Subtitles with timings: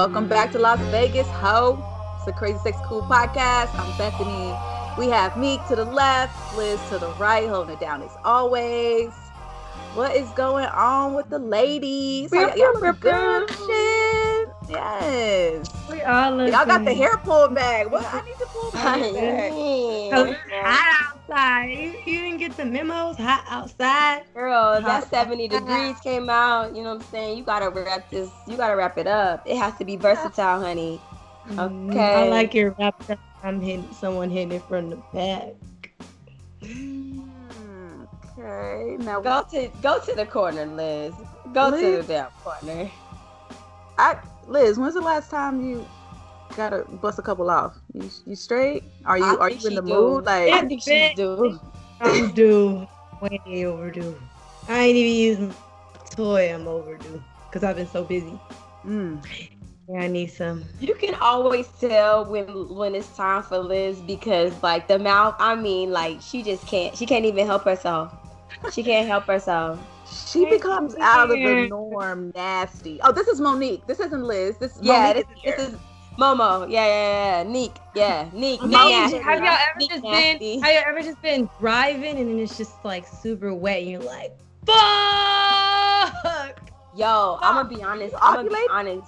[0.00, 1.78] Welcome back to Las Vegas, ho.
[2.16, 3.68] It's a Crazy Sex Cool podcast.
[3.78, 4.56] I'm Bethany.
[4.96, 9.10] We have Meek to the left, Liz to the right, holding it down as always.
[9.92, 12.32] What is going on with the ladies?
[12.32, 14.48] Y'all, y'all look good shit.
[14.70, 15.66] Yes.
[15.90, 17.90] We all look Y'all got the hair pulled back.
[17.90, 18.06] What?
[18.06, 19.00] I need to pull back.
[19.02, 20.99] Cause it's hot
[21.30, 21.70] outside.
[21.70, 23.16] You, you didn't get the memos.
[23.16, 24.22] Hot outside.
[24.34, 26.74] Girl, that Hot 70 degrees came out.
[26.74, 27.38] You know what I'm saying?
[27.38, 28.30] You gotta wrap this.
[28.46, 29.46] You gotta wrap it up.
[29.46, 31.00] It has to be versatile, honey.
[31.48, 32.14] Mm, Okay.
[32.14, 33.02] I like your wrap.
[33.42, 35.54] I'm hitting someone hitting it from the back.
[38.38, 38.96] Okay.
[38.98, 41.14] Now, Go to go to the corner, Liz.
[41.52, 42.90] Go to the damn corner.
[43.98, 45.84] I, Liz, when's the last time you
[46.56, 47.76] gotta bust a couple off?
[47.92, 48.84] You, you straight?
[49.04, 49.82] Are you I are you in the do.
[49.82, 50.24] mood?
[50.26, 51.60] Like, I think she do.
[52.00, 52.86] I'm due.
[53.20, 54.16] Way overdue.
[54.68, 55.54] I ain't even using
[56.10, 56.52] toy.
[56.52, 58.38] I'm overdue because I've been so busy.
[58.84, 59.20] mm,
[59.88, 60.64] Yeah, I need some.
[60.80, 65.34] You can always tell when when it's time for Liz because like the mouth.
[65.38, 66.96] I mean, like she just can't.
[66.96, 68.14] She can't even help herself.
[68.70, 69.78] She can't help herself.
[70.04, 73.00] she becomes out of the norm nasty.
[73.02, 73.86] Oh, this is Monique.
[73.86, 74.58] This isn't Liz.
[74.58, 75.78] This is Yeah, Monique this, is this is
[76.20, 76.70] Momo.
[76.70, 77.50] Yeah, yeah, yeah.
[77.50, 77.72] Neek.
[77.94, 78.62] Yeah, Neek.
[78.62, 78.72] Neek
[79.22, 80.38] have y'all ever Neek just nasty.
[80.56, 80.62] been?
[80.62, 84.02] Have y'all ever just been driving and then it's just like super wet and you're
[84.02, 84.32] like,
[84.66, 86.60] fuck.
[86.96, 88.14] Yo, I'm gonna be honest.
[88.20, 89.06] I'm gonna be honest.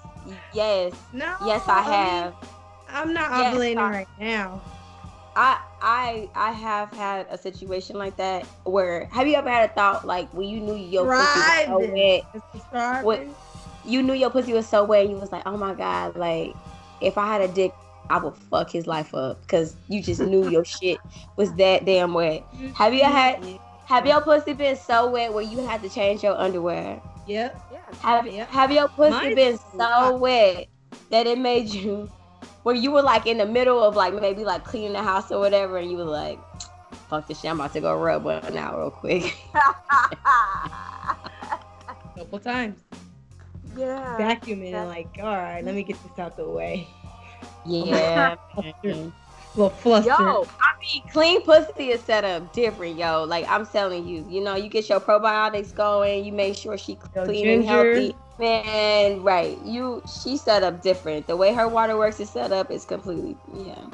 [0.54, 1.34] Yes, No.
[1.44, 2.34] yes, I have.
[2.88, 4.60] I'm not Yes, ovulating I- right now.
[5.34, 9.72] I I I have had a situation like that where have you ever had a
[9.72, 11.78] thought like when you knew your pussy was so
[12.92, 13.26] wet, What-
[13.84, 16.54] you knew your pussy was so wet, and you was like, oh my god, like
[17.02, 17.72] if I had a dick,
[18.10, 20.98] I would fuck his life up because you just knew your shit
[21.36, 22.44] was that damn wet.
[22.74, 23.44] Have you had
[23.86, 27.00] have your pussy been so wet where you had to change your underwear?
[27.26, 27.60] Yep.
[28.00, 28.46] Have Yeah.
[28.46, 30.66] have your pussy Mine's been so wet
[31.10, 32.10] that it made you
[32.62, 35.40] where you were like in the middle of like maybe like cleaning the house or
[35.40, 36.38] whatever and you were like,
[37.08, 39.36] fuck this shit, I'm about to go rub one out real quick.
[42.16, 42.80] couple times.
[43.76, 44.16] Yeah.
[44.18, 46.88] Vacuuming and like, all right, let me get this out the way.
[47.66, 48.36] Yeah.
[49.54, 50.18] Well, flustered.
[50.18, 53.24] Yo, I mean, clean pussy is set up different, yo.
[53.24, 56.98] Like I'm telling you, you know, you get your probiotics going, you make sure she
[57.14, 58.16] Yo, clean and healthy.
[58.38, 59.58] Man, right.
[59.62, 61.26] You she set up different.
[61.26, 63.84] The way her waterworks is set up is completely yeah.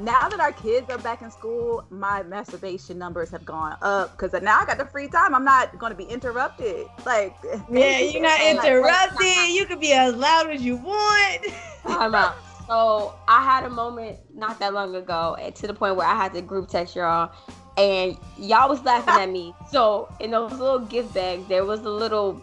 [0.00, 4.40] Now that our kids are back in school, my masturbation numbers have gone up because
[4.42, 5.34] now I got the free time.
[5.34, 6.86] I'm not going to be interrupted.
[7.04, 7.36] Like,
[7.70, 9.48] Yeah, you're not Like, interrupted.
[9.50, 11.46] You can be as loud as you want.
[11.82, 12.36] Time out.
[12.68, 16.14] So I had a moment not that long ago, and to the point where I
[16.14, 17.32] had to group text y'all,
[17.78, 19.54] and y'all was laughing at me.
[19.70, 22.38] So in those little gift bags, there was a little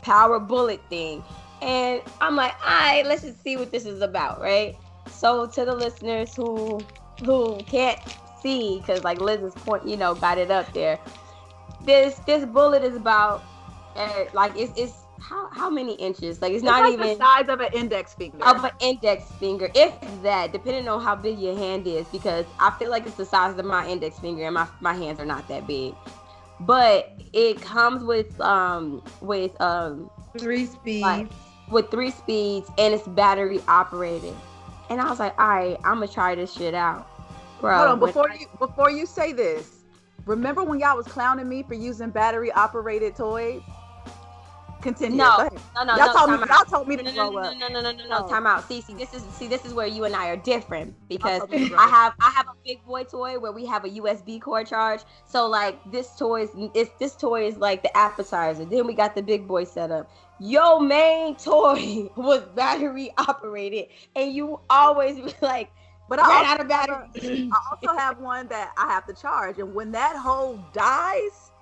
[0.00, 1.22] power bullet thing,
[1.60, 4.76] and I'm like, all right, let's just see what this is about, right?
[5.16, 6.84] So to the listeners who
[7.24, 7.98] who can't
[8.40, 10.98] see, because like Liz's point, you know, got it up there.
[11.84, 13.42] This this bullet is about,
[13.96, 16.42] uh, like it's it's how how many inches?
[16.42, 18.44] Like it's It's not like even the size of an index finger.
[18.44, 22.70] of an index finger, if that, depending on how big your hand is, because I
[22.78, 25.48] feel like it's the size of my index finger, and my my hands are not
[25.48, 25.94] that big.
[26.60, 31.02] But it comes with um with um Three speeds.
[31.02, 31.28] Like-
[31.68, 34.36] with three speeds, and it's battery operated.
[34.88, 37.08] And I was like, all right, I'm gonna try this shit out,
[37.60, 37.76] bro.
[37.76, 39.80] Hold on, before I- you before you say this,
[40.26, 43.62] remember when y'all was clowning me for using battery operated toys?
[44.80, 45.16] Continue.
[45.16, 45.62] No, Go ahead.
[45.74, 46.50] no, no, y'all no, told me time out.
[46.50, 47.54] y'all told me no, to no, grow no, up.
[47.54, 48.20] no, no, no, no, No.
[48.20, 48.64] no, time out.
[48.66, 51.50] See, see, this is see, this is where you and I are different because told
[51.50, 51.90] me to grow I up.
[51.90, 55.02] have I have a big boy toy where we have a USB cord charge.
[55.24, 58.64] So like this toy is it's, this toy is like the appetizer.
[58.64, 60.10] Then we got the big boy setup.
[60.38, 65.70] Your main toy was battery operated, and you always be like,
[66.08, 67.06] But ran I out also, of battery.
[67.52, 71.52] I also have one that I have to charge, and when that hole dies,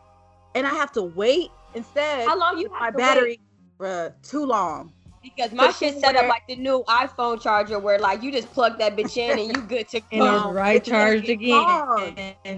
[0.55, 3.41] and I have to wait instead, How long you my have battery, wait?
[3.81, 4.93] bruh, too long.
[5.23, 8.79] Because my shit set up like the new iPhone charger, where like you just plug
[8.79, 10.49] that bitch in and you good to and go.
[10.51, 11.57] it's right it's charged again.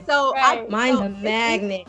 [0.04, 0.70] So I, Right.
[0.70, 1.88] Mine's so a it's magnet.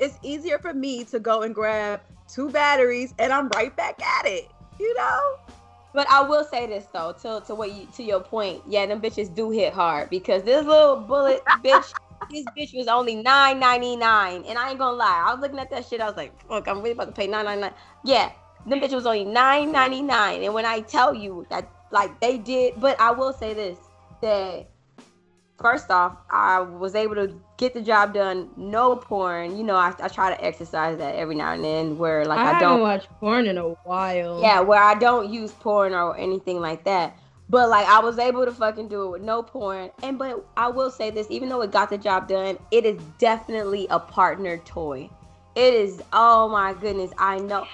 [0.00, 4.26] it's easier for me to go and grab two batteries and I'm right back at
[4.26, 4.50] it.
[4.78, 5.20] You know?
[5.94, 9.00] But I will say this though, to to what you to your point, yeah, them
[9.00, 11.94] bitches do hit hard because this little bullet bitch,
[12.30, 15.58] this bitch was only nine ninety nine, and I ain't gonna lie, I was looking
[15.58, 17.74] at that shit, I was like, fuck, I'm really about to pay nine ninety nine.
[18.04, 18.32] Yeah,
[18.66, 22.38] them bitch was only nine ninety nine, and when I tell you that, like they
[22.38, 23.78] did, but I will say this
[24.20, 24.68] that
[25.60, 29.56] first off, I was able to get the job done, no porn.
[29.56, 32.56] You know, I, I try to exercise that every now and then, where like I,
[32.56, 32.80] I, don't.
[32.80, 34.40] watch porn in a while.
[34.40, 37.16] Yeah, where I don't use porn or anything like that.
[37.50, 39.90] But like I was able to fucking do it with no porn.
[40.02, 43.00] And but I will say this, even though it got the job done, it is
[43.18, 45.08] definitely a partner toy.
[45.54, 47.66] It is oh my goodness, I know.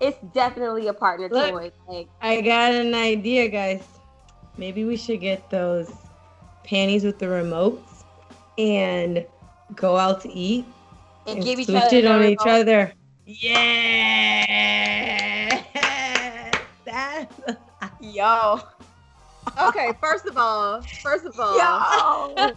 [0.00, 1.50] It's definitely a partner Look.
[1.50, 1.70] toy.
[1.88, 3.84] Like I got an idea, guys.
[4.56, 5.92] Maybe we should get those
[6.64, 8.02] panties with the remotes
[8.58, 9.24] and
[9.74, 10.64] go out to eat
[11.26, 12.92] and, and give each other it on each other.
[13.26, 14.40] Yeah.
[16.84, 17.40] That's
[18.00, 18.60] Yo.
[19.58, 22.54] Okay, first of all, first of all, Yo.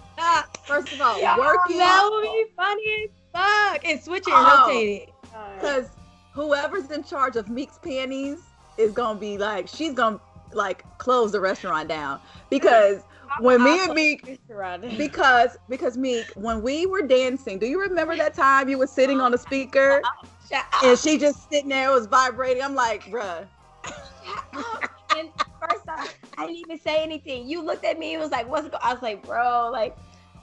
[0.68, 3.86] first of all, Yo, working that would be funny as fuck.
[3.86, 4.66] And switch it and Oh.
[4.68, 5.14] rotate it.
[5.56, 5.90] because
[6.34, 8.38] whoever's in charge of Meek's panties
[8.78, 10.20] is gonna be like she's gonna
[10.54, 12.20] like close the restaurant down
[12.50, 13.04] because
[13.40, 14.40] when me and Meek
[14.98, 19.20] because because Meek when we were dancing, do you remember that time you were sitting
[19.20, 20.02] on the speaker
[20.84, 22.62] and she just sitting there it was vibrating?
[22.64, 23.48] I'm like, bruh.
[25.16, 25.30] and
[25.60, 27.48] first off, I didn't even say anything.
[27.48, 29.96] You looked at me and was like, "What's going?" I was like, "Bro, like,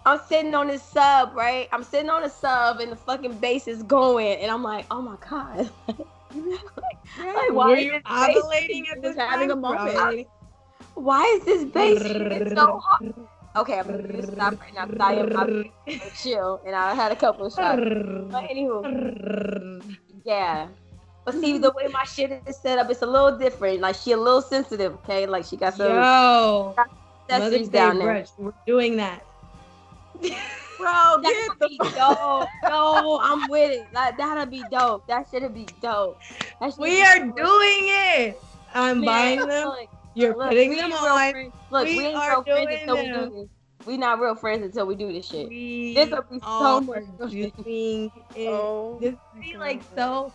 [0.07, 1.69] I'm sitting on this sub, right?
[1.73, 5.03] I'm sitting on a sub, and the fucking bass is going, and I'm like, oh
[5.03, 5.71] my god,
[6.35, 6.99] like,
[7.53, 9.51] why Were is you ovulating at this having time?
[9.51, 9.97] a moment.
[9.97, 10.27] Ovulating?
[10.95, 12.03] why is this bass
[12.55, 13.15] so hard?
[13.57, 15.73] Okay, I'm gonna stop right now because I am I'm
[16.15, 17.83] chill, and I had a couple of shots.
[18.31, 18.89] But anywho,
[20.25, 20.69] yeah.
[21.25, 23.81] But see, the way my shit is set up, it's a little different.
[23.81, 25.27] Like she a little sensitive, okay?
[25.27, 26.75] Like she got some Yo,
[27.29, 28.25] accessories Mother's Day down there.
[28.39, 29.25] We're doing that.
[30.79, 32.49] Bro, That get would the be dope.
[32.69, 33.93] No, I'm with it.
[33.93, 35.07] That that'll be dope.
[35.09, 36.19] That should be dope.
[36.61, 37.37] That We be are dope.
[37.37, 38.43] doing it.
[38.73, 39.69] I'm Man, buying them.
[39.69, 41.31] Look, You're look, putting them on.
[41.33, 41.53] friends.
[41.71, 43.49] Look, we, We ain't are real friends doing until we do this.
[43.87, 45.49] We not real friends until we do this shit.
[45.49, 47.31] We This will be so much fun.
[47.31, 48.49] doing it.
[48.49, 50.33] Oh, This be like so.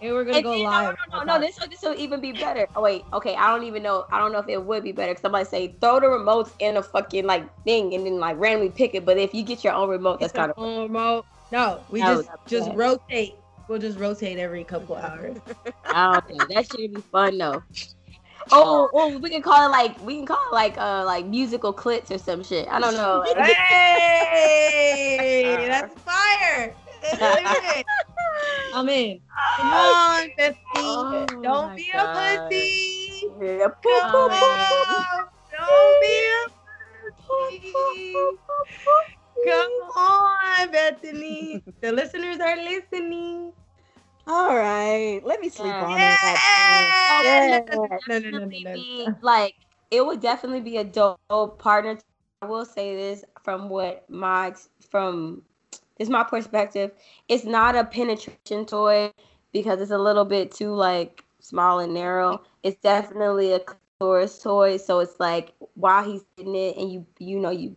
[0.00, 0.94] And we're gonna And go live.
[1.10, 1.46] no, no, no, no.
[1.46, 2.66] This will, this will even be better.
[2.76, 3.34] Oh wait, okay.
[3.34, 4.04] I don't even know.
[4.12, 5.14] I don't know if it would be better.
[5.14, 8.70] Cause somebody say throw the remotes in a fucking like thing and then like randomly
[8.70, 9.04] pick it.
[9.06, 11.24] But if you get your own remote, that's kind of Oh, remote.
[11.50, 12.76] No, we No, just just bad.
[12.76, 13.34] rotate.
[13.68, 15.38] We'll just rotate every couple hours.
[15.92, 16.46] I don't know.
[16.54, 17.62] That should be fun though.
[18.52, 21.74] Oh, oh, we can call it like we can call it like uh like musical
[21.74, 22.68] clits or some shit.
[22.68, 23.22] I don't know.
[25.18, 26.76] hey, that's fire.
[28.72, 29.20] I'm in.
[29.58, 30.54] Come on, Bestie.
[30.76, 32.04] Oh Don't my be God.
[32.04, 33.22] a pussy.
[33.40, 35.04] Yeah, Come on.
[35.52, 36.48] Don't be a
[37.26, 38.12] pussy.
[39.44, 41.62] Come on, Bethany.
[41.80, 43.52] The listeners are listening.
[44.26, 45.20] all right.
[45.24, 45.84] Let me sleep Yeah.
[45.84, 47.58] on oh, Yeah.
[47.60, 47.66] it.
[47.70, 48.64] No, no, no, no, no, no, be
[49.06, 49.14] no.
[49.22, 49.54] like
[49.90, 51.18] it would definitely be a dope
[51.58, 51.98] partner.
[52.42, 54.54] I will say this from what my
[54.90, 55.42] from
[55.98, 56.92] this is my perspective.
[57.28, 59.12] It's not a penetration toy
[59.52, 62.42] because it's a little bit too like small and narrow.
[62.62, 64.76] It's definitely a clitoris toy.
[64.76, 67.76] So it's like while he's in it and you you know you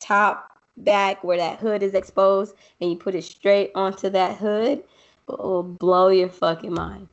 [0.00, 4.78] top back where that hood is exposed and you put it straight onto that hood,
[4.78, 4.86] it
[5.26, 7.08] will blow your fucking mind.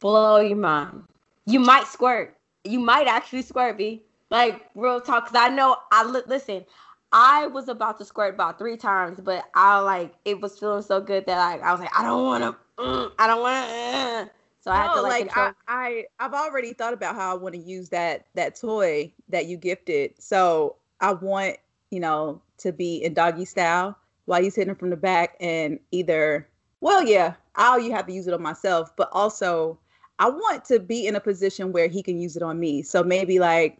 [0.00, 1.04] Blow your mind.
[1.46, 2.36] You might squirt.
[2.64, 4.02] You might actually squirt, B.
[4.30, 6.64] Like real talk, cause I know I li- listen.
[7.12, 11.00] I was about to squirt about three times, but I like it was feeling so
[11.00, 14.30] good that like I was like, I don't want to, mm, I don't want to.
[14.60, 15.36] so I had to like, like.
[15.36, 19.46] I, I I've already thought about how I want to use that that toy that
[19.46, 20.14] you gifted.
[20.18, 21.58] So I want,
[21.90, 26.48] you know, to be in doggy style while he's hitting from the back and either
[26.80, 29.78] well, yeah, I'll you have to use it on myself, but also
[30.18, 32.82] I want to be in a position where he can use it on me.
[32.82, 33.76] So maybe like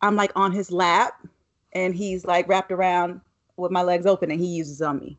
[0.00, 1.14] I'm like on his lap
[1.72, 3.20] and he's like wrapped around
[3.56, 5.18] with my legs open and he uses on me.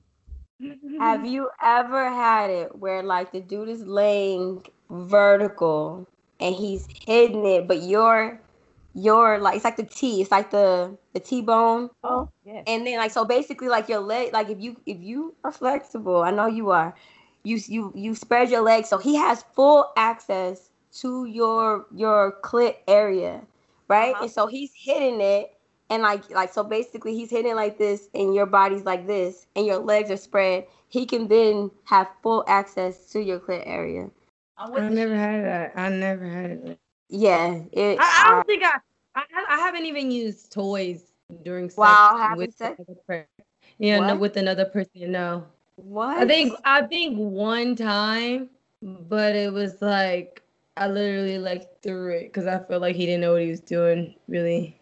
[1.00, 6.08] Have you ever had it where like the dude is laying vertical
[6.40, 8.40] and he's hitting it, but you're
[8.94, 11.90] you're like it's like the T, it's like the the T bone.
[12.04, 12.64] Oh, yeah.
[12.68, 16.24] and then like so basically like your leg like if you if you are flexible
[16.24, 16.96] i know you are
[17.44, 22.76] you you you spread your legs so he has full access to your your clit
[22.88, 23.42] area
[23.88, 24.22] right Uh-huh.
[24.22, 25.57] and so he's hitting it
[25.90, 29.66] and like like so basically he's hitting like this and your body's like this and
[29.66, 34.10] your legs are spread he can then have full access to your clit area
[34.58, 35.74] I'm I never had that.
[35.76, 36.80] I never had it.
[37.10, 38.80] yeah it I, I don't uh, think I,
[39.16, 39.24] I.
[39.50, 41.12] I haven't even used toys
[41.44, 42.80] during sex While having with sex?
[42.80, 43.28] another per-
[43.80, 45.12] Yeah, no, with another person.
[45.12, 48.50] No, what I think I think one time,
[48.82, 50.42] but it was like
[50.76, 53.62] I literally like threw it because I felt like he didn't know what he was
[53.62, 54.16] doing.
[54.28, 54.77] Really.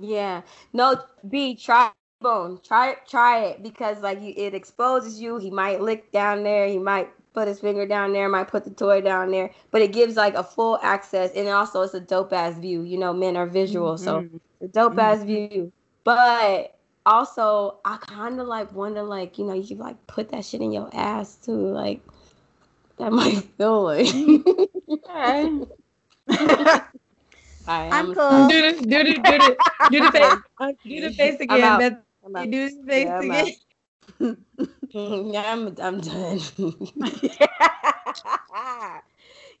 [0.00, 0.42] Yeah.
[0.72, 1.90] No, B, try
[2.20, 2.60] bone.
[2.62, 5.38] Try it, try it because like you, it exposes you.
[5.38, 6.66] He might lick down there.
[6.66, 8.28] He might put his finger down there.
[8.28, 9.50] Might put the toy down there.
[9.70, 12.82] But it gives like a full access, and also it's a dope ass view.
[12.82, 14.04] You know, men are visual, mm-hmm.
[14.04, 14.28] so
[14.60, 15.00] a dope mm-hmm.
[15.00, 15.72] ass view.
[16.04, 20.60] But also, I kind of like wonder, like you know, you like put that shit
[20.60, 22.00] in your ass too, like
[22.98, 24.08] that might feel like.
[27.68, 28.48] Right, I'm, I'm cool.
[28.48, 29.56] Do the do the do the
[29.90, 30.38] do the face
[30.86, 31.78] do the face again.
[31.78, 31.98] Beth.
[32.24, 33.52] You do the face yeah, again.
[35.34, 36.40] yeah, I'm I'm done.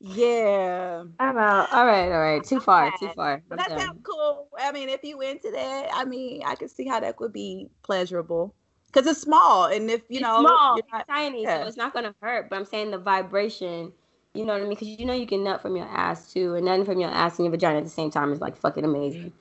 [0.00, 1.04] yeah.
[1.20, 1.70] I'm out.
[1.70, 2.42] All right, all right.
[2.42, 3.42] Too far, too far.
[3.46, 4.48] But that sounds cool.
[4.58, 7.68] I mean, if you into that, I mean, I can see how that would be
[7.82, 8.54] pleasurable.
[8.92, 11.60] Cause it's small, and if you it's know, small, not, it's tiny, yeah.
[11.60, 12.48] so it's not gonna hurt.
[12.48, 13.92] But I'm saying the vibration
[14.34, 14.70] you know what I mean?
[14.70, 17.38] Because you know you can nut from your ass too, and nutting from your ass
[17.38, 19.32] and your vagina at the same time is like fucking amazing.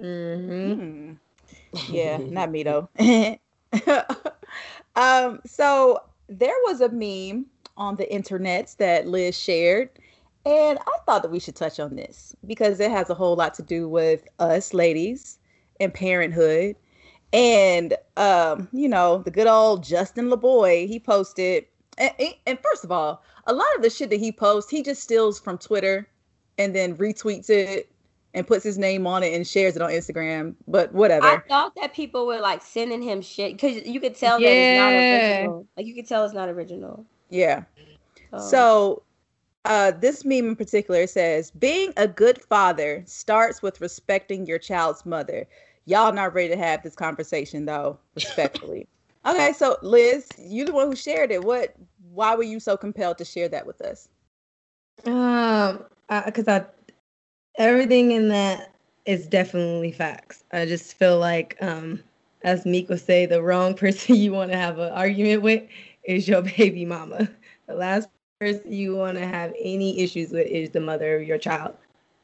[0.00, 1.12] Mm-hmm.
[1.88, 2.88] Yeah, not me though.
[4.96, 9.90] um, so there was a meme on the internet that Liz shared,
[10.44, 13.54] and I thought that we should touch on this because it has a whole lot
[13.54, 15.38] to do with us ladies
[15.80, 16.76] and parenthood.
[17.32, 21.66] And um, you know, the good old Justin LaBoy, he posted
[21.98, 22.12] and,
[22.46, 25.38] and first of all, a lot of the shit that he posts, he just steals
[25.38, 26.08] from Twitter
[26.58, 27.90] and then retweets it
[28.34, 30.54] and puts his name on it and shares it on Instagram.
[30.68, 31.26] But whatever.
[31.26, 34.48] I thought that people were like sending him shit because you could tell yeah.
[34.48, 35.66] that it's not original.
[35.76, 37.04] Like you could tell it's not original.
[37.30, 37.64] Yeah.
[38.32, 39.02] So, so
[39.64, 45.06] uh, this meme in particular says, "Being a good father starts with respecting your child's
[45.06, 45.46] mother."
[45.88, 48.86] Y'all not ready to have this conversation though, respectfully.
[49.26, 51.42] Okay, so Liz, you're the one who shared it.
[51.42, 51.74] What?
[52.12, 54.08] Why were you so compelled to share that with us?
[55.04, 55.84] Um,
[56.24, 56.64] because I, I,
[57.58, 58.72] everything in that
[59.04, 60.44] is definitely facts.
[60.52, 62.02] I just feel like, um,
[62.42, 65.64] as Meek would say, the wrong person you want to have an argument with
[66.04, 67.28] is your baby mama.
[67.66, 68.08] The last
[68.40, 71.74] person you want to have any issues with is the mother of your child.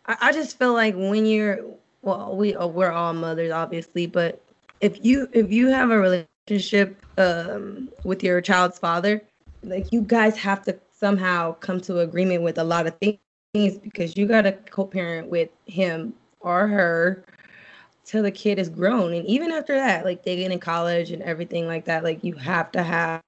[0.07, 1.65] I, I just feel like when you're,
[2.03, 4.41] well, we we're all mothers, obviously, but
[4.81, 9.23] if you if you have a relationship relationship um, with your child's father,
[9.63, 13.19] like you guys have to somehow come to agreement with a lot of things
[13.79, 17.25] because you got to co-parent with him or her
[18.05, 19.15] till the kid is grown.
[19.15, 22.35] And even after that like they get in college and everything like that like you
[22.35, 23.23] have to have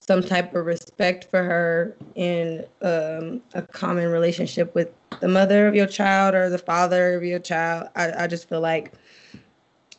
[0.00, 5.74] some type of respect for her in um, a common relationship with the mother of
[5.74, 7.88] your child or the father of your child.
[7.94, 8.92] I, I just feel like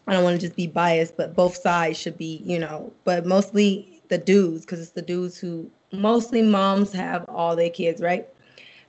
[0.08, 3.26] I don't want to just be biased, but both sides should be, you know, but
[3.26, 8.28] mostly the dudes, because it's the dudes who mostly moms have all their kids, right?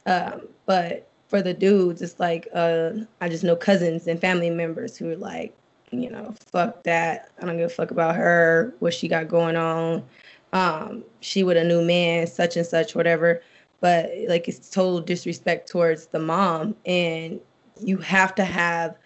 [0.06, 4.96] Um, but for the dudes, it's like uh, I just know cousins and family members
[4.96, 5.54] who are like,
[5.90, 7.30] you know, fuck that.
[7.40, 10.04] I don't give a fuck about her, what she got going on.
[10.52, 13.42] Um, she with a new man, such and such, whatever.
[13.80, 17.40] But like it's total disrespect towards the mom, and
[17.80, 18.96] you have to have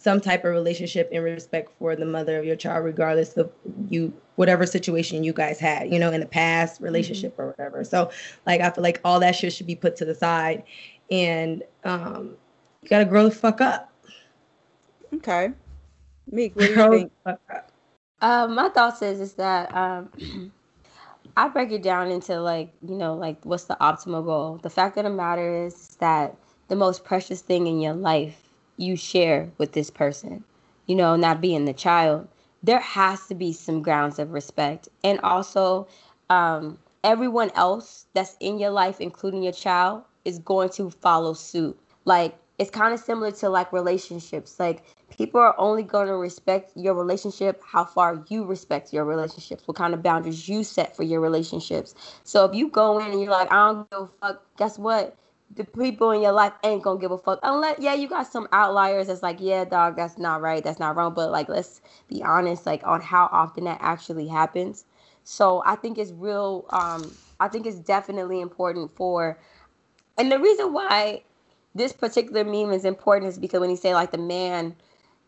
[0.00, 3.52] some type of relationship and respect for the mother of your child, regardless of
[3.90, 6.84] you whatever situation you guys had, you know, in the past mm-hmm.
[6.84, 7.42] relationship mm-hmm.
[7.42, 7.84] or whatever.
[7.84, 8.10] So
[8.46, 10.62] like I feel like all that shit should be put to the side
[11.10, 12.34] and um
[12.82, 13.92] you gotta grow the fuck up.
[15.12, 15.50] Okay.
[16.30, 17.40] Meek, what do you think?
[18.22, 20.52] Um, my thoughts is is that um
[21.36, 24.60] I break it down into like, you know, like what's the optimal goal?
[24.62, 26.34] The fact of the matter is that
[26.68, 28.39] the most precious thing in your life
[28.80, 30.44] you share with this person,
[30.86, 32.26] you know, not being the child,
[32.62, 34.88] there has to be some grounds of respect.
[35.04, 35.86] And also,
[36.30, 41.78] um, everyone else that's in your life, including your child, is going to follow suit.
[42.04, 44.60] Like, it's kind of similar to like relationships.
[44.60, 44.82] Like,
[45.16, 49.76] people are only going to respect your relationship how far you respect your relationships, what
[49.76, 51.94] kind of boundaries you set for your relationships.
[52.24, 55.16] So if you go in and you're like, I don't give a fuck, guess what?
[55.54, 57.40] The people in your life ain't gonna give a fuck.
[57.42, 60.96] Unless yeah you got some outliers that's like yeah dog that's not right that's not
[60.96, 61.14] wrong.
[61.14, 64.84] But like let's be honest like on how often that actually happens.
[65.24, 69.38] So i think it's real um i think it's definitely important for
[70.18, 71.22] and the reason why
[71.74, 74.76] this particular meme is important is because when you say like the man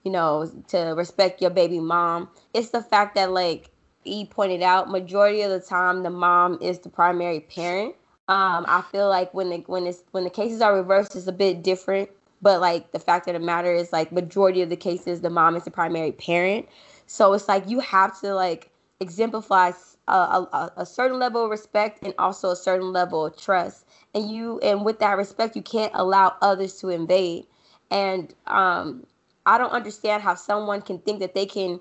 [0.04, 3.70] you know to respect your baby mom it's the fact that like
[4.04, 7.94] he pointed out majority of the time the mom is the primary parent
[8.32, 11.32] um, I feel like when the when it's when the cases are reversed, it's a
[11.32, 12.08] bit different.
[12.40, 15.54] But like the fact of the matter is, like majority of the cases, the mom
[15.54, 16.66] is the primary parent.
[17.06, 18.70] So it's like you have to like
[19.00, 19.72] exemplify
[20.08, 23.84] a, a, a certain level of respect and also a certain level of trust.
[24.14, 27.44] And you and with that respect, you can't allow others to invade.
[27.90, 29.06] And um,
[29.44, 31.80] I don't understand how someone can think that they can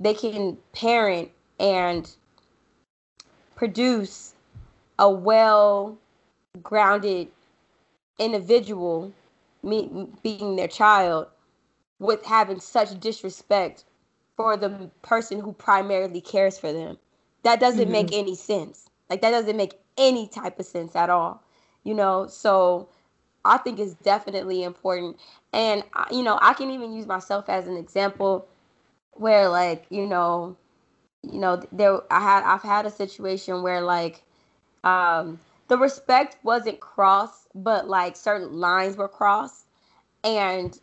[0.00, 1.30] they can parent
[1.60, 2.10] and
[3.54, 4.34] produce
[4.98, 5.96] a well
[6.62, 7.28] grounded
[8.18, 9.12] individual
[9.62, 11.26] me being their child
[11.98, 13.84] with having such disrespect
[14.36, 16.96] for the person who primarily cares for them.
[17.42, 17.92] That doesn't mm-hmm.
[17.92, 18.88] make any sense.
[19.10, 21.42] Like that doesn't make any type of sense at all
[21.88, 22.26] you know?
[22.26, 22.88] So
[23.44, 25.16] i think it's definitely important.
[25.52, 28.46] And you know i can even use myself as an example
[29.12, 30.56] where like you know
[31.22, 34.22] you know there i had i've had a situation where like
[34.84, 39.66] um the respect wasn't crossed but like certain lines were crossed.
[40.24, 40.78] And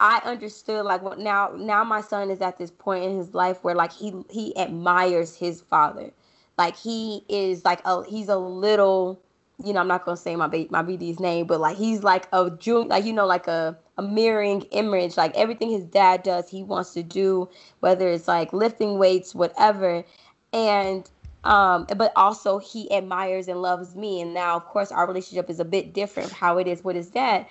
[0.00, 3.64] i understood like what now now my son is at this point in his life
[3.64, 6.12] where like he he admires his father.
[6.56, 9.20] Like he is like a he's a little
[9.64, 12.28] you know i'm not gonna say my baby my BD's name but like he's like
[12.32, 15.16] a junior like you know like a a mirroring image.
[15.16, 17.48] Like everything his dad does he wants to do
[17.80, 20.04] whether it's like lifting weights whatever.
[20.52, 21.08] And
[21.44, 25.60] um but also he admires and loves me and now of course our relationship is
[25.60, 27.48] a bit different how it is, what is that?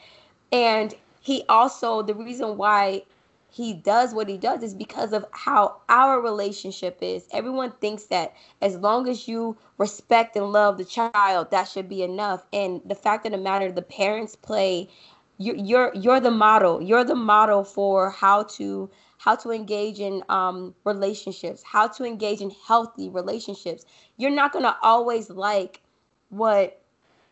[0.52, 3.04] and he also the reason why
[3.52, 7.28] he does what he does is because of how our relationship is.
[7.32, 12.04] Everyone thinks that as long as you respect and love the child, that should be
[12.04, 12.46] enough.
[12.54, 14.90] And the fact of the matter, the parents play
[15.40, 16.82] you're you're, you're the model.
[16.82, 22.42] You're the model for how to how to engage in um, relationships, how to engage
[22.42, 23.86] in healthy relationships.
[24.18, 25.82] You're not gonna always like
[26.30, 26.82] what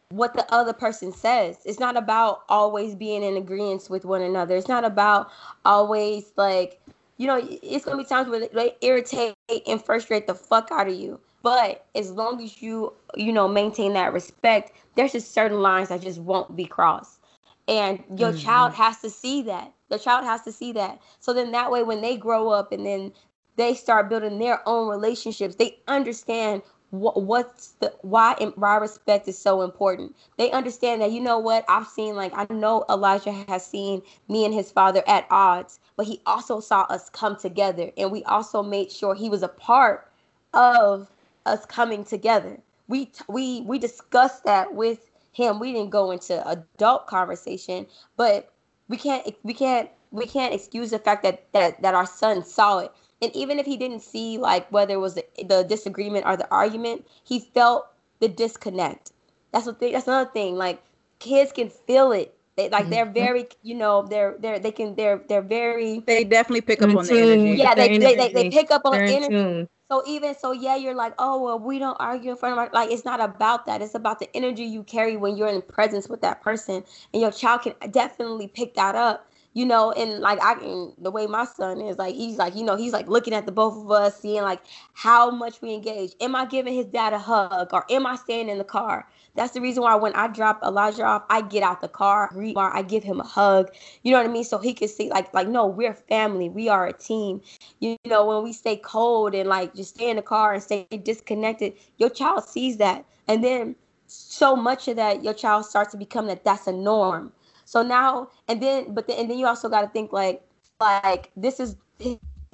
[0.10, 1.58] what the other person says.
[1.66, 4.56] It's not about always being in agreement with one another.
[4.56, 5.30] It's not about
[5.66, 6.80] always like,
[7.18, 9.36] you know, it's gonna be times where they irritate
[9.68, 11.20] and frustrate the fuck out of you.
[11.42, 16.02] But as long as you, you know, maintain that respect, there's just certain lines that
[16.02, 17.20] just won't be crossed.
[17.68, 18.40] And your mm-hmm.
[18.40, 19.74] child has to see that.
[19.90, 21.02] The child has to see that.
[21.20, 23.12] So then that way when they grow up and then
[23.56, 29.38] they start building their own relationships, they understand what, what's the why why respect is
[29.38, 30.16] so important.
[30.38, 34.46] They understand that you know what I've seen like I know Elijah has seen me
[34.46, 38.64] and his father at odds, but he also saw us come together and we also
[38.64, 40.10] made sure he was a part
[40.54, 41.10] of
[41.46, 42.60] us coming together.
[42.88, 45.60] We we we discussed that with him.
[45.60, 48.52] We didn't go into adult conversation, but
[48.88, 52.80] we can't we can't we can't excuse the fact that that that our son saw
[52.80, 52.92] it.
[53.22, 56.50] And even if he didn't see like whether it was the, the disagreement or the
[56.52, 57.88] argument he felt
[58.20, 59.12] the disconnect.
[59.52, 60.82] That's what they, that's another thing like
[61.20, 62.34] kids can feel it.
[62.56, 63.14] They like they're mm-hmm.
[63.14, 67.06] very you know they're they're they can they're they're very they definitely pick up on
[67.06, 67.62] the energy.
[67.62, 71.14] Yeah they, they, they, they pick up on energy so even so yeah you're like
[71.20, 73.82] oh well we don't argue in front of our like it's not about that.
[73.82, 76.84] It's about the energy you carry when you're in presence with that person.
[77.14, 81.10] And your child can definitely pick that up you know, and like I can the
[81.10, 83.78] way my son is, like he's like, you know, he's like looking at the both
[83.78, 84.62] of us, seeing like
[84.94, 86.12] how much we engage.
[86.20, 89.08] Am I giving his dad a hug or am I staying in the car?
[89.36, 92.82] That's the reason why when I drop Elijah off, I get out the car, I
[92.82, 93.72] give him a hug.
[94.04, 94.44] You know what I mean?
[94.44, 97.42] So he can see like like no, we're family, we are a team.
[97.80, 100.86] You know, when we stay cold and like just stay in the car and stay
[101.04, 103.76] disconnected, your child sees that, and then
[104.08, 107.32] so much of that your child starts to become that that's a norm
[107.66, 110.42] so now and then, but then and then you also got to think like
[110.80, 111.76] like this is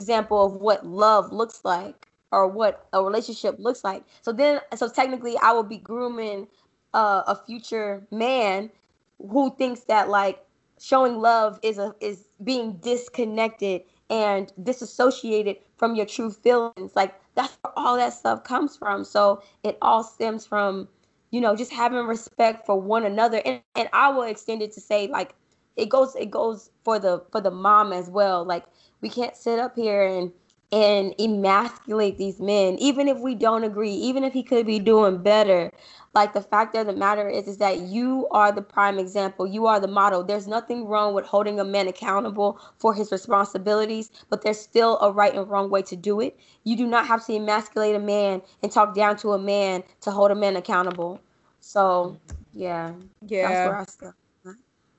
[0.02, 4.04] example of what love looks like or what a relationship looks like.
[4.22, 6.48] So then, so technically, I will be grooming
[6.94, 8.72] uh, a future man
[9.20, 10.44] who thinks that like
[10.80, 16.96] showing love is a is being disconnected and disassociated from your true feelings.
[16.96, 19.04] Like that's where all that stuff comes from.
[19.04, 20.88] So it all stems from
[21.32, 23.42] you know, just having respect for one another.
[23.46, 25.36] And, and I will extend it to say like
[25.78, 28.46] it goes it goes for the for the mom as well.
[28.46, 28.66] Like
[29.02, 30.32] we can't sit up here and
[30.72, 35.18] and emasculate these men, even if we don't agree, even if he could be doing
[35.18, 35.72] better.
[36.14, 39.48] Like the fact of the matter is, is that you are the prime example.
[39.48, 40.24] You are the model.
[40.24, 45.12] There's nothing wrong with holding a man accountable for his responsibilities, but there's still a
[45.12, 46.38] right and wrong way to do it.
[46.64, 50.12] You do not have to emasculate a man and talk down to a man to
[50.12, 51.20] hold a man accountable.
[51.60, 52.18] So,
[52.54, 52.94] yeah,
[53.28, 53.84] yeah.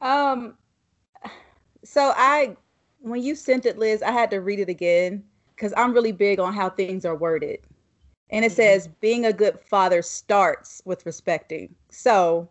[0.00, 0.56] Um,
[1.85, 2.56] so I,
[3.00, 5.24] when you sent it, Liz, I had to read it again
[5.62, 7.61] because I'm really big on how things are worded.
[8.31, 8.57] And it mm-hmm.
[8.57, 11.72] says being a good father starts with respecting.
[11.88, 12.48] So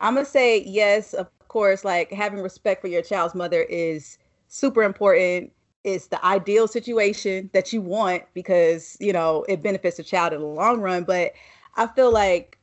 [0.00, 4.16] I'm going to say, yes, of course, like having respect for your child's mother is
[4.46, 5.50] super important.
[5.82, 10.38] It's the ideal situation that you want because, you know, it benefits the child in
[10.38, 11.02] the long run.
[11.02, 11.32] But
[11.74, 12.58] I feel like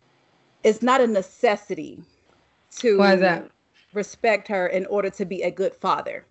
[0.64, 2.02] it's not a necessity
[2.78, 3.52] to Why is that?
[3.94, 6.26] respect her in order to be a good father.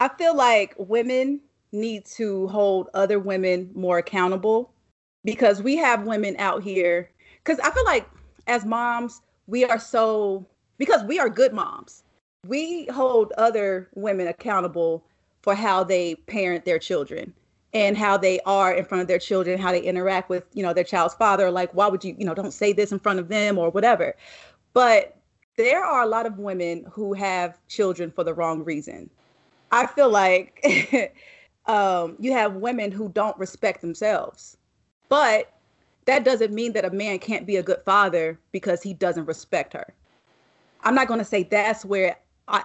[0.00, 4.72] I feel like women need to hold other women more accountable
[5.24, 7.10] because we have women out here
[7.42, 8.08] because I feel like
[8.46, 10.46] as moms, we are so
[10.78, 12.04] because we are good moms.
[12.46, 15.04] We hold other women accountable
[15.42, 17.34] for how they parent their children
[17.72, 20.72] and how they are in front of their children, how they interact with, you know,
[20.72, 21.50] their child's father.
[21.50, 24.16] Like, why would you, you know, don't say this in front of them or whatever.
[24.72, 25.16] But
[25.56, 29.10] there are a lot of women who have children for the wrong reason.
[29.70, 30.64] I feel like
[31.66, 34.56] um, you have women who don't respect themselves,
[35.08, 35.52] but
[36.06, 39.72] that doesn't mean that a man can't be a good father because he doesn't respect
[39.72, 39.94] her.
[40.82, 42.18] I'm not going to say that's where it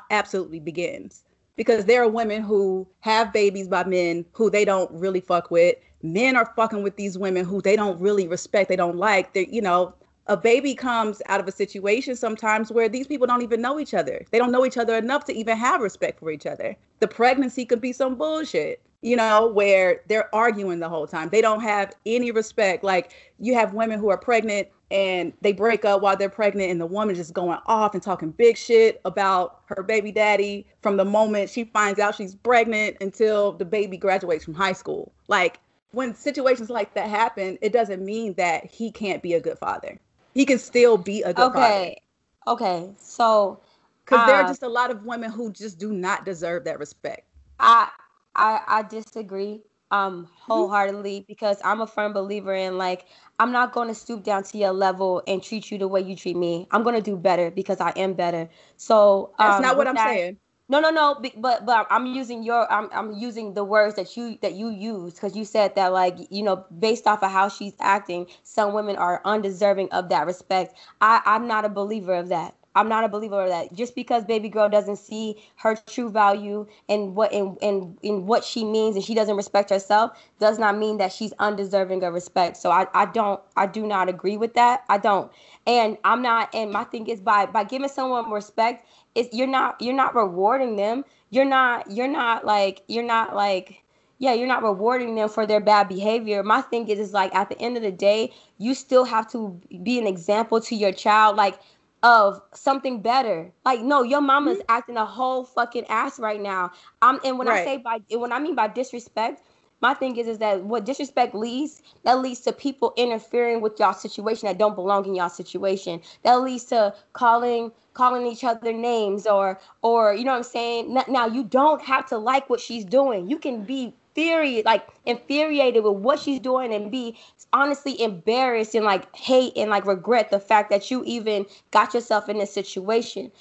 [0.09, 1.23] absolutely begins
[1.55, 5.75] because there are women who have babies by men who they don't really fuck with.
[6.01, 9.33] Men are fucking with these women who they don't really respect, they don't like.
[9.33, 9.93] They, you know,
[10.27, 13.93] a baby comes out of a situation sometimes where these people don't even know each
[13.93, 14.25] other.
[14.31, 16.75] They don't know each other enough to even have respect for each other.
[16.99, 21.29] The pregnancy could be some bullshit you know, where they're arguing the whole time.
[21.29, 22.83] They don't have any respect.
[22.83, 26.81] Like you have women who are pregnant and they break up while they're pregnant, and
[26.81, 31.05] the woman just going off and talking big shit about her baby daddy from the
[31.05, 35.11] moment she finds out she's pregnant until the baby graduates from high school.
[35.27, 35.59] Like
[35.91, 39.99] when situations like that happen, it doesn't mean that he can't be a good father.
[40.35, 41.99] He can still be a good okay.
[42.45, 42.55] father.
[42.59, 42.89] Okay.
[42.99, 43.61] So
[44.05, 46.65] because uh, there are uh, just a lot of women who just do not deserve
[46.65, 47.27] that respect.
[47.59, 47.89] I
[48.35, 51.25] I I disagree um wholeheartedly mm-hmm.
[51.27, 53.05] because I'm a firm believer in like
[53.39, 56.15] I'm not going to stoop down to your level and treat you the way you
[56.15, 56.67] treat me.
[56.71, 58.49] I'm going to do better because I am better.
[58.77, 60.37] So that's um, not what I'm that, saying.
[60.67, 61.21] No, no, no.
[61.37, 65.13] But but I'm using your I'm I'm using the words that you that you use
[65.13, 68.95] because you said that like you know based off of how she's acting, some women
[68.95, 70.75] are undeserving of that respect.
[71.01, 72.55] I I'm not a believer of that.
[72.75, 73.73] I'm not a believer of that.
[73.73, 78.43] Just because baby girl doesn't see her true value and what in, in in what
[78.43, 82.57] she means and she doesn't respect herself does not mean that she's undeserving of respect.
[82.57, 84.83] So I, I don't I do not agree with that.
[84.89, 85.31] I don't.
[85.65, 89.81] And I'm not and my thing is by by giving someone respect, is you're not
[89.81, 91.05] you're not rewarding them.
[91.29, 93.81] You're not you're not like you're not like
[94.17, 96.41] yeah, you're not rewarding them for their bad behavior.
[96.41, 99.59] My thing is, is like at the end of the day, you still have to
[99.83, 101.35] be an example to your child.
[101.35, 101.59] Like
[102.05, 103.51] of something better.
[103.65, 104.65] Like, no, your mama's mm-hmm.
[104.69, 106.71] acting a whole fucking ass right now.
[107.01, 107.61] Um, and when right.
[107.61, 109.41] I say by when I mean by disrespect,
[109.81, 113.93] my thing is is that what disrespect leads that leads to people interfering with y'all
[113.93, 115.99] situation that don't belong in y'all situation.
[116.21, 121.01] That leads to calling calling each other names or or you know what I'm saying.
[121.07, 123.27] Now you don't have to like what she's doing.
[123.27, 127.17] You can be infuriated, like infuriated with what she's doing and be
[127.53, 132.29] honestly embarrassed and like hate and like regret the fact that you even got yourself
[132.29, 133.31] in this situation.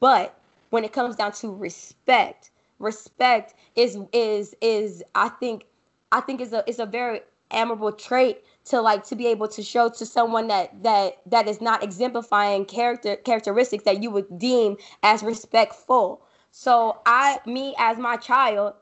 [0.00, 0.38] But
[0.70, 5.66] when it comes down to respect, respect is is is I think
[6.12, 9.62] I think is a is a very admirable trait to like to be able to
[9.62, 14.76] show to someone that that that is not exemplifying character characteristics that you would deem
[15.02, 16.22] as respectful.
[16.50, 18.74] So I me as my child,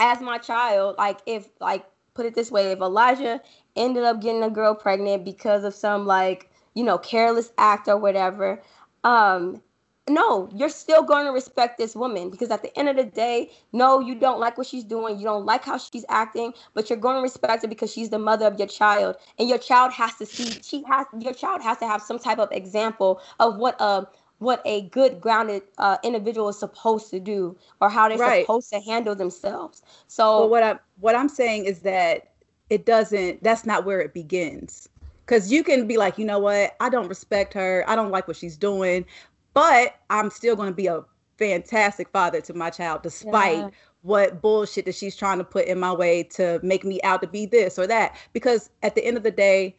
[0.00, 1.84] as my child, like if like
[2.14, 3.40] put it this way, if Elijah
[3.76, 7.96] ended up getting a girl pregnant because of some like, you know, careless act or
[7.96, 8.60] whatever,
[9.04, 9.62] um,
[10.08, 13.50] no, you're still going to respect this woman because at the end of the day,
[13.72, 16.98] no, you don't like what she's doing, you don't like how she's acting, but you're
[16.98, 20.16] going to respect her because she's the mother of your child, and your child has
[20.16, 23.76] to see she has your child has to have some type of example of what
[23.80, 24.06] a
[24.40, 28.42] what a good grounded uh, individual is supposed to do or how they're right.
[28.42, 29.82] supposed to handle themselves.
[30.08, 32.32] So well, what i what i'm saying is that
[32.70, 34.88] it doesn't that's not where it begins.
[35.24, 36.74] Because you can be like you know what?
[36.80, 37.84] I don't respect her.
[37.86, 39.04] I don't like what she's doing.
[39.52, 41.04] But i'm still going to be a
[41.38, 43.70] fantastic father to my child despite yeah.
[44.02, 47.26] what bullshit that she's trying to put in my way to make me out to
[47.26, 48.16] be this or that.
[48.32, 49.76] Because at the end of the day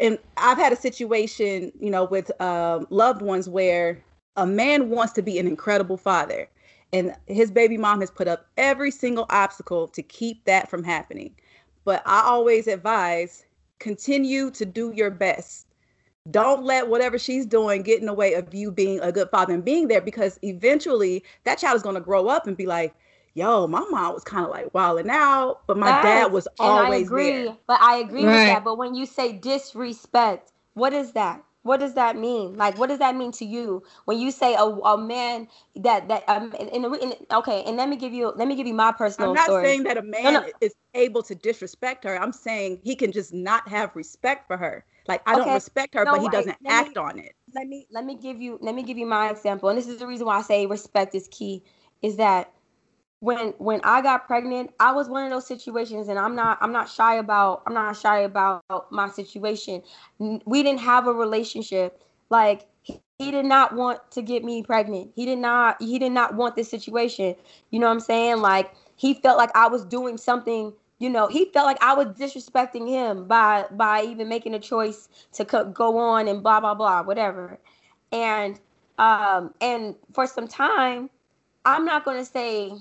[0.00, 4.02] and I've had a situation, you know, with um, loved ones where
[4.36, 6.48] a man wants to be an incredible father,
[6.92, 11.34] and his baby mom has put up every single obstacle to keep that from happening.
[11.84, 13.44] But I always advise
[13.78, 15.66] continue to do your best.
[16.30, 19.52] Don't let whatever she's doing get in the way of you being a good father
[19.52, 22.94] and being there because eventually that child is going to grow up and be like,
[23.34, 26.86] yo, my mom was kind of like wilding out, but my yes, dad was always
[26.86, 27.56] and I agree, there.
[27.66, 28.34] But I agree right.
[28.34, 28.64] with that.
[28.64, 31.42] But when you say disrespect, what is that?
[31.62, 32.54] What does that mean?
[32.54, 36.22] Like, what does that mean to you when you say a, a man that that
[36.28, 37.64] um in, in, in, okay?
[37.66, 39.30] And let me give you let me give you my personal.
[39.30, 39.64] I'm not story.
[39.64, 40.46] saying that a man no, no.
[40.60, 42.20] is able to disrespect her.
[42.20, 44.84] I'm saying he can just not have respect for her.
[45.08, 45.44] Like I okay.
[45.44, 47.32] don't respect her, no, but he doesn't act me, on it.
[47.54, 49.98] Let me let me give you let me give you my example, and this is
[49.98, 51.62] the reason why I say respect is key.
[52.02, 52.52] Is that
[53.24, 56.72] when when I got pregnant, I was one of those situations, and I'm not I'm
[56.72, 59.82] not shy about I'm not shy about my situation.
[60.18, 62.02] We didn't have a relationship.
[62.28, 65.12] Like he, did not want to get me pregnant.
[65.14, 67.34] He did not he did not want this situation.
[67.70, 68.42] You know what I'm saying?
[68.42, 72.06] Like he felt like I was doing something you know he felt like i was
[72.16, 76.72] disrespecting him by by even making a choice to co- go on and blah blah
[76.72, 77.58] blah whatever
[78.12, 78.60] and
[78.98, 81.10] um and for some time
[81.64, 82.72] i'm not going to say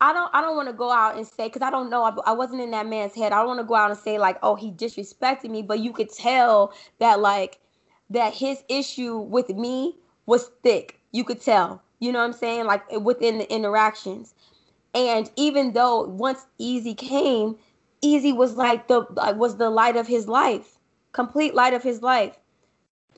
[0.00, 2.14] I don't I don't want to go out and say because I don't know I,
[2.30, 3.32] I wasn't in that man's head.
[3.32, 5.92] I don't want to go out and say like oh he disrespected me, but you
[5.92, 7.60] could tell that like
[8.10, 11.00] that his issue with me was thick.
[11.12, 11.82] You could tell.
[12.00, 12.66] You know what I'm saying?
[12.66, 14.34] Like eh, within the interactions.
[14.94, 17.56] And even though once Easy came,
[18.02, 19.06] Easy was like the
[19.36, 20.78] was the light of his life,
[21.12, 22.38] complete light of his life.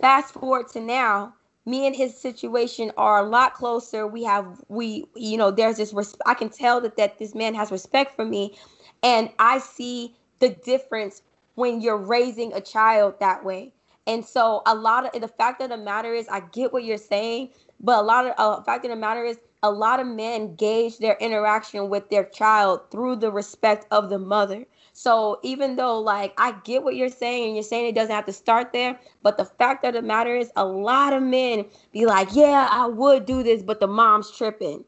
[0.00, 1.34] Fast forward to now,
[1.68, 4.06] me and his situation are a lot closer.
[4.06, 7.54] We have we you know there's this res- I can tell that that this man
[7.54, 8.56] has respect for me,
[9.02, 11.22] and I see the difference
[11.56, 13.72] when you're raising a child that way.
[14.06, 16.98] And so a lot of the fact of the matter is I get what you're
[16.98, 17.50] saying,
[17.80, 20.98] but a lot of uh, fact of the matter is a lot of men gauge
[20.98, 24.64] their interaction with their child through the respect of the mother.
[24.98, 28.26] So even though like I get what you're saying and you're saying it doesn't have
[28.26, 32.04] to start there, but the fact of the matter is a lot of men be
[32.04, 34.84] like, "Yeah, I would do this, but the mom's tripping."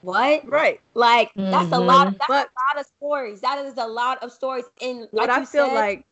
[0.00, 0.44] What?
[0.50, 0.80] Right.
[0.94, 1.52] Like mm-hmm.
[1.52, 3.40] that's a lot of, that's but, a lot of stories.
[3.40, 6.06] That is a lot of stories in like what I feel said, like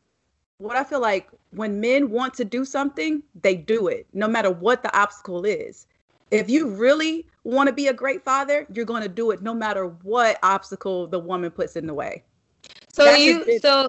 [0.59, 4.53] what I feel like when men want to do something, they do it no matter
[4.53, 5.89] what the obstacle is.
[6.31, 9.55] If you really want to be a great father, you're going to do it no
[9.55, 12.23] matter what obstacle the woman puts in the way.
[12.93, 13.89] So That's you so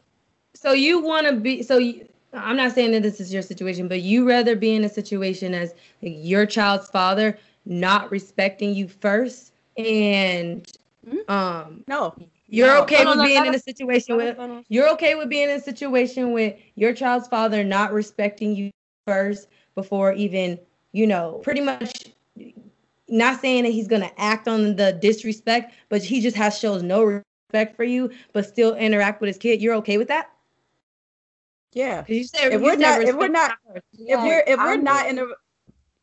[0.54, 3.88] so you want to be so you, I'm not saying that this is your situation,
[3.88, 9.54] but you rather be in a situation as your child's father not respecting you first
[9.78, 10.66] and
[11.08, 11.32] mm-hmm.
[11.32, 12.14] um no
[12.48, 12.82] you're no.
[12.82, 14.38] okay no, with no, being in a situation with
[14.68, 18.72] you're okay with being in a situation with your child's father not respecting you
[19.06, 20.60] first before even
[20.92, 22.08] you know pretty much
[23.08, 27.22] not saying that he's gonna act on the disrespect but he just has shows no
[27.52, 30.32] respect for you, but still interact with his kid, you're okay with that?
[31.74, 32.04] Yeah.
[32.08, 35.26] You said if we're not if we're not if we're if we're not in a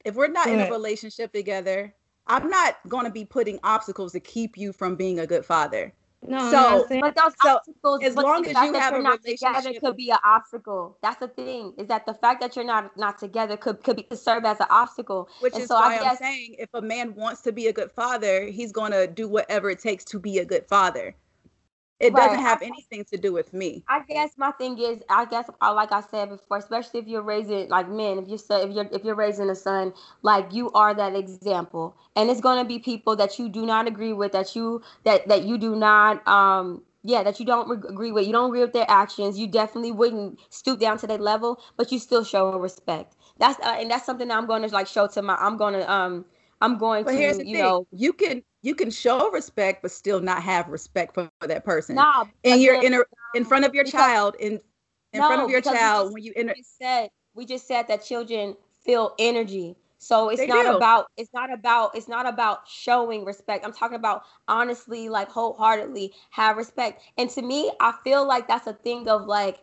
[0.05, 1.95] if we're not in a relationship together,
[2.27, 5.93] I'm not going to be putting obstacles to keep you from being a good father.
[6.27, 9.97] No, so but those so obstacles, as long as you have a not together could
[9.97, 10.99] be an obstacle.
[11.01, 14.03] That's the thing is that the fact that you're not not together could could, be,
[14.03, 15.29] could serve as an obstacle.
[15.41, 17.73] Which and is so why I am saying if a man wants to be a
[17.73, 21.15] good father, he's going to do whatever it takes to be a good father.
[22.01, 22.17] It right.
[22.17, 23.87] doesn't have anything to do with me.
[23.89, 27.23] I guess my thing is, I guess, uh, like I said before, especially if you're
[27.23, 30.95] raising like men, if you're if you're if you're raising a son, like you are
[30.95, 34.83] that example, and it's gonna be people that you do not agree with, that you
[35.05, 38.49] that that you do not um yeah that you don't re- agree with you don't
[38.49, 42.25] agree with their actions you definitely wouldn't stoop down to their level but you still
[42.25, 45.35] show respect that's uh, and that's something that i'm going to like show to my
[45.37, 46.25] i'm going to um
[46.61, 47.59] i'm going but to you thing.
[47.59, 51.65] know you can you can show respect but still not have respect for, for that
[51.65, 51.97] person.
[51.97, 53.01] No, and you're in a,
[53.35, 54.61] in front of your because, child in
[55.13, 56.55] in no, front of your child just, when you enter.
[56.57, 59.77] We said we just said that children feel energy.
[60.01, 60.77] So it's they not do.
[60.77, 63.65] about it's not about it's not about showing respect.
[63.65, 67.03] I'm talking about honestly, like wholeheartedly have respect.
[67.17, 69.61] And to me, I feel like that's a thing of like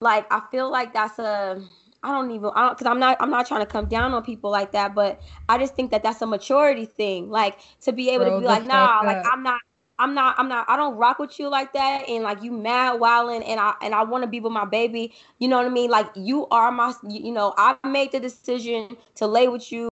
[0.00, 1.62] like I feel like that's a
[2.02, 4.22] I don't even I don't because I'm not I'm not trying to come down on
[4.22, 7.30] people like that, but I just think that that's a maturity thing.
[7.30, 9.60] Like to be able Bro, to be like, nah, like I'm not
[9.98, 13.00] I'm not I'm not I don't rock with you like that and like you mad
[13.00, 15.12] wilding and I and I want to be with my baby.
[15.38, 15.90] You know what I mean?
[15.90, 19.90] Like you are my you know, I made the decision to lay with you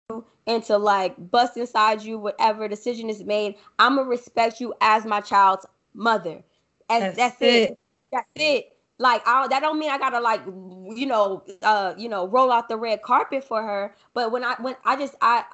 [0.47, 3.57] and to like bust inside you whatever decision is made.
[3.79, 5.65] I'm gonna respect you as my child's
[5.95, 6.43] mother.
[6.91, 7.71] As that's, that's it.
[7.73, 7.79] it.
[8.13, 12.27] That's it like I, that don't mean I gotta like you know uh you know
[12.29, 13.95] roll out the red carpet for her.
[14.15, 15.45] But when I when I just I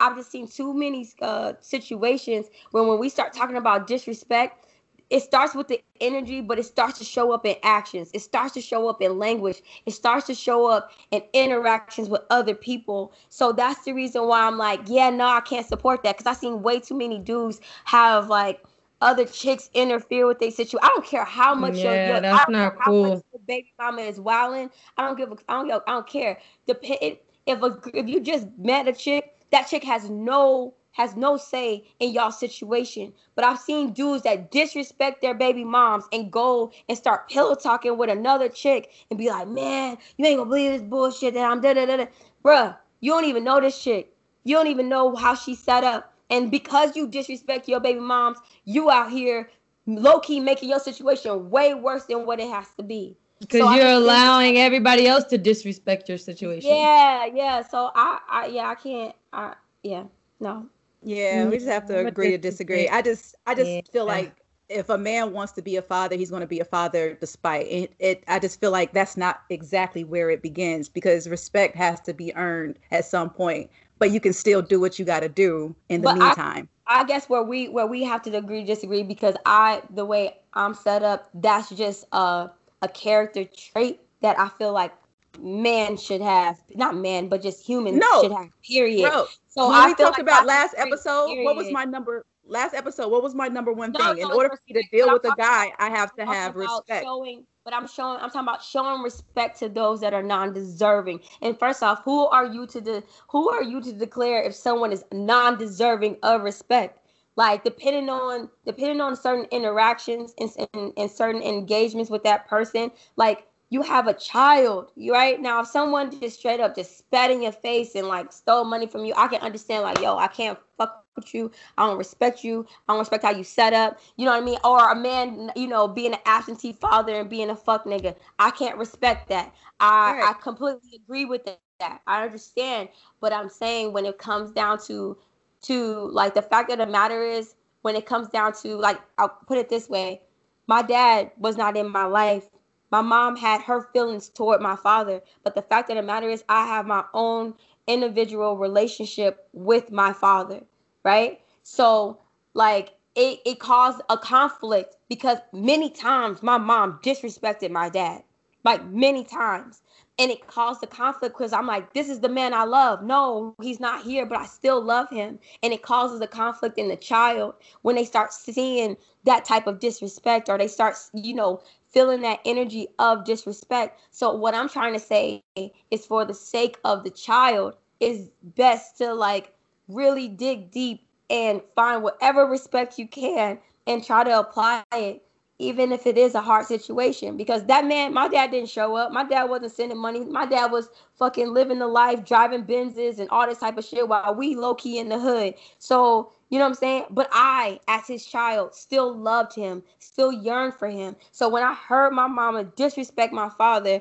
[0.00, 4.66] I've just seen too many uh situations where when we start talking about disrespect,
[5.10, 8.10] it starts with the energy, but it starts to show up in actions.
[8.14, 9.62] It starts to show up in language.
[9.86, 13.12] It starts to show up in interactions with other people.
[13.28, 16.38] So that's the reason why I'm like, yeah, no, I can't support that because I've
[16.38, 18.62] seen way too many dudes have like
[19.04, 20.80] other chicks interfere with their situation.
[20.82, 23.22] I don't care how much yeah, your, that's not cool.
[23.46, 24.70] baby mama is wilding.
[24.96, 25.30] I don't give.
[25.30, 25.82] A, I don't.
[25.86, 26.38] I don't care.
[26.66, 31.36] Depend if a, if you just met a chick, that chick has no has no
[31.36, 33.12] say in y'all situation.
[33.34, 37.98] But I've seen dudes that disrespect their baby moms and go and start pillow talking
[37.98, 41.60] with another chick and be like, man, you ain't gonna believe this bullshit that I'm
[41.60, 42.06] da da da da.
[42.44, 44.12] Bruh, you don't even know this chick.
[44.44, 48.38] You don't even know how she set up And because you disrespect your baby moms,
[48.64, 49.50] you out here
[49.86, 53.16] low key making your situation way worse than what it has to be.
[53.40, 56.70] Because so you're allowing everybody else to disrespect your situation.
[56.70, 57.62] Yeah, yeah.
[57.62, 59.14] So I, I yeah, I can't.
[59.32, 60.04] I yeah,
[60.40, 60.66] no.
[61.02, 61.50] Yeah, mm.
[61.50, 62.88] we just have to agree to disagree.
[62.88, 63.80] I just, I just yeah.
[63.92, 64.32] feel like
[64.70, 67.66] if a man wants to be a father, he's going to be a father despite
[67.66, 68.24] it, it.
[68.26, 72.34] I just feel like that's not exactly where it begins because respect has to be
[72.34, 73.70] earned at some point.
[74.04, 76.68] But you can still do what you got to do in the but meantime.
[76.86, 80.36] I, I guess where we where we have to agree disagree because I the way
[80.52, 82.50] I'm set up, that's just a
[82.82, 84.92] a character trait that I feel like
[85.40, 89.26] man should have not man but just humans no, should have period bro.
[89.48, 91.44] so when I we talked like about last episode period.
[91.44, 94.22] what was my number last episode, what was my number one no, thing?
[94.22, 97.04] No, In order for me to deal with a guy, I have to have respect.
[97.04, 101.20] Showing, but I'm showing, I'm talking about showing respect to those that are non-deserving.
[101.40, 104.92] And first off, who are you to de- who are you to declare if someone
[104.92, 107.00] is non-deserving of respect?
[107.36, 112.90] Like depending on depending on certain interactions and, and, and certain engagements with that person,
[113.16, 115.40] like you have a child, right?
[115.40, 118.86] Now, if someone just straight up just spat in your face and like stole money
[118.86, 121.50] from you, I can understand, like, yo, I can't fuck with you.
[121.78, 122.66] I don't respect you.
[122.88, 123.98] I don't respect how you set up.
[124.16, 124.58] You know what I mean?
[124.64, 128.14] Or a man, you know, being an absentee father and being a fuck nigga.
[128.38, 129.52] I can't respect that.
[129.80, 130.22] I.
[130.24, 132.00] I completely agree with that.
[132.06, 132.88] I understand,
[133.20, 135.16] but I'm saying when it comes down to
[135.62, 139.28] to like the fact of the matter is when it comes down to like I'll
[139.28, 140.22] put it this way,
[140.66, 142.48] my dad was not in my life.
[142.94, 146.44] My mom had her feelings toward my father, but the fact of the matter is
[146.48, 147.54] I have my own
[147.88, 150.62] individual relationship with my father
[151.04, 151.40] right?
[151.64, 152.18] So
[152.54, 158.22] like it, it caused a conflict because many times my mom disrespected my dad,
[158.64, 159.82] like many times.
[160.18, 163.02] And it caused a conflict because I'm like, this is the man I love.
[163.02, 165.38] No, he's not here, but I still love him.
[165.62, 169.80] And it causes a conflict in the child when they start seeing that type of
[169.80, 171.62] disrespect or they start, you know,
[171.94, 174.00] feeling that energy of disrespect.
[174.10, 175.42] So what I'm trying to say
[175.90, 179.54] is for the sake of the child, is best to like
[179.88, 185.22] really dig deep and find whatever respect you can and try to apply it
[185.60, 187.36] even if it is a hard situation.
[187.36, 189.12] Because that man my dad didn't show up.
[189.12, 190.20] My dad wasn't sending money.
[190.24, 194.08] My dad was fucking living the life driving benzes and all this type of shit
[194.08, 195.54] while we low-key in the hood.
[195.78, 200.32] So you know what i'm saying but i as his child still loved him still
[200.32, 204.00] yearned for him so when i heard my mama disrespect my father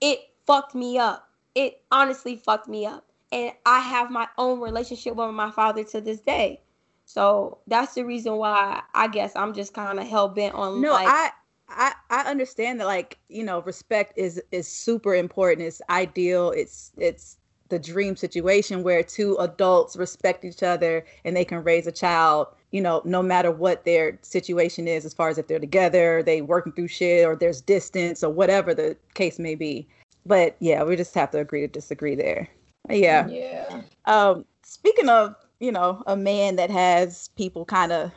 [0.00, 5.14] it fucked me up it honestly fucked me up and I have my own relationship
[5.14, 6.60] with my father to this day.
[7.04, 10.80] So that's the reason why I guess I'm just kind of hell bent on.
[10.80, 11.30] No, like, I,
[11.68, 15.66] I I understand that like you know respect is is super important.
[15.66, 16.50] It's ideal.
[16.50, 17.38] It's it's
[17.70, 22.48] the dream situation where two adults respect each other and they can raise a child.
[22.70, 26.42] You know, no matter what their situation is, as far as if they're together, they
[26.42, 29.88] working through shit, or there's distance, or whatever the case may be.
[30.24, 32.48] But yeah, we just have to agree to disagree there.
[32.88, 33.26] Yeah.
[33.28, 33.82] Yeah.
[34.04, 38.12] Um, speaking of, you know, a man that has people kind of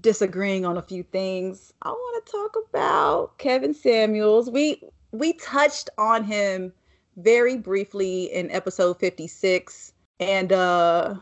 [0.00, 4.50] disagreeing on a few things, I want to talk about Kevin Samuels.
[4.50, 6.72] We we touched on him
[7.18, 11.14] very briefly in episode 56 and uh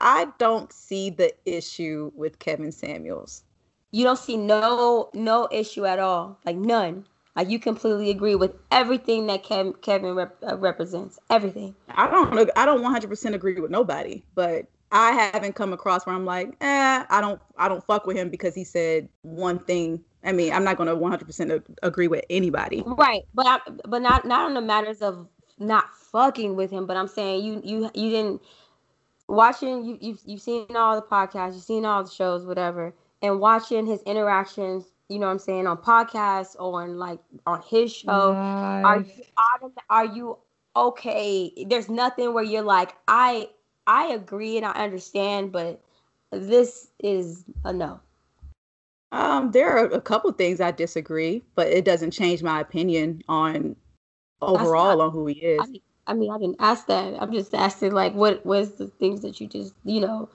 [0.00, 3.44] I don't see the issue with Kevin Samuels.
[3.90, 6.38] You don't see no no issue at all.
[6.46, 7.04] Like none.
[7.36, 11.18] Like you completely agree with everything that Kev, Kevin rep, uh, represents.
[11.28, 11.74] Everything.
[11.90, 12.50] I don't.
[12.56, 17.04] I don't 100% agree with nobody, but I haven't come across where I'm like, eh,
[17.08, 17.40] I don't.
[17.56, 20.02] I don't fuck with him because he said one thing.
[20.24, 22.82] I mean, I'm not going to 100% agree with anybody.
[22.84, 25.26] Right, but I, but not not on the matters of
[25.60, 26.86] not fucking with him.
[26.86, 28.42] But I'm saying you you you didn't
[29.28, 33.38] watching you you've, you've seen all the podcasts, you've seen all the shows, whatever, and
[33.38, 37.92] watching his interactions you know what I'm saying, on podcasts or on like on his
[37.92, 38.32] show.
[38.32, 38.84] Nice.
[38.84, 40.38] Are you are you
[40.76, 41.52] okay?
[41.68, 43.48] There's nothing where you're like, I
[43.88, 45.82] I agree and I understand, but
[46.30, 48.00] this is a no.
[49.10, 53.74] Um, there are a couple things I disagree, but it doesn't change my opinion on
[54.42, 55.60] overall not, on who he is.
[55.60, 57.14] I, I mean, I didn't ask that.
[57.20, 60.28] I'm just asking like what was the things that you just, you know,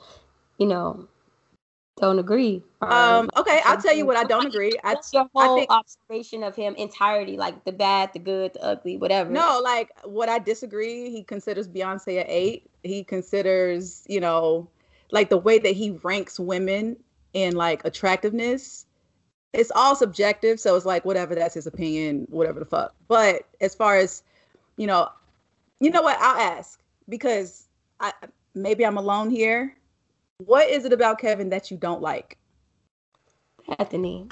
[0.58, 1.08] you know,
[1.97, 2.62] don't agree.
[2.82, 4.74] Um, okay, I'll tell you what I don't agree.
[4.84, 8.64] I, your whole I think, observation of him entirety, like the bad, the good, the
[8.64, 9.30] ugly, whatever.
[9.30, 11.10] No, like what I disagree.
[11.10, 12.70] He considers Beyonce an eight.
[12.84, 14.68] He considers, you know,
[15.12, 16.97] like the way that he ranks women
[17.34, 18.86] in like attractiveness.
[19.56, 21.36] It's all subjective, so it's like whatever.
[21.36, 22.28] That's his opinion.
[22.30, 22.93] Whatever the fuck.
[23.08, 24.24] But as far as,
[24.78, 25.10] you know,
[25.80, 26.18] you know what?
[26.20, 26.80] I'll ask
[27.10, 27.68] because
[27.99, 28.14] I
[28.53, 29.76] maybe I'm alone here
[30.38, 32.38] what is it about Kevin that you don't like?
[33.68, 34.28] Bethany,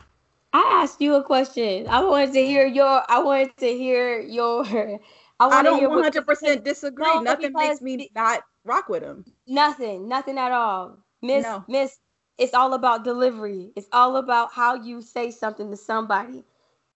[0.51, 1.87] I asked you a question.
[1.87, 3.03] I wanted to hear your.
[3.07, 4.65] I wanted to hear your.
[5.39, 7.05] I, I don't 100 percent disagree.
[7.05, 9.25] No, nothing makes me not rock with him.
[9.47, 10.97] Nothing, nothing at all.
[11.21, 11.65] Miss, no.
[11.67, 11.97] Miss,
[12.37, 13.71] it's all about delivery.
[13.75, 16.43] It's all about how you say something to somebody.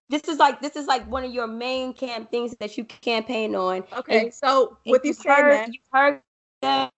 [0.09, 3.55] This is like this is like one of your main camp things that you campaign
[3.55, 3.83] on.
[3.95, 6.21] Okay, and, so with you saying heard, you heard
[6.61, 6.93] that,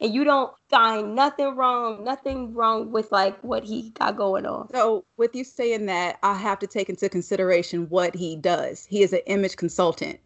[0.00, 4.70] and you don't find nothing wrong, nothing wrong with like what he got going on.
[4.72, 8.86] So with you saying that, I have to take into consideration what he does.
[8.86, 10.18] He is an image consultant,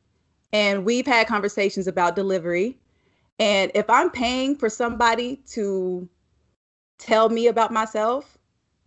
[0.53, 2.79] and we've had conversations about delivery.
[3.41, 6.09] And if I'm paying for somebody to
[6.99, 8.39] tell me about myself,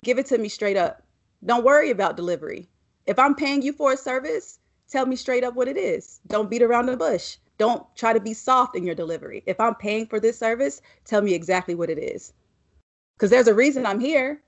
[0.03, 1.03] give it to me straight up.
[1.45, 2.70] Don't worry about delivery.
[3.05, 6.20] If I'm paying you for a service, tell me straight up what it is.
[6.28, 7.38] Don't beat around the bush.
[7.57, 9.43] Don't try to be soft in your delivery.
[9.45, 12.34] If I'm paying for this service, tell me exactly what it is.
[13.16, 14.41] Because there's a reason I'm here.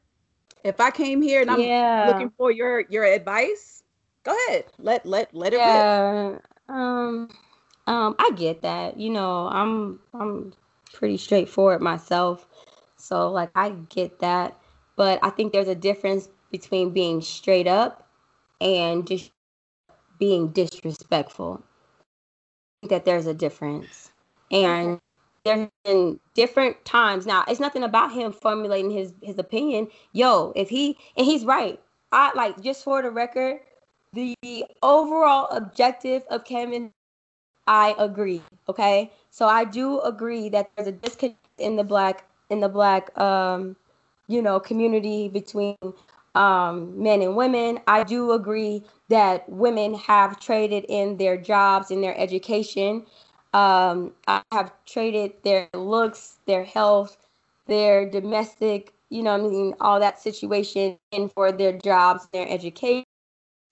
[0.64, 2.08] If I came here and I'm yeah.
[2.08, 3.84] looking for your your advice,
[4.24, 4.66] go ahead.
[4.80, 6.30] Let let let it yeah.
[6.30, 6.44] Rip.
[6.70, 7.30] Um
[7.86, 8.98] um I get that.
[8.98, 10.54] You know, I'm I'm
[10.94, 12.48] pretty straightforward myself.
[13.04, 14.58] So like I get that,
[14.96, 18.08] but I think there's a difference between being straight up
[18.62, 19.32] and just
[20.20, 21.64] being disrespectful.
[22.90, 24.12] that there's a difference.
[24.52, 25.00] And
[25.46, 27.26] there's been different times.
[27.26, 29.90] Now, it's nothing about him formulating his his opinion.
[30.14, 31.80] Yo, if he and he's right.
[32.12, 33.60] I like just for the record,
[34.14, 34.36] the
[34.84, 36.92] overall objective of Kevin,
[37.68, 38.44] I agree.
[38.70, 39.12] Okay.
[39.32, 43.76] So I do agree that there's a disconnect in the black in the black um,
[44.28, 45.76] you know community between
[46.36, 47.80] um, men and women.
[47.88, 53.06] I do agree that women have traded in their jobs, in their education.
[53.54, 57.18] Um, I have traded their looks, their health,
[57.68, 63.04] their domestic, you know, I mean, all that situation in for their jobs, their education.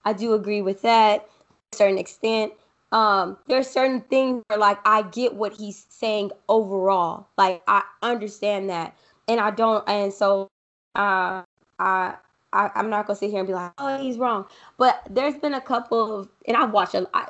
[0.04, 2.52] I do agree with that to a certain extent.
[2.92, 7.26] Um, there are certain things where, like, I get what he's saying overall.
[7.38, 8.96] Like, I understand that,
[9.28, 10.48] and I don't, and so,
[10.94, 11.42] uh,
[11.78, 12.14] I
[12.52, 14.46] I, am not gonna sit here and be like, oh, he's wrong.
[14.76, 17.28] But there's been a couple of, and I've watched a, I,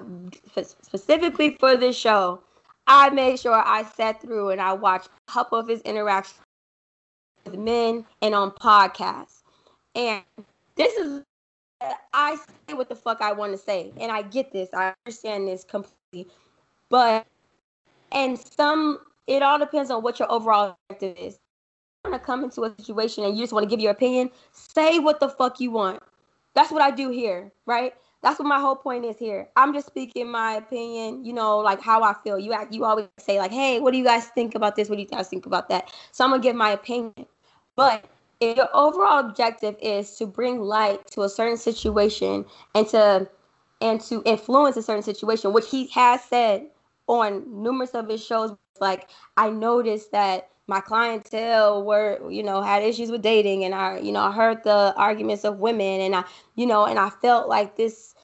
[0.63, 2.41] specifically for this show.
[2.89, 6.41] I made sure I sat through and I watched a couple of his interactions
[7.45, 9.43] with men and on podcasts.
[9.95, 10.23] And
[10.75, 11.23] this is,
[12.15, 14.71] I say what the fuck I want to say, and I get this.
[14.75, 16.33] I understand this completely,
[16.91, 17.27] but
[18.13, 21.39] and some, it all depends on what your overall objective is
[22.05, 24.31] You want to come into a situation and you just want to give your opinion,
[24.53, 26.03] say what the fuck you want.
[26.55, 27.95] That's what I do here, right?
[28.23, 29.49] That's what my whole point is here.
[29.57, 32.39] I'm just speaking my opinion, you know, like how I feel.
[32.39, 34.89] You act, you always say like, "Hey, what do you guys think about this?
[34.89, 37.27] What do you guys think about that?" So I'm gonna give my opinion.
[37.77, 38.05] But
[38.43, 43.29] your overall objective is to bring light to a certain situation and to
[43.81, 46.67] and to influence a certain situation, which he has said
[47.09, 52.83] on numerous of his shows, like I noticed that my clientele were you know had
[52.83, 56.25] issues with dating and i you know i heard the arguments of women and i
[56.55, 58.15] you know and i felt like this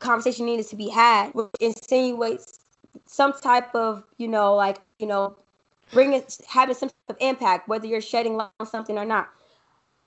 [0.00, 2.58] conversation needed to be had which insinuates
[3.06, 5.36] some type of you know like you know
[5.92, 9.28] bringing having some type of impact whether you're shedding light on something or not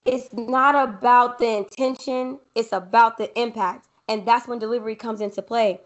[0.10, 5.42] it's not about the intention it's about the impact and that's when delivery comes into
[5.42, 5.80] play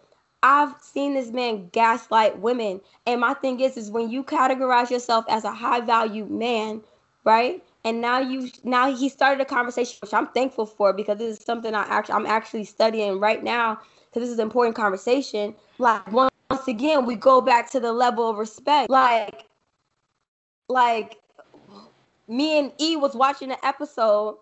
[0.43, 2.81] I've seen this man gaslight women.
[3.07, 6.81] And my thing is, is when you categorize yourself as a high value man,
[7.23, 7.63] right?
[7.85, 11.45] And now you now he started a conversation, which I'm thankful for because this is
[11.45, 15.55] something I actually I'm actually studying right now because this is an important conversation.
[15.79, 18.89] Like once again, we go back to the level of respect.
[18.89, 19.45] Like,
[20.67, 21.17] like
[22.27, 24.37] me and E was watching an episode,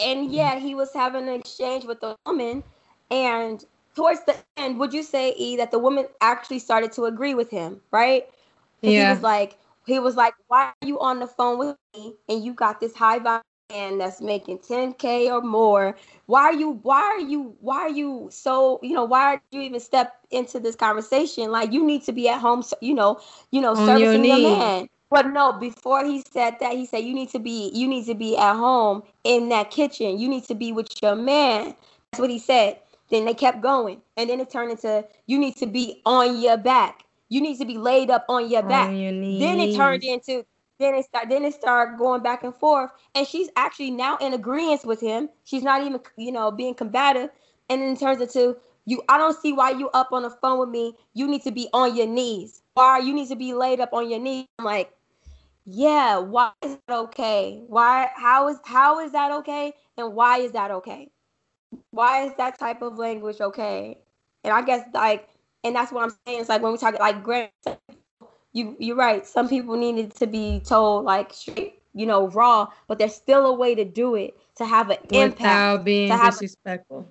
[0.00, 0.34] and mm-hmm.
[0.34, 2.62] yeah, he was having an exchange with the woman,
[3.10, 3.64] and
[3.96, 7.50] towards the end, would you say, E, that the woman actually started to agree with
[7.50, 8.28] him, right?
[8.82, 8.90] Yeah.
[8.90, 12.44] He was like, he was like, why are you on the phone with me and
[12.44, 15.96] you got this high value man that's making 10k or more?
[16.26, 19.62] Why are you, why are you, why are you so, you know, why are you
[19.62, 21.50] even step into this conversation?
[21.50, 23.20] Like you need to be at home, you know,
[23.50, 24.88] you know, on servicing your, your man.
[25.08, 28.14] But no, before he said that, he said you need to be you need to
[28.14, 30.18] be at home in that kitchen.
[30.18, 31.76] You need to be with your man.
[32.10, 32.78] That's what he said.
[33.10, 34.02] Then they kept going.
[34.16, 37.04] And then it turned into you need to be on your back.
[37.28, 38.88] You need to be laid up on your back.
[38.88, 40.44] On your then it turned into
[40.78, 42.90] then it start then it started going back and forth.
[43.14, 45.28] And she's actually now in agreement with him.
[45.44, 47.30] She's not even you know being combative.
[47.70, 50.58] And then it turns into you I don't see why you up on the phone
[50.58, 50.94] with me.
[51.14, 52.62] You need to be on your knees.
[52.74, 54.46] Why you need to be laid up on your knees.
[54.58, 54.92] I'm like,
[55.66, 57.62] yeah, why is that okay?
[57.66, 59.74] Why how is how is that okay?
[59.98, 61.10] And why is that okay?
[61.90, 63.98] Why is that type of language okay?
[64.44, 65.28] And I guess like
[65.64, 66.40] and that's what I'm saying.
[66.40, 67.26] It's like when we talk like
[68.52, 69.26] you you're right.
[69.26, 73.52] Some people needed to be told like straight, you know, raw, but there's still a
[73.54, 75.84] way to do it to have an Without impact.
[75.84, 77.08] being to have- disrespectful.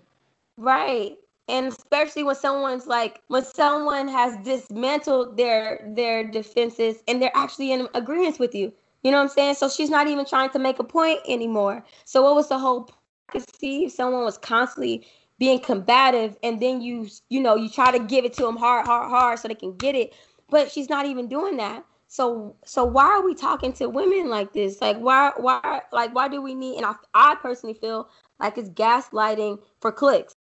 [0.57, 1.17] Right.
[1.47, 7.71] And especially when someone's like when someone has dismantled their their defenses and they're actually
[7.71, 8.73] in agreement with you.
[9.03, 9.55] You know what I'm saying?
[9.55, 11.85] So she's not even trying to make a point anymore.
[12.05, 13.45] So what was the whole point?
[13.61, 15.05] See if someone was constantly
[15.37, 18.85] being combative and then you you know you try to give it to them hard
[18.85, 20.13] hard hard so they can get it
[20.49, 24.53] but she's not even doing that so so why are we talking to women like
[24.53, 28.07] this like why why like why do we need and i, I personally feel
[28.39, 30.35] like it's gaslighting for clicks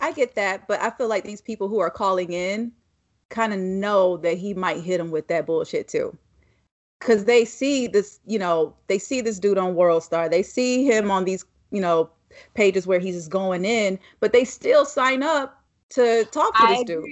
[0.00, 2.72] I get that, but I feel like these people who are calling in
[3.28, 6.16] kind of know that he might hit them with that bullshit too.
[7.00, 10.28] Cause they see this, you know, they see this dude on World Star.
[10.28, 12.10] They see him on these, you know,
[12.54, 16.80] pages where he's just going in, but they still sign up to talk to this
[16.80, 17.04] I dude.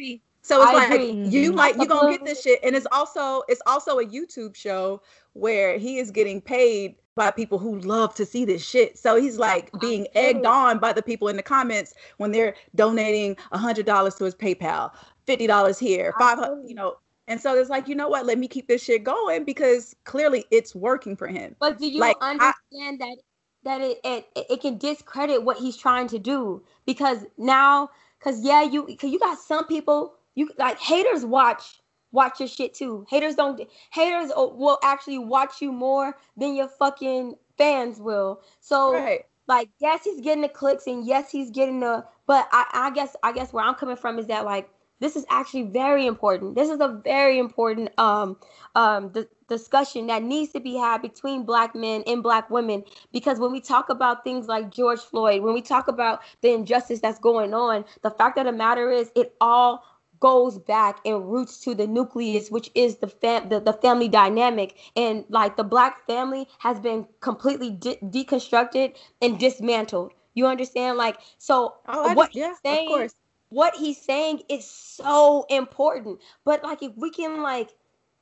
[0.42, 1.12] So it's I like agree.
[1.22, 1.54] you Mhm.
[1.54, 5.00] might you gonna get this shit, and it's also it's also a YouTube show
[5.32, 8.98] where he is getting paid by people who love to see this shit.
[8.98, 13.36] So he's like being egged on by the people in the comments when they're donating
[13.52, 14.92] a hundred dollars to his PayPal,
[15.26, 16.96] fifty dollars here, five hundred, you know.
[17.28, 18.26] And so it's like you know what?
[18.26, 21.56] Let me keep this shit going because clearly it's working for him.
[21.60, 23.16] But do you Like, I- understand that
[23.64, 28.62] that it, it it can discredit what he's trying to do because now because yeah
[28.62, 31.80] you cause you got some people you like haters watch
[32.14, 33.06] watch your shit too.
[33.10, 33.60] Haters don't
[33.92, 38.42] haters will actually watch you more than your fucking fans will.
[38.60, 39.26] So Right.
[39.48, 43.14] like yes he's getting the clicks and yes he's getting the but I, I guess
[43.22, 46.54] i guess where i'm coming from is that like this is actually very important.
[46.54, 48.38] This is a very important um
[48.74, 52.84] um di- discussion that needs to be had between black men and black women.
[53.12, 57.00] Because when we talk about things like george floyd when we talk about the injustice
[57.00, 59.84] that's going on the fact of the matter is it all
[60.20, 64.76] goes back and roots to the nucleus which is the fam- the, the family dynamic.
[64.96, 70.12] And like the black family has been completely de- deconstructed and dismantled.
[70.34, 70.98] You understand?
[70.98, 73.14] Like so Oh, what just- yeah, saying of course.
[73.50, 76.20] what he's saying is so important.
[76.44, 77.70] But like if we can like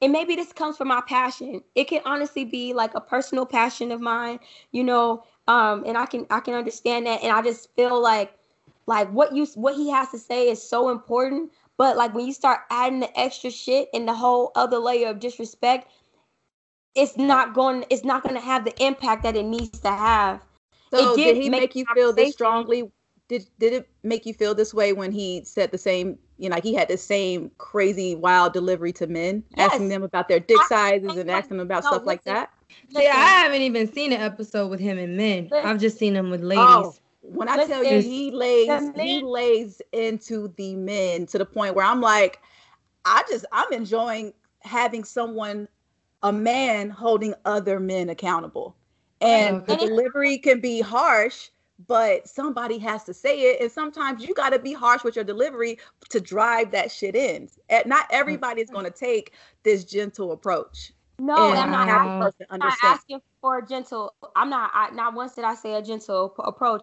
[0.00, 1.62] and maybe this comes from my passion.
[1.74, 4.40] It can honestly be like a personal passion of mine
[4.72, 7.22] you know um and i can i can understand that.
[7.22, 8.34] And i just feel like
[8.86, 12.32] like what you what he has to say is so important but like when you
[12.32, 15.90] start adding the extra shit and the whole other layer of disrespect
[16.94, 20.42] it's not going it's not going to have the impact that it needs to have
[20.90, 22.90] So did did he make make you feel this strongly?
[23.28, 26.18] Did did it make you feel this way when he said the same?
[26.36, 30.28] You know, like he had the same crazy wild delivery to men, asking them about
[30.28, 32.34] their dick I- sizes and asking them about no, stuff like listen.
[32.34, 32.50] that.
[32.94, 35.48] See, I haven't even seen an episode with him and men.
[35.50, 35.70] Listen.
[35.70, 36.62] I've just seen him with ladies.
[36.62, 41.74] Oh, when I tell you he lays he lays into the men to the point
[41.74, 42.40] where I'm like,
[43.04, 45.68] I just I'm enjoying having someone,
[46.22, 48.76] a man holding other men accountable.
[49.20, 51.50] And the delivery can be harsh,
[51.86, 53.60] but somebody has to say it.
[53.60, 55.78] And sometimes you gotta be harsh with your delivery
[56.10, 57.48] to drive that shit in.
[57.68, 58.16] And not mm-hmm.
[58.16, 60.92] everybody's gonna take this gentle approach.
[61.20, 62.18] no i'm not have Wow.
[62.18, 64.14] the person I'm not asking for a gentle.
[64.34, 64.70] I'm not.
[64.74, 66.82] I, not once did I say a gentle p- approach.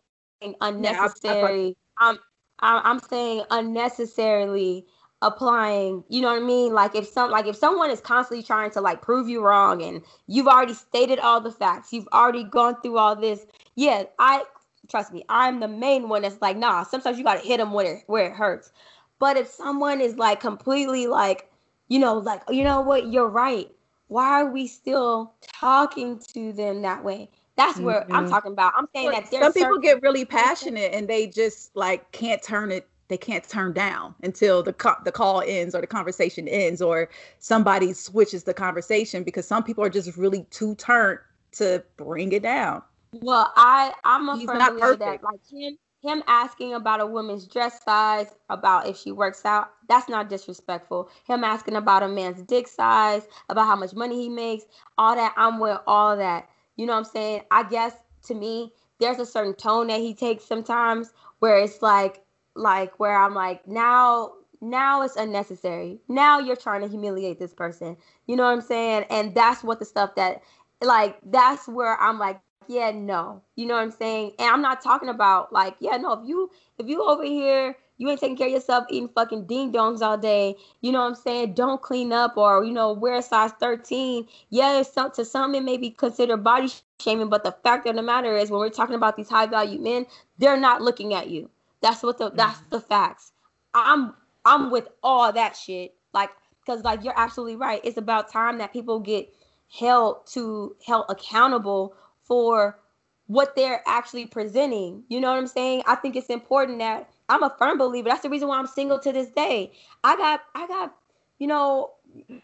[0.62, 1.78] Unnecessary.
[2.00, 2.18] I'm.
[2.60, 4.86] I'm I'm saying unnecessarily
[5.22, 6.04] applying.
[6.10, 6.74] You know what I mean?
[6.74, 10.02] Like if some like if someone is constantly trying to like prove you wrong, and
[10.28, 13.46] you've already stated all the facts, you've already gone through all this.
[13.76, 14.44] Yeah, I
[14.90, 15.24] trust me.
[15.30, 16.84] I'm the main one that's like, nah.
[16.84, 18.72] Sometimes you gotta hit them where it, where it hurts.
[19.20, 21.50] But if someone is like completely like,
[21.90, 23.70] you know, like you know what, you're right
[24.10, 27.30] why are we still talking to them that way?
[27.60, 28.30] That's where I'm Mhm.
[28.30, 28.74] talking about.
[28.78, 32.72] I'm saying that there's some people get really passionate and they just like can't turn
[32.72, 36.82] it they can't turn down until the co- the call ends or the conversation ends
[36.82, 41.20] or somebody switches the conversation because some people are just really too turned
[41.54, 42.84] to bring it down
[43.14, 47.06] Well, I I'm a He's firm not believer that like him him asking about a
[47.06, 51.10] woman's dress size, about if she works out, that's not disrespectful.
[51.26, 54.64] Him asking about a man's dick size, about how much money he makes,
[54.98, 56.50] all that, I'm with all that.
[56.80, 57.42] You know what I'm saying?
[57.52, 57.92] I guess
[58.28, 58.72] to me,
[59.02, 62.24] there's a certain tone that he takes sometimes where it's like
[62.56, 66.00] like where I'm like, now now it's unnecessary.
[66.08, 67.98] Now you're trying to humiliate this person.
[68.28, 69.04] You know what I'm saying?
[69.10, 70.42] And that's what the stuff that
[70.82, 73.42] like that's where I'm like, yeah, no.
[73.58, 74.32] You know what I'm saying?
[74.40, 78.10] And I'm not talking about like, yeah, no, if you if you over here You
[78.10, 80.56] ain't taking care of yourself, eating fucking ding dongs all day.
[80.82, 81.54] You know what I'm saying?
[81.54, 84.26] Don't clean up or you know wear a size 13.
[84.50, 86.70] Yeah, some, to some it may be considered body
[87.02, 89.80] shaming, but the fact of the matter is, when we're talking about these high value
[89.80, 90.06] men,
[90.38, 91.50] they're not looking at you.
[91.82, 92.38] That's what the mm-hmm.
[92.38, 93.34] that's the facts.
[93.74, 94.14] I'm
[94.46, 95.94] I'm with all that shit.
[96.14, 96.32] Like,
[96.66, 97.82] because like you're absolutely right.
[97.84, 99.32] It's about time that people get
[99.70, 101.94] held to held accountable
[102.24, 102.80] for
[103.28, 105.04] what they're actually presenting.
[105.10, 105.84] You know what I'm saying?
[105.86, 108.10] I think it's important that I'm a firm believer.
[108.10, 109.72] That's the reason why I'm single to this day.
[110.04, 110.96] I got I got,
[111.38, 111.92] you know,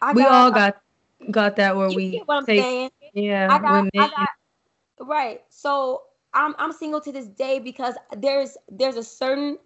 [0.00, 0.76] I we got, all got
[1.30, 2.90] got that where we what I'm take, saying.
[3.14, 3.48] Yeah.
[3.50, 4.28] I got, I got
[5.06, 5.42] right.
[5.48, 6.02] So
[6.34, 9.58] I'm I'm single to this day because there's there's a certain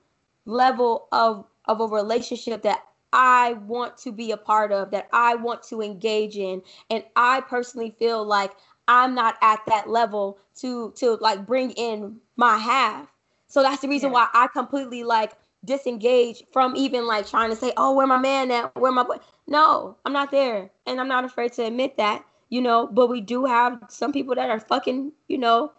[0.47, 5.35] level of of a relationship that I want to be a part of, that I
[5.35, 6.63] want to engage in.
[6.89, 8.53] And I personally feel like
[8.89, 13.10] I'm not at that level to to like bring in my half.
[13.51, 14.15] So that's the reason yeah.
[14.15, 15.33] why I completely like
[15.65, 18.75] disengage from even like trying to say, oh, where my man at?
[18.77, 19.17] Where my boy?
[19.49, 20.71] No, I'm not there.
[20.87, 24.37] And I'm not afraid to admit that, you know, but we do have some people
[24.37, 25.73] that are fucking, you know,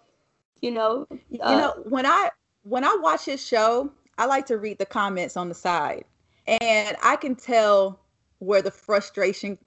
[0.61, 1.07] you know.
[1.11, 2.30] Uh, you know, when I
[2.63, 6.03] when I watch his show, I like to read the comments on the side.
[6.47, 8.01] And I can tell
[8.39, 9.57] where the frustration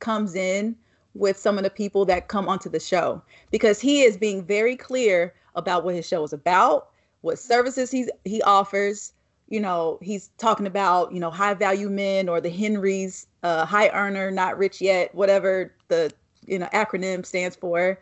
[0.00, 0.74] comes in
[1.14, 3.22] with some of the people that come onto the show
[3.52, 6.88] because he is being very clear about what his show is about,
[7.20, 9.12] what services he's he offers.
[9.48, 13.88] You know, he's talking about, you know, high value men or the Henrys, uh, high
[13.88, 16.12] earner, not rich yet, whatever the
[16.46, 17.98] you know acronym stands for.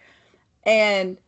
[0.64, 1.18] And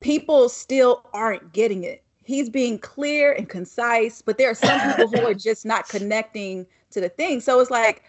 [0.00, 5.08] people still aren't getting it he's being clear and concise, but there are some people
[5.08, 7.40] who are just not connecting to the thing.
[7.40, 8.04] So it's like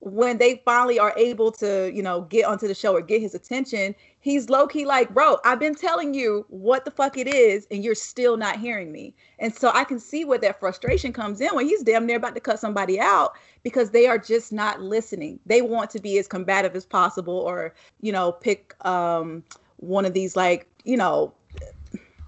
[0.00, 3.34] when they finally are able to, you know, get onto the show or get his
[3.34, 7.66] attention, he's low key like, bro, I've been telling you what the fuck it is,
[7.70, 9.14] and you're still not hearing me.
[9.38, 12.34] And so I can see where that frustration comes in when he's damn near about
[12.34, 15.38] to cut somebody out because they are just not listening.
[15.46, 19.44] They want to be as combative as possible or, you know, pick um
[19.76, 21.32] one of these like, you know,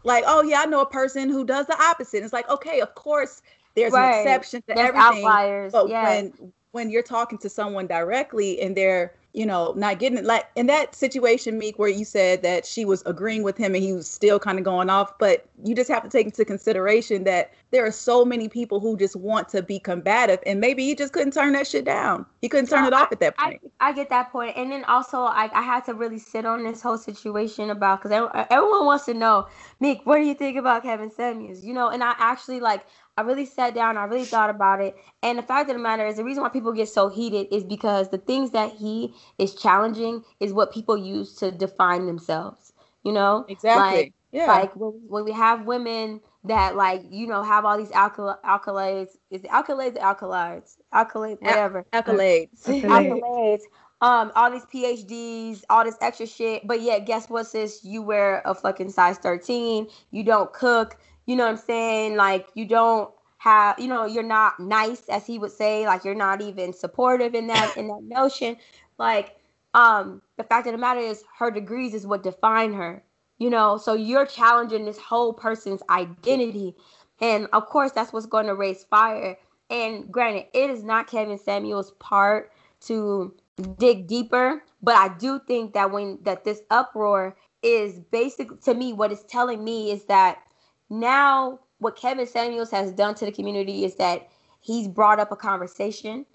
[0.04, 2.22] like, oh yeah, I know a person who does the opposite.
[2.22, 3.42] It's like, okay, of course
[3.74, 4.14] there's right.
[4.14, 5.24] an exception to there's everything.
[5.26, 5.72] Outliers.
[5.72, 10.24] But when when you're talking to someone directly and they're you know, not getting it.
[10.24, 13.82] Like in that situation, Meek, where you said that she was agreeing with him and
[13.82, 17.24] he was still kind of going off, but you just have to take into consideration
[17.24, 20.94] that there are so many people who just want to be combative, and maybe he
[20.94, 22.26] just couldn't turn that shit down.
[22.42, 23.60] He couldn't turn it off at that point.
[23.80, 26.64] I, I, get that point, and then also I, I had to really sit on
[26.64, 29.46] this whole situation about because everyone wants to know,
[29.78, 31.64] Meek, what do you think about Kevin Samuels?
[31.64, 32.84] You know, and I actually like
[33.20, 34.96] I really sat down, I really thought about it.
[35.22, 37.64] And the fact of the matter is, the reason why people get so heated is
[37.64, 42.72] because the things that he is challenging is what people use to define themselves.
[43.04, 43.44] You know?
[43.48, 43.98] Exactly.
[43.98, 44.46] Like, yeah.
[44.46, 49.10] Like when, when we have women that like you know have all these alkal- accolades
[49.30, 53.60] is it accolades alkalides accolades whatever accolades accolades
[54.00, 58.40] um all these phds all this extra shit but yeah guess what sis you wear
[58.46, 60.96] a fucking size 13 you don't cook
[61.30, 62.16] you know what I'm saying?
[62.16, 63.08] Like you don't
[63.38, 67.36] have, you know, you're not nice as he would say, like you're not even supportive
[67.36, 68.56] in that in that notion.
[68.98, 69.36] Like
[69.72, 73.04] um the fact of the matter is her degrees is what define her.
[73.38, 76.74] You know, so you're challenging this whole person's identity.
[77.20, 79.38] And of course that's what's going to raise fire.
[79.70, 82.50] And granted, it is not Kevin Samuel's part
[82.86, 83.32] to
[83.78, 88.92] dig deeper, but I do think that when that this uproar is basically to me
[88.92, 90.42] what it's telling me is that
[90.90, 94.28] now what Kevin Samuels has done to the community is that
[94.60, 96.26] he's brought up a conversation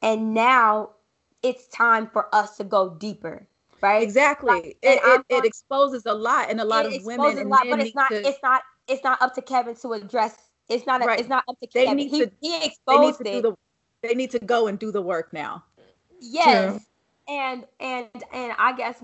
[0.00, 0.90] and now
[1.42, 3.46] it's time for us to go deeper
[3.84, 4.02] right?
[4.02, 4.50] Exactly.
[4.50, 7.80] Like, it, it, it, exposes a lot and a lot of women a lot, but
[7.80, 8.26] it's not to...
[8.26, 10.36] it's not it's not up to kevin to address
[10.68, 11.18] it's not a, right.
[11.18, 11.96] it's not up to they kevin.
[11.96, 13.56] need he, to, he exposed they need to it.
[14.02, 15.64] the, they need to go and do the work now.
[16.20, 16.72] Yes.
[16.72, 16.80] True.
[17.28, 19.02] and and and i guess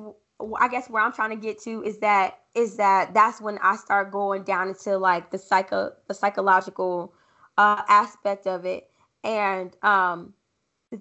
[0.58, 3.76] I guess where I'm trying to get to is that is that that's when I
[3.76, 7.14] start going down into like the psycho the psychological
[7.58, 8.90] uh, aspect of it,
[9.24, 10.34] and um,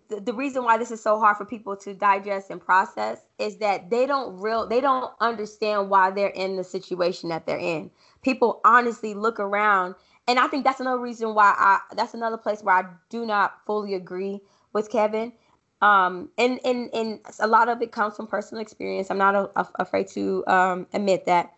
[0.10, 3.58] the, the reason why this is so hard for people to digest and process is
[3.58, 7.90] that they don't real they don't understand why they're in the situation that they're in.
[8.22, 9.96] People honestly look around,
[10.28, 13.66] and I think that's another reason why I that's another place where I do not
[13.66, 14.42] fully agree
[14.74, 15.34] with Kevin
[15.82, 19.10] um and and and a lot of it comes from personal experience.
[19.12, 21.54] I'm not a, a, afraid to um admit that.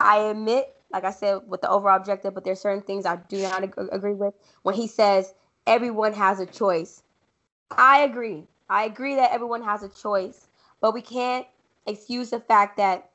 [0.00, 3.42] I admit like i said with the overall objective but there's certain things i do
[3.42, 4.34] not ag- agree with.
[4.62, 5.34] When he says
[5.66, 7.02] everyone has a choice.
[7.72, 8.46] I agree.
[8.70, 10.48] I agree that everyone has a choice
[10.80, 11.46] but we can't
[11.86, 13.10] excuse the fact that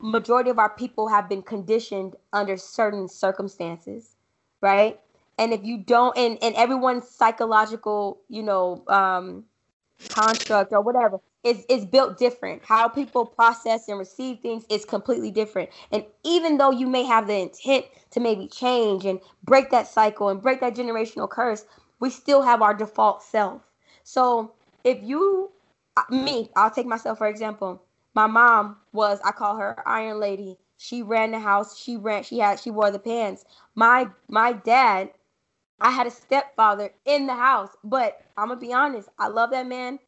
[0.00, 4.16] majority of our people have been conditioned under certain circumstances
[4.62, 5.00] right
[5.38, 9.44] and if you don't and and everyone's psychological you know um
[10.08, 12.62] construct or whatever is is built different.
[12.64, 15.70] How people process and receive things is completely different.
[15.90, 20.28] And even though you may have the intent to maybe change and break that cycle
[20.28, 21.64] and break that generational curse
[22.00, 23.62] we still have our default self.
[24.04, 24.52] So
[24.84, 25.50] if you
[25.96, 27.82] uh, me i'll take myself for example.
[28.14, 30.58] My mom was i call her iron lady.
[30.78, 31.78] She ran the house.
[31.78, 33.44] She ran she had she wore the pants.
[33.74, 35.10] My my dad
[35.82, 39.66] I had a stepfather in the house, but I'm gonna be honest, I love that
[39.66, 39.98] man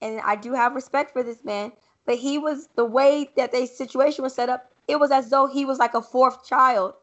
[0.00, 1.72] and I do have respect for this man.
[2.06, 5.46] But he was the way that the situation was set up, it was as though
[5.46, 6.94] he was like a fourth child.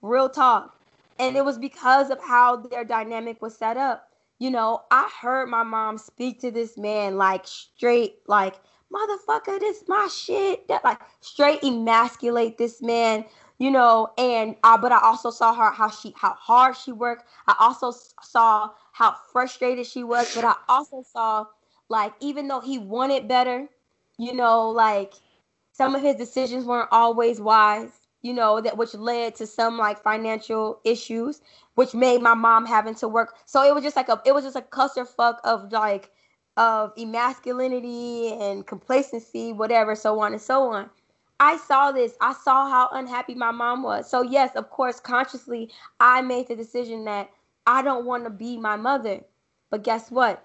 [0.00, 0.78] Real talk.
[1.18, 4.08] And it was because of how their dynamic was set up.
[4.38, 8.54] You know, I heard my mom speak to this man like straight, like,
[8.92, 10.66] motherfucker, this my shit.
[10.68, 13.24] That like straight emasculate this man
[13.58, 17.24] you know and uh, but i also saw her how she how hard she worked.
[17.46, 17.92] I also
[18.22, 21.46] saw how frustrated she was but i also saw
[21.88, 23.68] like even though he wanted better
[24.18, 25.14] you know like
[25.72, 27.90] some of his decisions weren't always wise
[28.22, 31.40] you know that which led to some like financial issues
[31.74, 33.36] which made my mom having to work.
[33.46, 36.10] So it was just like a it was just a clusterfuck of like
[36.56, 40.90] of emasculinity and complacency whatever so on and so on
[41.40, 42.14] I saw this.
[42.20, 44.08] I saw how unhappy my mom was.
[44.08, 45.70] So, yes, of course, consciously,
[46.00, 47.30] I made the decision that
[47.66, 49.20] I don't want to be my mother.
[49.70, 50.44] But guess what?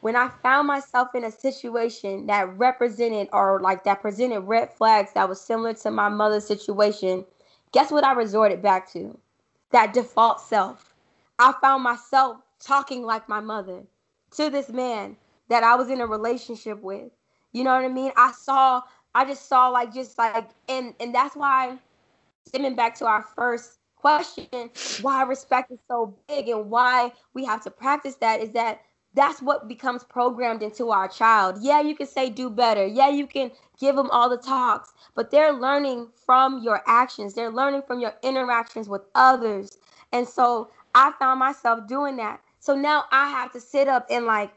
[0.00, 5.12] When I found myself in a situation that represented or like that presented red flags
[5.14, 7.24] that was similar to my mother's situation,
[7.72, 9.18] guess what I resorted back to?
[9.72, 10.94] That default self.
[11.38, 13.82] I found myself talking like my mother
[14.36, 15.16] to this man
[15.48, 17.10] that I was in a relationship with.
[17.52, 18.12] You know what I mean?
[18.16, 18.82] I saw
[19.18, 21.76] I just saw like just like and and that's why
[22.46, 27.60] stemming back to our first question, why respect is so big and why we have
[27.64, 28.80] to practice that is that
[29.14, 31.56] that's what becomes programmed into our child.
[31.60, 32.86] Yeah, you can say do better.
[32.86, 33.50] Yeah, you can
[33.80, 37.34] give them all the talks, but they're learning from your actions.
[37.34, 39.78] They're learning from your interactions with others.
[40.12, 42.40] And so I found myself doing that.
[42.60, 44.52] So now I have to sit up and like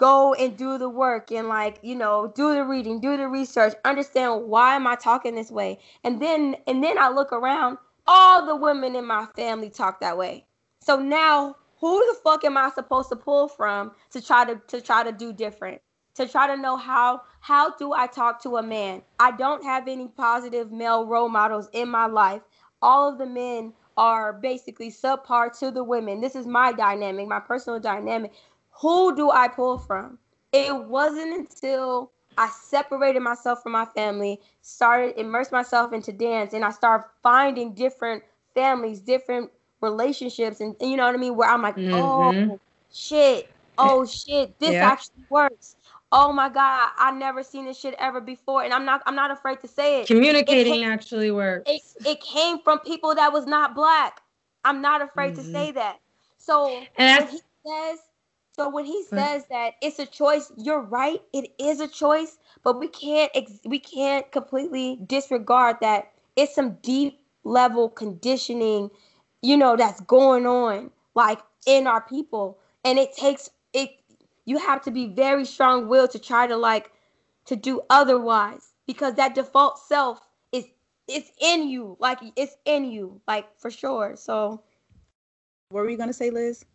[0.00, 3.74] go and do the work and like you know do the reading do the research
[3.84, 5.78] understand why am i talking this way?
[6.02, 7.76] And then and then i look around
[8.06, 10.46] all the women in my family talk that way.
[10.82, 14.80] So now who the fuck am i supposed to pull from to try to to
[14.80, 15.82] try to do different?
[16.14, 19.02] To try to know how how do i talk to a man?
[19.18, 22.40] I don't have any positive male role models in my life.
[22.80, 26.22] All of the men are basically subpar to the women.
[26.22, 28.32] This is my dynamic my personal dynamic
[28.80, 30.18] who do I pull from?
[30.52, 36.64] It wasn't until I separated myself from my family, started immerse myself into dance, and
[36.64, 38.22] I started finding different
[38.54, 39.50] families, different
[39.80, 41.36] relationships, and, and you know what I mean.
[41.36, 41.94] Where I'm like, mm-hmm.
[41.94, 42.60] oh
[42.92, 44.90] shit, oh shit, this yeah.
[44.90, 45.76] actually works.
[46.12, 49.30] Oh my god, I never seen this shit ever before, and I'm not I'm not
[49.30, 50.06] afraid to say it.
[50.06, 51.70] Communicating it came, actually works.
[51.70, 54.20] It, it came from people that was not black.
[54.64, 55.42] I'm not afraid mm-hmm.
[55.42, 55.98] to say that.
[56.38, 57.98] So and he says
[58.60, 59.08] so when he mm.
[59.08, 61.22] says that it's a choice, you're right.
[61.32, 66.76] It is a choice, but we can't ex- we can't completely disregard that it's some
[66.82, 68.90] deep level conditioning,
[69.40, 73.92] you know, that's going on like in our people, and it takes it.
[74.44, 76.92] You have to be very strong willed to try to like
[77.46, 80.20] to do otherwise because that default self
[80.52, 80.66] is
[81.08, 84.16] it's in you, like it's in you, like for sure.
[84.16, 84.62] So,
[85.70, 86.66] what were you gonna say, Liz?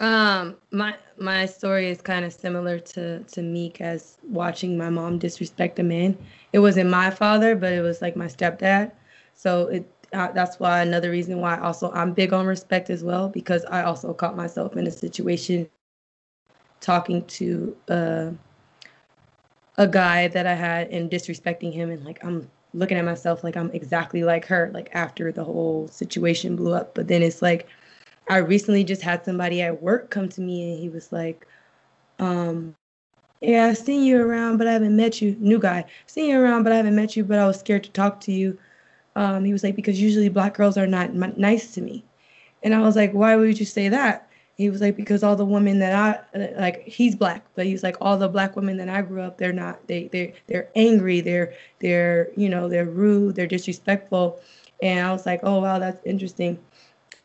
[0.00, 5.18] Um, my my story is kind of similar to to Meek as watching my mom
[5.18, 6.16] disrespect a man.
[6.52, 8.92] It wasn't my father, but it was like my stepdad.
[9.34, 13.28] So it uh, that's why another reason why also I'm big on respect as well
[13.28, 15.68] because I also caught myself in a situation
[16.80, 18.30] talking to uh,
[19.76, 23.56] a guy that I had and disrespecting him and like I'm looking at myself like
[23.56, 26.94] I'm exactly like her like after the whole situation blew up.
[26.94, 27.68] But then it's like
[28.28, 31.46] I recently just had somebody at work come to me and he was like,
[32.18, 32.74] um,
[33.40, 35.36] yeah, I've seen you around, but I haven't met you.
[35.38, 37.90] New guy, seen you around, but I haven't met you, but I was scared to
[37.92, 38.58] talk to you.
[39.16, 42.04] Um, he was like, because usually black girls are not m- nice to me.
[42.62, 44.28] And I was like, why would you say that?
[44.56, 45.94] He was like, because all the women that
[46.34, 49.38] I like, he's black, but he's like, all the black women that I grew up,
[49.38, 54.40] they're not, they, they, they're angry, they're, they're, you know, they're rude, they're disrespectful.
[54.82, 56.58] And I was like, oh wow, that's interesting.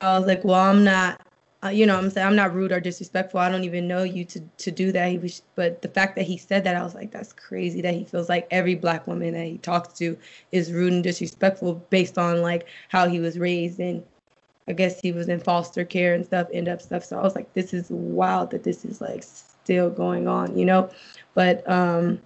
[0.04, 1.22] I was like, well, I'm not,
[1.64, 3.40] uh, you know, I'm saying I'm not rude or disrespectful.
[3.40, 5.10] I don't even know you to to do that.
[5.12, 7.82] He was, but the fact that he said that, I was like, that's crazy.
[7.82, 10.18] That he feels like every black woman that he talks to
[10.52, 14.04] is rude and disrespectful based on like how he was raised and
[14.68, 17.04] I guess he was in foster care and stuff, end up stuff.
[17.06, 20.66] So I was like, this is wild that this is like still going on, you
[20.66, 20.90] know?
[21.36, 22.22] But um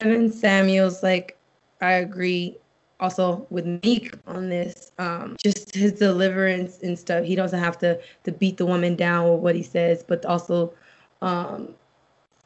[0.00, 1.36] Kevin Samuels, like
[1.80, 2.58] I agree
[3.02, 4.92] also with Meek on this.
[4.98, 7.24] Um, just his deliverance and stuff.
[7.24, 10.72] He doesn't have to to beat the woman down with what he says, but also
[11.20, 11.74] um,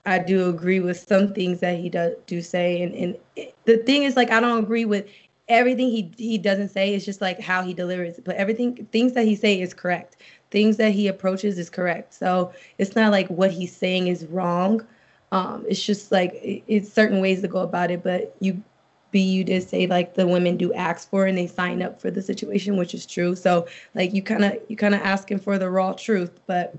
[0.07, 2.83] I do agree with some things that he does do say.
[2.83, 5.07] And and it, the thing is, like, I don't agree with
[5.49, 6.95] everything he he doesn't say.
[6.95, 8.19] It's just like how he delivers.
[8.25, 10.17] But everything things that he say is correct.
[10.51, 12.15] Things that he approaches is correct.
[12.15, 14.87] So it's not like what he's saying is wrong.
[15.33, 18.03] Um, it's just like it, it's certain ways to go about it.
[18.03, 18.63] But you
[19.17, 22.11] B, you did say like the women do ask for and they sign up for
[22.11, 23.35] the situation, which is true.
[23.35, 26.75] So like you kind of you kind of asking for the raw truth, but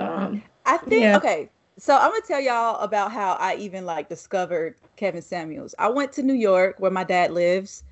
[0.00, 1.16] um, I think yeah.
[1.18, 1.48] okay.
[1.78, 5.72] So I'm gonna tell y'all about how I even like discovered Kevin Samuels.
[5.78, 7.84] I went to New York where my dad lives,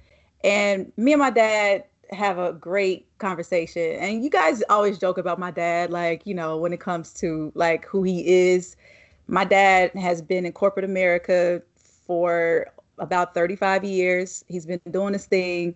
[0.43, 4.01] and me and my dad have a great conversation.
[4.01, 7.53] And you guys always joke about my dad, like you know when it comes to
[7.55, 8.75] like who he is.
[9.29, 12.66] My dad has been in corporate America for
[13.01, 14.45] about 35 years.
[14.49, 15.75] He's been doing this thing.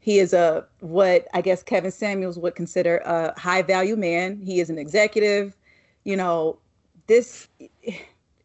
[0.00, 4.40] He is a what I guess Kevin Samuels would consider a high value man.
[4.42, 5.56] He is an executive.
[6.04, 6.58] You know,
[7.06, 7.48] this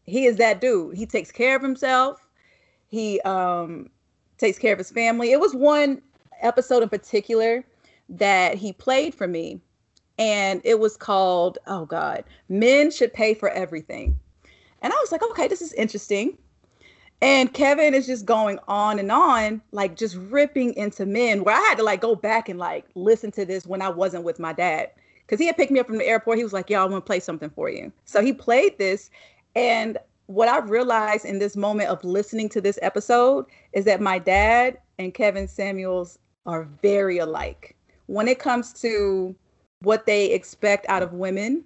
[0.04, 0.96] he is that dude.
[0.96, 2.28] He takes care of himself.
[2.88, 3.90] He um
[4.38, 5.32] takes care of his family.
[5.32, 6.02] It was one
[6.42, 7.66] episode in particular
[8.10, 9.60] that he played for me
[10.20, 14.20] and it was called oh god, Men Should Pay for Everything.
[14.82, 16.38] And I was like, okay, this is interesting.
[17.22, 21.44] And Kevin is just going on and on, like just ripping into men.
[21.44, 24.24] Where I had to like go back and like listen to this when I wasn't
[24.24, 24.92] with my dad.
[25.28, 26.38] Cause he had picked me up from the airport.
[26.38, 27.92] He was like, Yo, I want to play something for you.
[28.06, 29.10] So he played this.
[29.56, 29.98] And
[30.28, 34.78] what I realized in this moment of listening to this episode is that my dad
[35.00, 37.76] and Kevin Samuels are very alike.
[38.06, 39.36] When it comes to
[39.82, 41.64] what they expect out of women,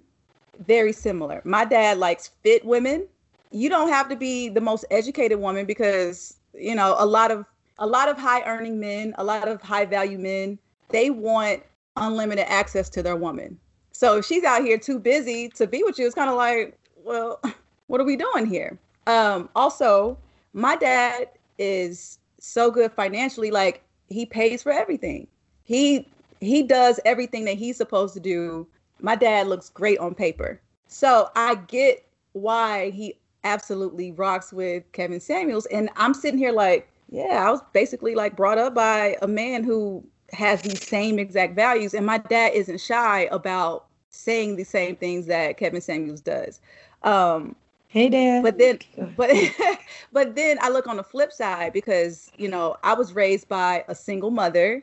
[0.66, 1.40] very similar.
[1.44, 3.06] My dad likes fit women
[3.52, 7.44] you don't have to be the most educated woman because you know a lot of
[7.78, 11.62] a lot of high earning men a lot of high value men they want
[11.96, 13.58] unlimited access to their woman.
[13.92, 16.78] So if she's out here too busy to be with you it's kind of like
[16.96, 17.40] well
[17.86, 18.78] what are we doing here?
[19.06, 20.18] Um also
[20.52, 21.28] my dad
[21.58, 25.26] is so good financially like he pays for everything.
[25.64, 26.08] He
[26.40, 28.66] he does everything that he's supposed to do.
[29.00, 30.60] My dad looks great on paper.
[30.88, 35.66] So i get why he absolutely rocks with Kevin Samuels.
[35.66, 39.64] And I'm sitting here like, yeah, I was basically like brought up by a man
[39.64, 41.94] who has these same exact values.
[41.94, 46.60] And my dad isn't shy about saying the same things that Kevin Samuels does.
[47.02, 47.56] Um,
[47.88, 48.42] hey dad.
[48.42, 48.78] But then
[49.16, 49.30] but
[50.12, 53.84] but then I look on the flip side because, you know, I was raised by
[53.88, 54.82] a single mother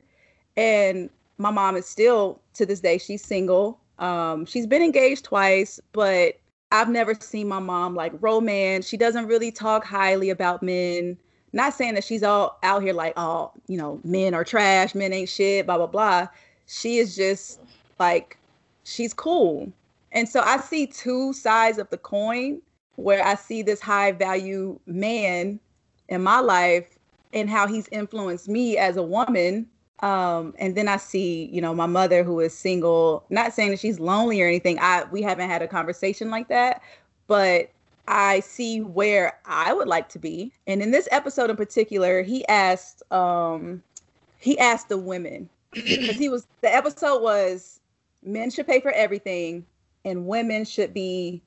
[0.58, 3.80] and my mom is still to this day she's single.
[3.98, 6.40] Um, she's been engaged twice, but
[6.72, 8.88] I've never seen my mom like romance.
[8.88, 11.18] She doesn't really talk highly about men.
[11.52, 15.12] Not saying that she's all out here like, oh, you know, men are trash, men
[15.14, 16.28] ain't shit, blah, blah, blah.
[16.68, 17.60] She is just
[17.98, 18.38] like,
[18.84, 19.72] she's cool.
[20.12, 22.62] And so I see two sides of the coin
[22.96, 25.60] where I see this high value man
[26.08, 26.98] in my life
[27.34, 29.68] and how he's influenced me as a woman
[30.02, 33.80] um, and then I see, you know, my mother who is single, not saying that
[33.80, 34.80] she's lonely or anything.
[34.80, 36.82] I we haven't had a conversation like that,
[37.28, 37.70] but
[38.08, 40.52] I see where I would like to be.
[40.68, 43.84] And in this episode in particular, he asked um
[44.40, 47.80] he asked the women because he was the episode was
[48.24, 49.66] men should pay for everything
[50.06, 51.42] and women should be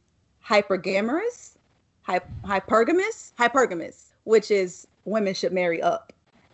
[0.46, 1.56] hypergamous,
[2.06, 6.12] hypergamous, hypergamous, which is women should marry up.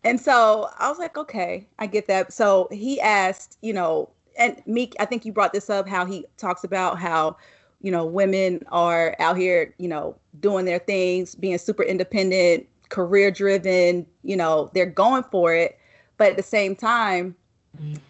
[0.08, 2.32] And so I was like, okay, I get that.
[2.32, 6.24] So he asked, you know, and Meek, I think you brought this up how he
[6.38, 7.36] talks about how,
[7.82, 13.30] you know, women are out here, you know, doing their things, being super independent, career
[13.30, 15.78] driven, you know, they're going for it.
[16.16, 17.36] But at the same time,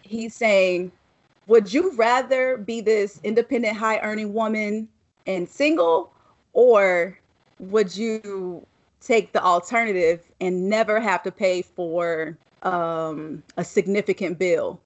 [0.01, 0.93] he's saying,
[1.47, 4.87] would you rather be this independent, high earning woman
[5.27, 6.13] and single,
[6.53, 7.19] or
[7.59, 8.65] would you
[9.01, 14.79] take the alternative and never have to pay for um, a significant bill?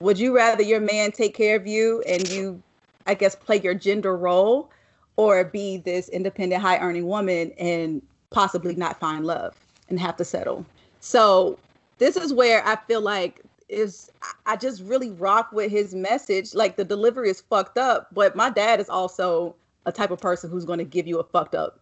[0.00, 2.62] Would you rather your man take care of you and you,
[3.06, 4.70] I guess, play your gender role,
[5.16, 8.00] or be this independent, high earning woman and
[8.30, 9.56] possibly not find love
[9.88, 10.64] and have to settle?
[11.00, 11.58] So,
[11.98, 14.10] this is where I feel like is
[14.46, 16.54] I just really rock with his message.
[16.54, 19.54] Like the delivery is fucked up, but my dad is also
[19.84, 21.80] a type of person who's going to give you a fucked up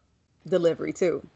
[0.49, 1.27] delivery too.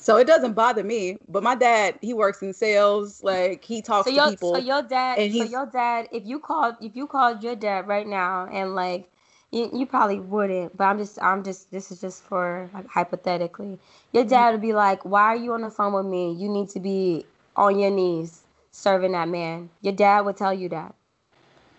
[0.00, 1.18] So it doesn't bother me.
[1.28, 3.22] But my dad, he works in sales.
[3.22, 4.54] Like he talks so your, to people.
[4.54, 7.86] So your dad, and so your dad, if you called, if you called your dad
[7.86, 9.10] right now, and like,
[9.52, 13.78] you, you probably wouldn't, but I'm just, I'm just, this is just for like hypothetically,
[14.12, 14.42] your Mm-hmm.
[14.42, 16.32] dad would be like, "Why are you on the phone with me?
[16.34, 17.26] You need to be
[17.56, 20.94] on your knees serving that man." Your dad would tell you that.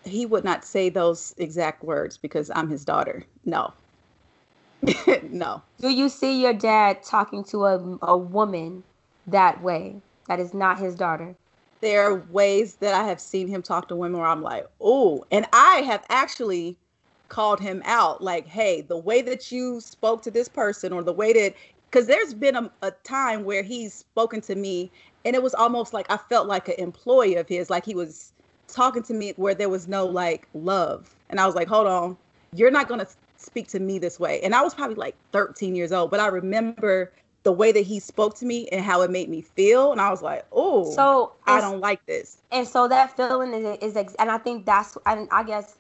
[0.06, 3.26] he would not say those exact words because I'm his daughter.
[3.46, 3.74] No.
[5.30, 5.62] no.
[5.80, 8.84] Do you see your dad talking to a, a woman
[9.28, 9.96] that way?
[10.28, 11.36] That is not his daughter.
[11.82, 15.26] There are ways that I have seen him talk to women where I'm like, oh,
[15.32, 16.78] and I have actually
[17.30, 21.14] called him out like, hey, the way that you spoke to this person or the
[21.14, 21.56] way that,
[21.90, 24.92] because there's been a, a time where he's spoken to me
[25.26, 28.32] and it was almost like I felt like an employee of his, like he was
[28.68, 31.16] talking to me where there was no like love.
[31.30, 32.18] And I was like, hold on,
[32.54, 33.08] you're not going to
[33.42, 34.42] speak to me this way.
[34.42, 37.14] And I was probably like 13 years old, but I remember
[37.44, 39.92] the way that he spoke to me and how it made me feel.
[39.92, 42.42] And I was like, oh, So I don't like this.
[42.52, 45.78] and so that feeling is is ex- and I think that's and I guess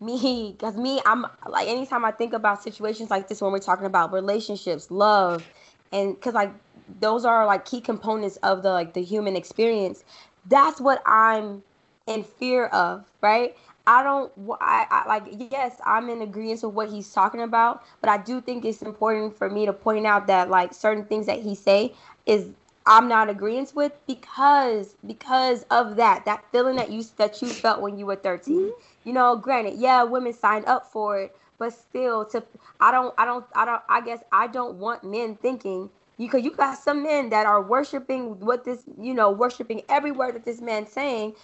[0.00, 3.86] me because me I'm like anytime I think about situations like this when we're talking
[3.86, 5.46] about relationships, love,
[5.92, 6.54] and because like
[6.88, 10.04] those are like key components of the like the human experience.
[10.44, 11.64] That's what I'm
[12.06, 13.56] in fear of, right?
[13.86, 14.32] I don't.
[14.60, 15.24] I, I like.
[15.50, 19.36] Yes, I'm in agreement with what he's talking about, but I do think it's important
[19.36, 21.94] for me to point out that like certain things that he say
[22.26, 22.48] is
[22.86, 27.80] I'm not agreeing with because because of that that feeling that you that you felt
[27.80, 28.56] when you were 13.
[28.56, 28.70] Mm-hmm.
[29.04, 32.44] You know, granted, yeah, women signed up for it, but still, to
[32.80, 36.44] I don't I don't I don't I guess I don't want men thinking you because
[36.44, 40.44] you got some men that are worshiping what this you know worshiping every word that
[40.44, 41.34] this man's saying,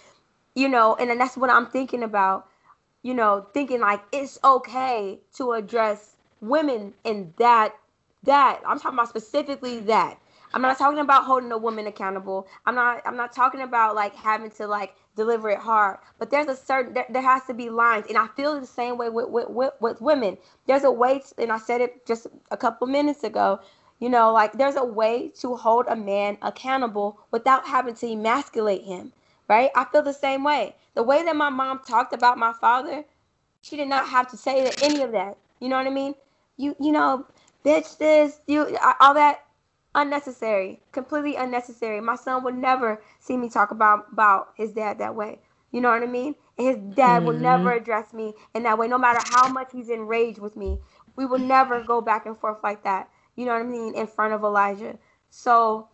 [0.55, 2.47] you know, and then that's what I'm thinking about.
[3.01, 7.75] You know, thinking like it's okay to address women in that
[8.23, 10.17] that I'm talking about specifically that.
[10.53, 12.47] I'm not talking about holding a woman accountable.
[12.65, 15.97] I'm not I'm not talking about like having to like deliver it hard.
[16.19, 18.97] But there's a certain there, there has to be lines, and I feel the same
[18.97, 20.37] way with with, with, with women.
[20.67, 23.59] There's a way, and I said it just a couple minutes ago.
[23.99, 28.83] You know, like there's a way to hold a man accountable without having to emasculate
[28.83, 29.13] him,
[29.53, 29.71] right?
[29.75, 30.75] I feel the same way.
[30.95, 33.03] The way that my mom talked about my father,
[33.61, 35.37] she did not have to say that, any of that.
[35.59, 36.15] You know what I mean?
[36.57, 37.25] You you know,
[37.65, 39.45] bitch, this you all that
[39.95, 42.01] unnecessary, completely unnecessary.
[42.01, 45.39] My son would never see me talk about about his dad that way.
[45.71, 46.35] You know what I mean?
[46.57, 47.43] And his dad would mm-hmm.
[47.43, 50.79] never address me in that way, no matter how much he's enraged with me.
[51.15, 53.09] We will never go back and forth like that.
[53.35, 53.95] You know what I mean?
[53.95, 54.97] In front of Elijah.
[55.29, 55.87] So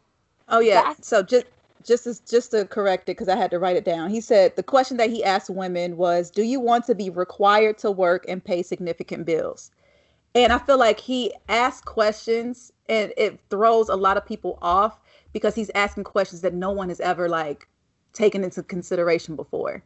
[0.50, 0.94] Oh yeah.
[1.02, 1.46] So just
[1.86, 4.10] just as just to correct it because I had to write it down.
[4.10, 7.78] He said the question that he asked women was, "Do you want to be required
[7.80, 9.72] to work and pay significant bills?"
[10.36, 15.00] And I feel like he asked questions and it throws a lot of people off
[15.34, 17.68] because he's asking questions that no one has ever like
[18.14, 19.84] taken into consideration before.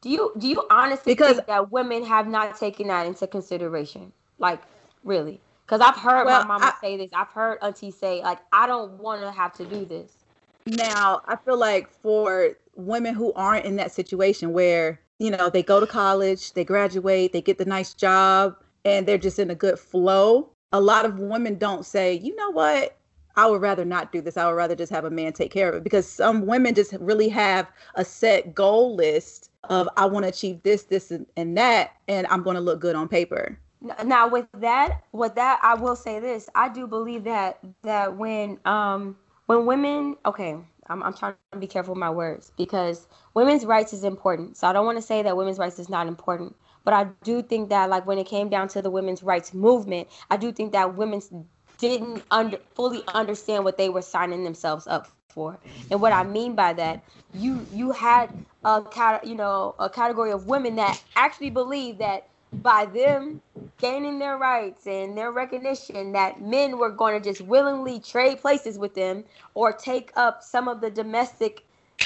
[0.00, 4.12] do you do you honestly Because- think that women have not taken that into consideration?
[4.38, 4.60] Like
[5.04, 5.40] really?
[5.66, 7.10] Because I've heard Well, my mama I- say this.
[7.12, 10.17] I've heard auntie say like, I don't want to have to do this.
[10.66, 15.62] Now, I feel like for women who aren't in that situation where, you know, they
[15.62, 19.54] go to college, they graduate, they get the nice job, and they're just in a
[19.54, 22.96] good flow, a lot of women don't say, you know what?
[23.36, 24.36] I would rather not do this.
[24.36, 26.92] I would rather just have a man take care of it because some women just
[26.94, 31.56] really have a set goal list of I want to achieve this, this, and, and
[31.56, 33.58] that, and I'm going to look good on paper.
[34.04, 38.58] Now with that, with that, I will say this: I do believe that that when
[38.64, 39.16] um
[39.48, 43.94] when women, okay, I'm I'm trying to be careful with my words because women's rights
[43.94, 44.58] is important.
[44.58, 47.42] So I don't want to say that women's rights is not important, but I do
[47.42, 50.72] think that like when it came down to the women's rights movement, I do think
[50.72, 51.22] that women
[51.78, 55.60] didn't under fully understand what they were signing themselves up for.
[55.90, 58.30] And what I mean by that, you you had
[58.64, 58.82] a
[59.24, 63.42] you know, a category of women that actually believe that by them
[63.78, 68.78] gaining their rights and their recognition that men were going to just willingly trade places
[68.78, 69.24] with them
[69.54, 71.64] or take up some of the domestic,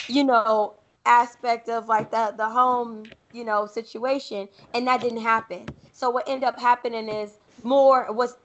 [0.08, 0.74] you know,
[1.06, 5.70] aspect of like the the home, you know, situation and that didn't happen.
[5.92, 8.36] So what ended up happening is more was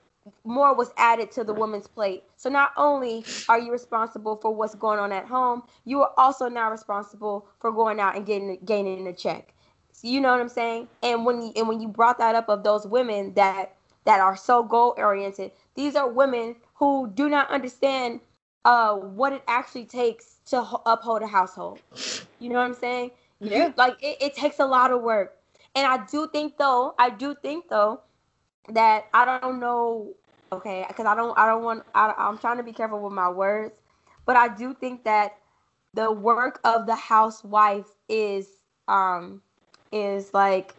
[0.44, 2.24] more was added to the woman's plate.
[2.36, 6.48] So not only are you responsible for what's going on at home, you are also
[6.48, 9.54] now responsible for going out and getting gaining a check.
[10.02, 10.88] So you know what I'm saying?
[11.02, 14.36] And when you and when you brought that up of those women that that are
[14.36, 18.20] so goal oriented, these are women who do not understand
[18.64, 21.80] uh what it actually takes to ho- uphold a household.
[22.38, 23.10] You know what I'm saying?
[23.40, 23.72] Yeah.
[23.76, 25.36] like it, it takes a lot of work.
[25.74, 28.02] And I do think though, I do think though
[28.68, 30.14] that I don't know
[30.52, 33.28] okay because i don't i don't want I, i'm trying to be careful with my
[33.28, 33.74] words
[34.26, 35.36] but i do think that
[35.94, 38.48] the work of the housewife is
[38.88, 39.42] um
[39.92, 40.74] is like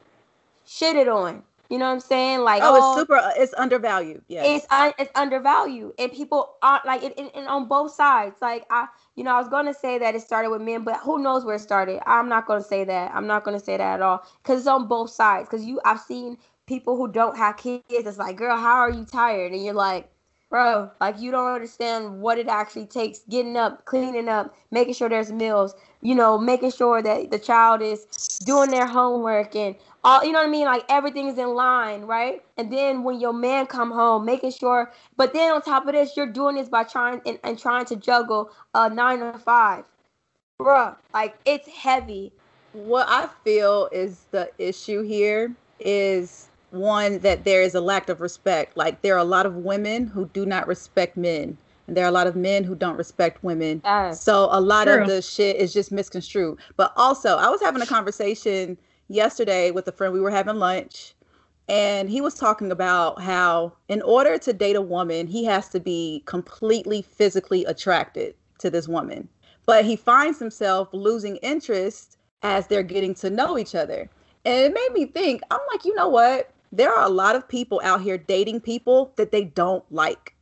[0.65, 1.43] shitted on.
[1.69, 2.39] You know what i'm saying?
[2.39, 5.93] Like oh, it's super it's undervalued yeah it's uh, it's undervalued.
[5.99, 8.37] And people aren't like it, it, it on both sides.
[8.41, 10.97] Like i you know i was going to say that it started with men but
[10.97, 12.01] who knows where it started?
[12.07, 13.11] I'm not going to say that.
[13.13, 14.25] I'm not going to say that at all.
[14.41, 15.47] Because it's on both sides.
[15.47, 19.05] Because you i've seen people who don't have kids it's like girl how are you
[19.05, 19.51] tired?
[19.51, 20.09] And you're like
[20.49, 25.07] bro like you don't understand what it actually takes getting up cleaning up making sure
[25.07, 28.05] there's meals you know making sure that the child is
[28.45, 30.65] doing their homework and all you know what i mean?
[30.65, 32.41] Like everything is in line right?
[32.57, 36.17] And then when your man come home making sure but then on top of this
[36.17, 39.83] you're doing this by trying and, and trying to juggle a nine to five.
[40.59, 42.31] Bruh like it's heavy.
[42.73, 48.21] What i feel is the issue here is one that there is a lack of
[48.21, 48.77] respect.
[48.77, 51.57] Like there are a lot of women who do not respect men.
[51.87, 53.81] And there are a lot of men who don't respect women.
[54.13, 55.01] so a lot true.
[55.01, 56.59] of the shit is just misconstrued.
[56.77, 60.13] But also, I was having a conversation yesterday with a friend.
[60.13, 61.15] We were having lunch,
[61.67, 65.79] and he was talking about how, in order to date a woman, he has to
[65.79, 69.27] be completely physically attracted to this woman.
[69.65, 74.09] But he finds himself losing interest as they're getting to know each other.
[74.45, 76.51] And it made me think, I'm like, you know what?
[76.71, 80.35] There are a lot of people out here dating people that they don't like.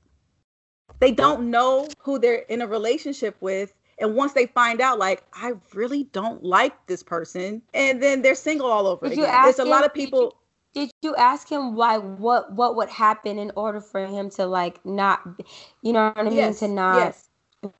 [1.00, 3.74] They don't know who they're in a relationship with.
[4.00, 8.36] And once they find out, like, I really don't like this person, and then they're
[8.36, 9.44] single all over did again.
[9.44, 10.36] There's a him, lot of people.
[10.74, 14.30] Did you, did you ask him why what what would happen in order for him
[14.32, 15.28] to like not,
[15.82, 16.98] you know what I mean, yes, to not?
[16.98, 17.30] Yes.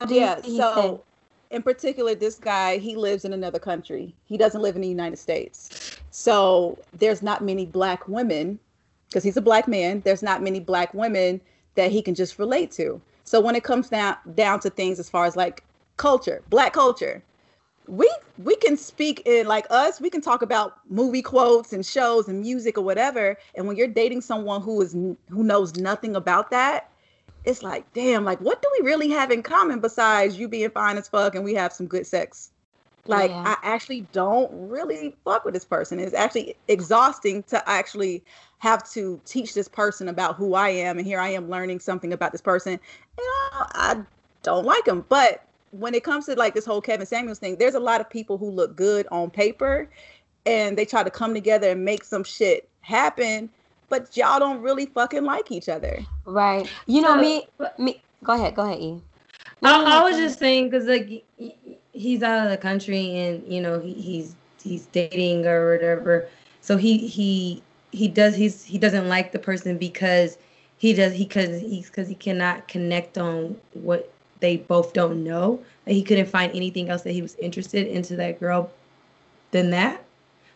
[0.08, 0.40] Yeah.
[0.42, 1.04] So
[1.50, 4.12] in particular, this guy, he lives in another country.
[4.24, 6.00] He doesn't live in the United States.
[6.18, 8.58] So there's not many black women,
[9.08, 11.40] because he's a black man, there's not many black women
[11.76, 13.00] that he can just relate to.
[13.22, 15.62] So when it comes down down to things as far as like
[15.96, 17.22] culture, black culture,
[17.86, 18.10] we
[18.42, 22.40] we can speak in like us, we can talk about movie quotes and shows and
[22.40, 23.36] music or whatever.
[23.54, 26.90] And when you're dating someone who is who knows nothing about that,
[27.44, 30.98] it's like, damn, like what do we really have in common besides you being fine
[30.98, 32.50] as fuck and we have some good sex?
[33.08, 33.42] Like yeah.
[33.46, 35.98] I actually don't really fuck with this person.
[35.98, 38.22] It's actually exhausting to actually
[38.58, 42.12] have to teach this person about who I am and here I am learning something
[42.12, 42.72] about this person.
[42.72, 42.80] And
[43.18, 44.02] I, I
[44.42, 45.04] don't like him.
[45.08, 48.08] But when it comes to like this whole Kevin Samuels thing, there's a lot of
[48.10, 49.88] people who look good on paper
[50.46, 53.50] and they try to come together and make some shit happen
[53.88, 55.98] but y'all don't really fucking like each other.
[56.24, 56.68] Right.
[56.86, 57.46] You know, so, me,
[57.78, 59.00] me, go ahead, go ahead, E.
[59.62, 61.24] I, I was just saying, because like
[61.98, 66.28] he's out of the country and, you know, he, he's, he's dating or whatever.
[66.60, 70.38] So he, he, he does, he's, he doesn't like the person because
[70.78, 75.60] he does, he, cause he's, cause he cannot connect on what they both don't know.
[75.86, 78.70] Like he couldn't find anything else that he was interested into that girl
[79.50, 80.04] than that.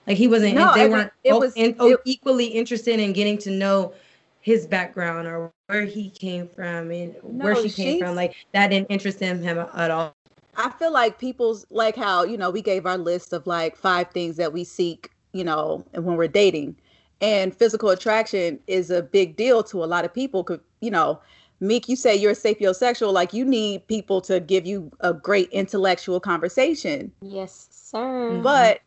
[0.06, 0.54] Like he wasn't.
[0.54, 1.12] No, they weren't.
[1.24, 3.94] It was in, it, equally interested in getting to know
[4.40, 8.16] his background or where he came from and no, where she came from.
[8.16, 10.14] Like that didn't interest him, him at all.
[10.56, 14.10] I feel like people's like how you know we gave our list of like five
[14.10, 16.76] things that we seek, you know, when we're dating,
[17.20, 20.44] and physical attraction is a big deal to a lot of people.
[20.44, 21.20] Could you know?
[21.60, 25.48] Meek, you say you're a sapiosexual, like you need people to give you a great
[25.50, 27.12] intellectual conversation.
[27.22, 27.98] Yes, sir.
[27.98, 28.42] Mm-hmm.
[28.42, 28.80] But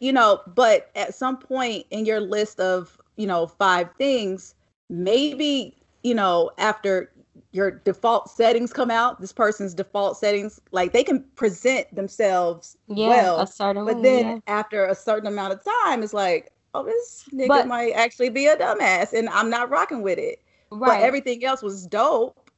[0.00, 4.54] you know, but at some point in your list of, you know, five things,
[4.90, 7.10] maybe, you know, after
[7.58, 13.08] your default settings come out, this person's default settings, like they can present themselves yeah,
[13.08, 13.52] well.
[13.58, 14.38] but way, then yeah.
[14.46, 18.46] after a certain amount of time, it's like, oh, this nigga but, might actually be
[18.46, 20.40] a dumbass and I'm not rocking with it.
[20.70, 20.98] Right.
[20.98, 22.50] But everything else was dope.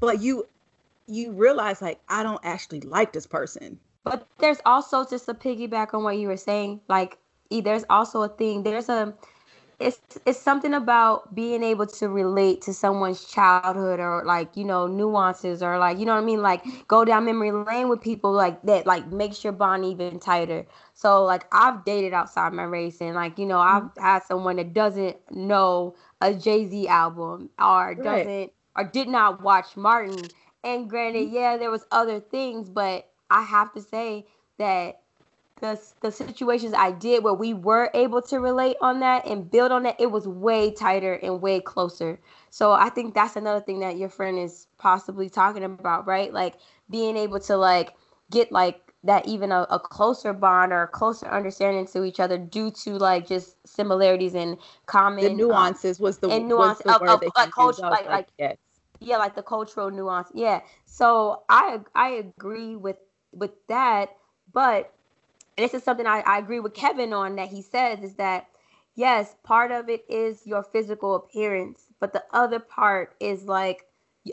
[0.00, 0.46] But you
[1.06, 3.78] you realize like I don't actually like this person.
[4.02, 7.18] But there's also just a piggyback on what you were saying, like
[7.50, 8.64] there's also a thing.
[8.64, 9.14] There's a
[9.80, 14.88] it's it's something about being able to relate to someone's childhood or like you know
[14.88, 18.32] nuances or like you know what I mean like go down memory lane with people
[18.32, 20.66] like that like makes your bond even tighter.
[20.94, 24.02] So like I've dated outside my race and like you know I've mm-hmm.
[24.02, 28.52] had someone that doesn't know a Jay Z album or doesn't right.
[28.76, 30.24] or did not watch Martin.
[30.64, 31.36] And granted, mm-hmm.
[31.36, 34.26] yeah, there was other things, but I have to say
[34.58, 35.02] that
[35.60, 39.72] the the situations I did where we were able to relate on that and build
[39.72, 42.18] on that, it was way tighter and way closer.
[42.50, 46.32] So I think that's another thing that your friend is possibly talking about, right?
[46.32, 46.54] Like
[46.90, 47.94] being able to like
[48.30, 52.36] get like that even a, a closer bond or a closer understanding to each other
[52.36, 56.94] due to like just similarities and common the nuances um, was the and nuance the
[56.94, 58.56] of, of like culture like like, like yes.
[58.98, 62.96] yeah like the cultural nuance yeah so i i agree with
[63.32, 64.10] with that
[64.52, 64.92] but
[65.58, 68.48] this is something I, I agree with kevin on that he says is that
[68.96, 73.84] yes part of it is your physical appearance but the other part is like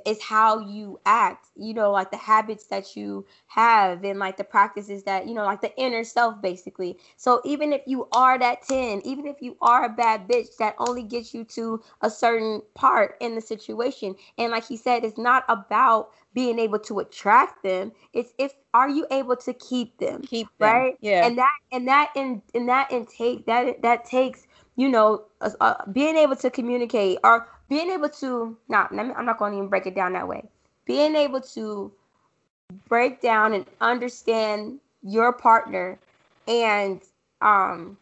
[0.06, 4.44] is how you act you know like the habits that you have and like the
[4.44, 6.98] practices that you know like the inner self basically.
[7.16, 10.76] So even if you are that 10 even if you are a bad bitch that
[10.80, 14.16] only gets you to a certain part in the situation.
[14.38, 17.92] And like he said it's not about being able to attract them.
[18.14, 20.76] It's if are you able to keep them keep them.
[20.76, 20.98] right?
[21.00, 21.26] yeah.
[21.26, 24.46] And that and that in in that intake that that takes
[24.76, 29.38] you know uh, uh, being able to communicate or being able to not i'm not
[29.38, 30.44] going to even break it down that way.
[30.86, 31.92] Being able to
[32.88, 36.00] break down and understand your partner
[36.48, 37.02] and
[37.42, 37.98] um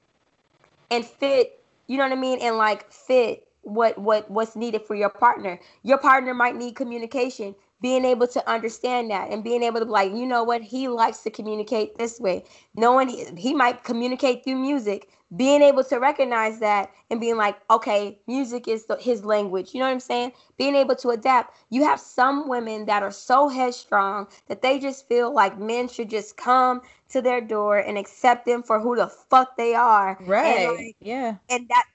[0.91, 2.39] and fit you know what i mean?
[2.41, 5.59] And like fit what what what's needed for your partner.
[5.83, 9.91] Your partner might need communication being able to understand that and being able to be
[9.91, 12.43] like you know what he likes to communicate this way
[12.75, 17.57] knowing he, he might communicate through music being able to recognize that and being like,
[17.69, 19.73] okay, music is the, his language.
[19.73, 20.33] You know what I'm saying?
[20.57, 21.55] Being able to adapt.
[21.69, 26.09] You have some women that are so headstrong that they just feel like men should
[26.09, 30.17] just come to their door and accept them for who the fuck they are.
[30.21, 30.67] Right.
[30.67, 31.37] And like, yeah.
[31.49, 31.85] And that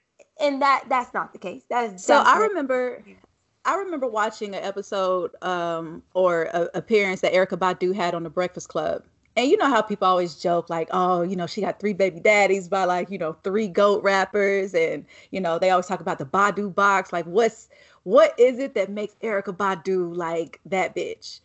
[0.41, 1.63] and that that's not the case.
[1.69, 2.15] That is so.
[2.15, 3.03] I remember.
[3.65, 8.29] I remember watching an episode um, or a appearance that Erykah Badu had on the
[8.29, 9.03] Breakfast Club,
[9.35, 12.19] and you know how people always joke like oh you know she got three baby
[12.19, 14.73] daddies by like you know three goat rappers.
[14.73, 17.13] And you know they always talk about the badu box.
[17.13, 17.69] Like what's
[18.03, 21.39] what is it that makes erykah badu like that bitch?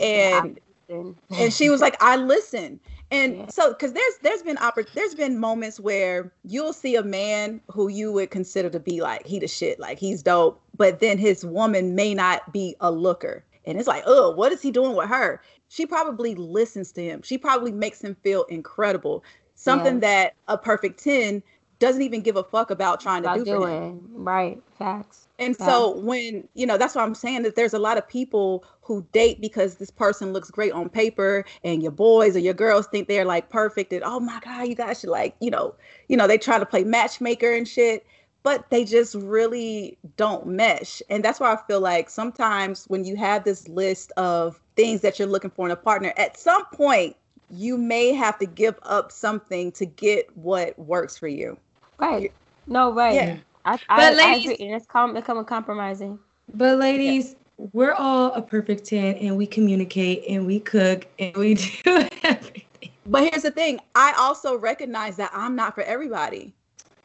[0.00, 2.78] And and she was like i listen
[3.14, 3.46] and yeah.
[3.48, 7.88] so because there's there's been oppor- there's been moments where you'll see a man who
[7.88, 11.44] you would consider to be like he the shit like he's dope but then his
[11.44, 15.08] woman may not be a looker and it's like oh what is he doing with
[15.08, 15.40] her
[15.74, 17.22] she probably listens to him.
[17.22, 19.24] She probably makes him feel incredible.
[19.56, 20.00] Something yeah.
[20.00, 21.42] that a perfect 10
[21.78, 24.00] doesn't even give a fuck about trying to do him.
[24.12, 24.62] Right.
[24.78, 25.28] Facts.
[25.38, 25.70] And Facts.
[25.70, 29.06] so when, you know, that's what I'm saying that there's a lot of people who
[29.12, 33.08] date because this person looks great on paper and your boys or your girls think
[33.08, 35.74] they're like perfect and oh my God, you guys should like, you know,
[36.08, 38.06] you know, they try to play matchmaker and shit
[38.44, 41.02] but they just really don't mesh.
[41.08, 45.18] And that's why I feel like sometimes when you have this list of things that
[45.18, 47.16] you're looking for in a partner, at some point
[47.50, 51.56] you may have to give up something to get what works for you.
[51.98, 52.32] Right.
[52.66, 53.14] No, right.
[53.14, 53.36] Yeah.
[53.64, 54.66] I, I, but ladies, I agree.
[54.74, 56.18] It's com- becoming compromising.
[56.52, 57.66] But ladies, yeah.
[57.72, 61.54] we're all a perfect 10 and we communicate and we cook and we
[61.84, 62.90] do everything.
[63.06, 66.54] But here's the thing I also recognize that I'm not for everybody.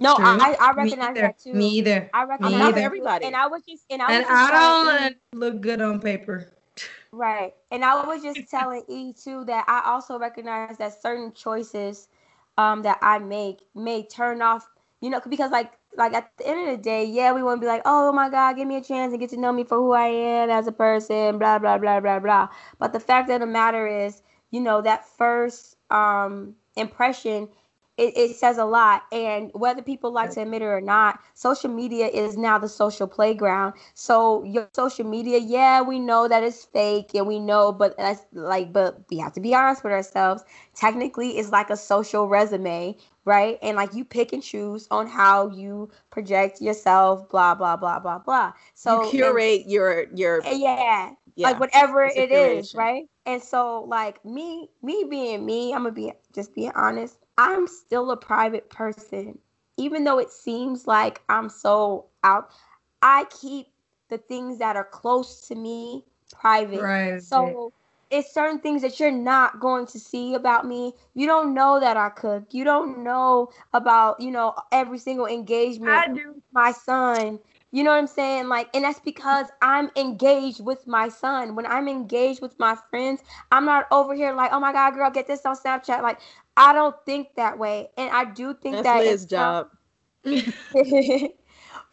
[0.02, 1.54] No, I, I recognize that too.
[1.54, 2.10] Me either.
[2.14, 2.56] I recognize that.
[2.56, 3.26] I'm not for everybody.
[3.26, 6.48] And I was just and I and I don't look good on paper.
[7.12, 7.54] Right.
[7.72, 12.08] And I was just telling E too that I also recognize that certain choices
[12.58, 14.70] um that I make may turn off,
[15.02, 17.66] you know, because like like at the end of the day, yeah, we want to
[17.66, 19.78] be like, oh my God, give me a chance and get to know me for
[19.78, 22.50] who I am as a person, blah blah blah blah blah.
[22.78, 24.22] But the fact of the matter is,
[24.52, 27.50] you know, that first um impression
[28.00, 29.04] it, it says a lot.
[29.12, 33.08] And whether people like to admit it or not, social media is now the social
[33.08, 33.74] playground.
[33.94, 38.26] So your social media, yeah, we know that it's fake and we know, but that's
[38.34, 40.44] like, but we have to be honest with ourselves.
[40.76, 42.96] Technically, it's like a social resume,
[43.26, 43.58] right?
[43.62, 48.20] And like you pick and choose on how you project yourself, blah blah blah blah
[48.20, 48.54] blah.
[48.76, 53.06] So you curate and, your your yeah, yeah, like whatever it is, right?
[53.26, 57.18] And so like me, me being me, I'm gonna be just being honest.
[57.38, 59.38] I'm still a private person.
[59.78, 62.52] Even though it seems like I'm so out,
[63.02, 63.68] I keep
[64.10, 66.82] the things that are close to me private.
[66.82, 67.22] Right.
[67.22, 67.72] So
[68.12, 70.94] it's certain things that you're not going to see about me.
[71.14, 72.46] You don't know that I cook.
[72.52, 75.92] You don't know about, you know, every single engagement.
[75.92, 76.42] I do.
[76.52, 77.40] My son.
[77.72, 78.48] You know what I'm saying?
[78.48, 81.56] Like, and that's because I'm engaged with my son.
[81.56, 83.22] When I'm engaged with my friends,
[83.52, 86.02] I'm not over here like, oh my God, girl, get this on Snapchat.
[86.02, 86.20] Like,
[86.58, 89.70] I don't think that way, and I do think That's that Liz's job.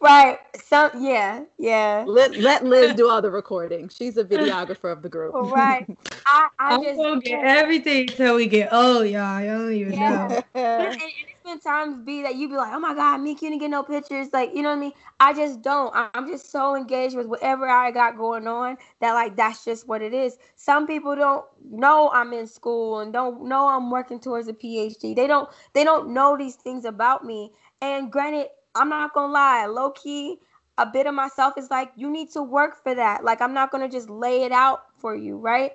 [0.01, 0.39] right.
[0.61, 2.03] Some yeah, yeah.
[2.07, 3.87] Let let Liz do all the recording.
[3.89, 5.33] She's a videographer of the group.
[5.57, 5.85] Right.
[6.25, 9.21] I, I I'm just get everything until we get oh y'all.
[9.21, 10.27] I don't even yeah.
[10.27, 10.43] know.
[10.55, 11.01] and, and
[11.47, 13.83] even times be that you be like, oh my God, Meek, you didn't get no
[13.83, 14.29] pictures.
[14.33, 14.91] Like, you know what I mean?
[15.19, 15.91] I just don't.
[15.95, 20.01] I'm just so engaged with whatever I got going on that, like, that's just what
[20.01, 20.37] it is.
[20.55, 25.15] Some people don't know I'm in school and don't know I'm working towards a PhD.
[25.15, 27.51] They don't, they don't know these things about me.
[27.81, 30.39] And granted, I'm not gonna lie, low key,
[30.77, 33.23] a bit of myself is like, you need to work for that.
[33.23, 35.71] Like, I'm not gonna just lay it out for you, right?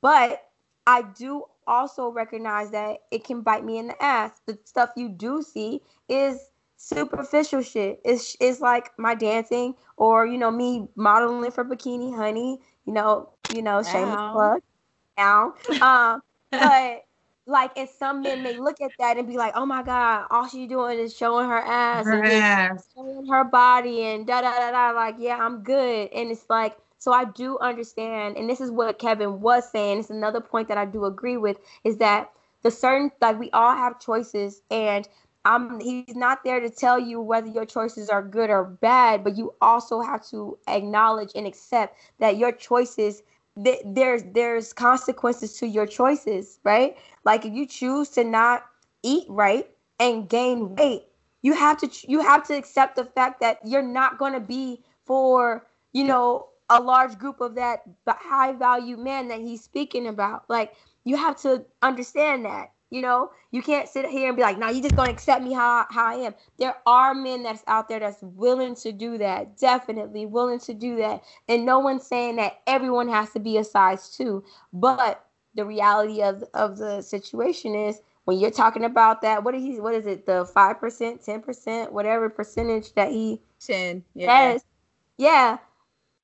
[0.00, 0.42] But
[0.86, 4.32] I do also recognize that it can bite me in the ass.
[4.46, 8.00] The stuff you do see is superficial shit.
[8.04, 13.30] It's, it's like my dancing or, you know, me modeling for Bikini Honey, you know,
[13.54, 14.30] you know, shameless Ow.
[14.30, 14.60] plug.
[15.16, 17.02] Now, um, but
[17.46, 20.48] like, and some men may look at that and be like, "Oh my God, all
[20.48, 22.88] she's doing is showing her ass her and ass.
[22.94, 26.76] showing her body and da da da da." Like, yeah, I'm good, and it's like,
[27.04, 29.98] so I do understand, and this is what Kevin was saying.
[29.98, 32.32] It's another point that I do agree with is that
[32.62, 35.06] the certain like we all have choices, and
[35.44, 39.36] I'm he's not there to tell you whether your choices are good or bad, but
[39.36, 43.22] you also have to acknowledge and accept that your choices
[43.62, 46.96] th- there's there's consequences to your choices, right?
[47.22, 48.64] Like if you choose to not
[49.02, 49.68] eat right
[50.00, 51.02] and gain weight,
[51.42, 54.82] you have to you have to accept the fact that you're not going to be
[55.04, 60.44] for you know a large group of that high value man that he's speaking about.
[60.48, 60.74] Like
[61.04, 62.70] you have to understand that.
[62.90, 65.52] You know, you can't sit here and be like, "No, you just gonna accept me
[65.52, 69.58] how how I am." There are men that's out there that's willing to do that,
[69.58, 73.64] definitely willing to do that, and no one's saying that everyone has to be a
[73.64, 74.44] size two.
[74.72, 75.24] But
[75.54, 79.80] the reality of of the situation is when you're talking about that, what is he?
[79.80, 80.26] What is it?
[80.26, 84.64] The five percent, ten percent, whatever percentage that he ten, yeah, has,
[85.18, 85.58] yeah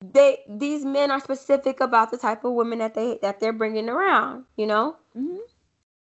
[0.01, 3.89] they these men are specific about the type of women that they that they're bringing
[3.89, 4.95] around you know?
[5.17, 5.37] Mm-hmm.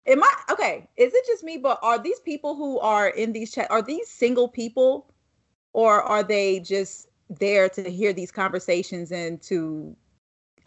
[0.07, 3.51] am i okay is it just me but are these people who are in these
[3.51, 5.07] chat are these single people?
[5.73, 9.95] Or are they just there to hear these conversations and to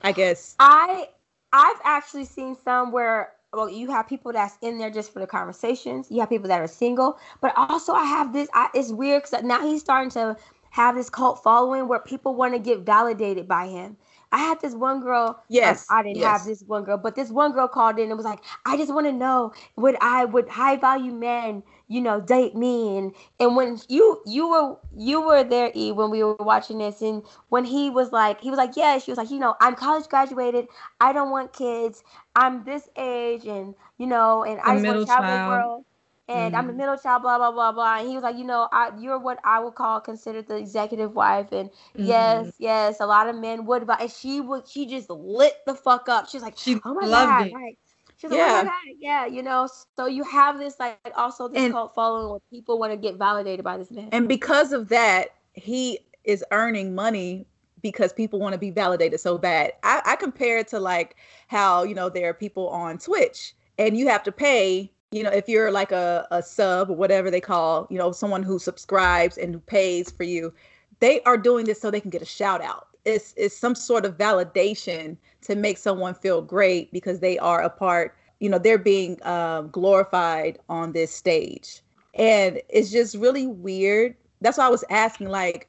[0.00, 1.08] i guess i
[1.52, 5.26] i've actually seen some where well you have people that's in there just for the
[5.26, 6.10] conversations.
[6.10, 7.18] You have people that are single.
[7.40, 10.36] But also i have this I, it's weird because now he's starting to
[10.74, 13.96] have this cult following where people want to get validated by him.
[14.32, 15.28] I had this one girl.
[15.28, 15.86] Um, yes.
[15.88, 16.40] I didn't yes.
[16.40, 18.92] have this one girl, but this one girl called in and was like, I just
[18.92, 22.98] want to know would I would high value men, you know, date me?
[22.98, 27.02] And and when you you were you were there, E, when we were watching this,
[27.02, 29.76] and when he was like, he was like, Yeah, she was like, you know, I'm
[29.76, 30.66] college graduated,
[31.00, 32.02] I don't want kids,
[32.34, 35.84] I'm this age, and you know, and I just want to travel the world
[36.28, 36.56] and mm-hmm.
[36.56, 37.98] I'm the middle child, blah blah blah blah.
[37.98, 41.14] And he was like, you know, I, you're what I would call considered the executive
[41.14, 42.04] wife, and mm-hmm.
[42.04, 45.74] yes, yes, a lot of men would, but and she would, she just lit the
[45.74, 46.28] fuck up.
[46.28, 47.78] She's like, she oh my god, like,
[48.16, 48.46] she's like, yeah.
[48.46, 49.68] oh my god, yeah, you know.
[49.96, 53.16] So you have this like also this and, cult following where people want to get
[53.16, 57.46] validated by this man, and because of that, he is earning money
[57.82, 59.72] because people want to be validated so bad.
[59.82, 61.16] I, I compare it to like
[61.48, 65.30] how you know there are people on Twitch and you have to pay you know,
[65.30, 69.38] if you're like a, a sub or whatever they call, you know, someone who subscribes
[69.38, 70.52] and who pays for you,
[70.98, 72.88] they are doing this so they can get a shout out.
[73.04, 77.70] It's, it's some sort of validation to make someone feel great because they are a
[77.70, 81.80] part, you know, they're being um, glorified on this stage.
[82.14, 84.16] And it's just really weird.
[84.40, 85.68] That's why I was asking, like,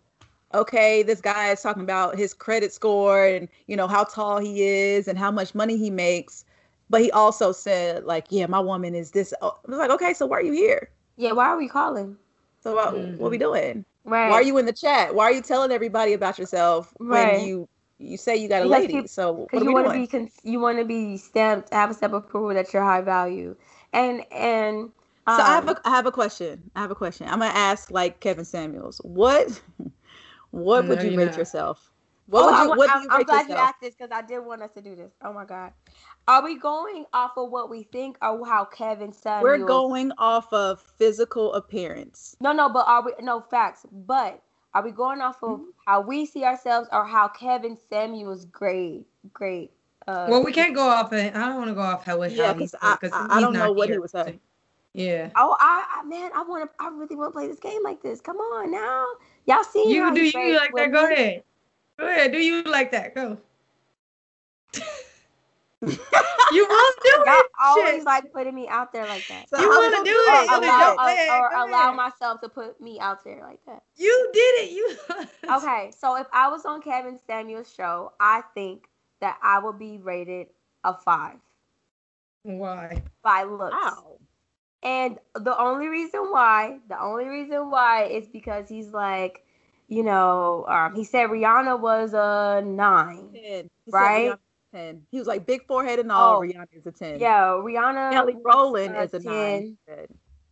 [0.55, 4.63] okay, this guy is talking about his credit score and, you know, how tall he
[4.63, 6.44] is and how much money he makes
[6.89, 9.33] but he also said, like, yeah, my woman is this.
[9.41, 10.89] I was like, okay, so why are you here?
[11.17, 12.17] Yeah, why are we calling?
[12.61, 13.17] So what, mm-hmm.
[13.17, 13.85] what are we doing?
[14.05, 14.29] Right.
[14.29, 15.15] Why are you in the chat?
[15.15, 17.37] Why are you telling everybody about yourself right.
[17.37, 17.67] when you
[17.97, 18.93] you say you got a lady?
[18.93, 21.89] People, so what are you want to be con- you want to be stamped, have
[21.89, 23.55] a step of approval that you're high value,
[23.93, 24.91] and and.
[25.27, 26.69] Um, so I have um, a I have a question.
[26.75, 27.27] I have a question.
[27.27, 29.01] I'm gonna ask like Kevin Samuels.
[29.03, 29.59] What
[30.51, 31.91] what would you rate yourself?
[32.27, 33.49] What oh, would you, what I, do you I'm glad yourself?
[33.49, 35.11] you asked this because I did want us to do this.
[35.23, 35.73] Oh my god.
[36.27, 39.43] Are we going off of what we think or how Kevin Samuels?
[39.43, 42.35] We're going off of physical appearance.
[42.41, 43.85] No, no, but are we no facts?
[43.91, 44.41] But
[44.73, 45.69] are we going off of mm-hmm.
[45.85, 49.69] how we see ourselves or how Kevin Samuels grade grade?
[50.07, 51.11] Uh, well, we can't go off.
[51.11, 53.71] Of, I don't want to go off how, yeah, because I, I, I don't know
[53.71, 54.39] what he was saying.
[54.93, 55.29] Yeah.
[55.35, 56.83] Oh, I, I man, I want to.
[56.83, 58.21] I really want to play this game like this.
[58.21, 59.05] Come on now,
[59.45, 59.93] y'all see?
[59.93, 60.91] You do you like that?
[60.91, 61.43] Go ahead.
[61.99, 62.31] Go ahead.
[62.31, 63.15] Do you like that?
[63.15, 63.37] Go.
[65.81, 67.45] you won't do Y'all it.
[67.63, 68.03] always Shit.
[68.05, 69.49] like putting me out there like that.
[69.49, 70.49] So you want to do it?
[70.49, 73.83] Or, allow, or, or allow myself to put me out there like that.
[73.95, 74.71] You did it.
[74.71, 74.97] You.
[75.57, 78.87] okay, so if I was on Kevin Samuel's show, I think
[79.21, 80.47] that I would be rated
[80.83, 81.37] a five.
[82.43, 83.01] Why?
[83.23, 83.75] By looks.
[83.75, 84.17] Wow.
[84.83, 89.44] And the only reason why, the only reason why is because he's like,
[89.87, 93.69] you know, um, he said Rihanna was a nine, 10.
[93.85, 94.33] He right?
[94.73, 95.01] 10.
[95.11, 96.37] He was like big forehead and all.
[96.37, 96.39] Oh.
[96.41, 97.19] Rihanna is a 10.
[97.19, 98.11] Yeah, Rihanna.
[98.11, 99.77] Kelly Rowland is a 10.
[99.87, 100.07] 9.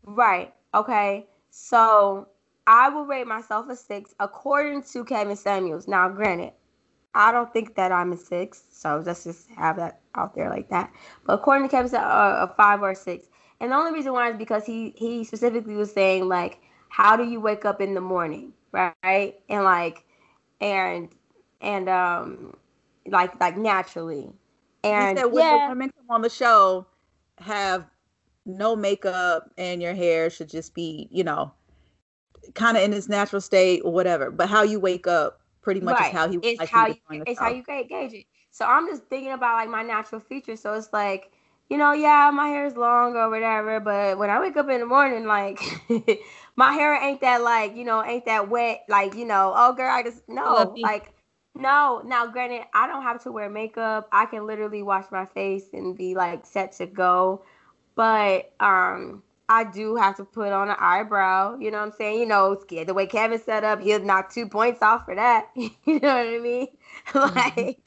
[0.06, 0.54] Right.
[0.74, 1.28] Okay.
[1.50, 2.28] So
[2.68, 5.88] I will rate myself a six according to Kevin Samuels.
[5.88, 6.54] Now, granted,
[7.16, 10.70] I don't think that I'm a six, so let's just have that out there like
[10.70, 10.92] that.
[11.26, 13.28] But according to Kevin, uh, a five or a six.
[13.60, 17.24] And the only reason why is because he he specifically was saying like, how do
[17.24, 19.36] you wake up in the morning, right?
[19.50, 20.06] And like,
[20.62, 21.10] and
[21.62, 22.58] and um,
[23.08, 24.32] like like naturally.
[24.84, 26.88] And he said yeah, women come on the show,
[27.40, 27.90] have
[28.46, 31.54] no makeup and your hair should just be, you know,
[32.56, 34.32] kind of in its natural state or whatever.
[34.32, 36.02] But how you wake up pretty much Right.
[36.02, 38.26] is how he it's likes how you you it's how you gauge it.
[38.52, 40.62] So I'm just thinking about like my natural features.
[40.62, 41.32] So it's like,
[41.70, 44.80] you know, yeah, my hair is long or whatever, but when I wake up in
[44.82, 45.60] the morning, like
[46.56, 49.90] my hair ain't that like, you know, ain't that wet, like, you know, oh girl,
[49.90, 51.14] I just no, like
[51.56, 52.02] no.
[52.06, 54.08] Now granted, I don't have to wear makeup.
[54.12, 57.42] I can literally wash my face and be like set to go.
[57.96, 62.20] But um I do have to put on an eyebrow, you know what I'm saying?
[62.20, 65.50] You know, scared the way Kevin set up, he'll knock two points off for that.
[65.56, 66.68] you know what I mean?
[67.16, 67.80] like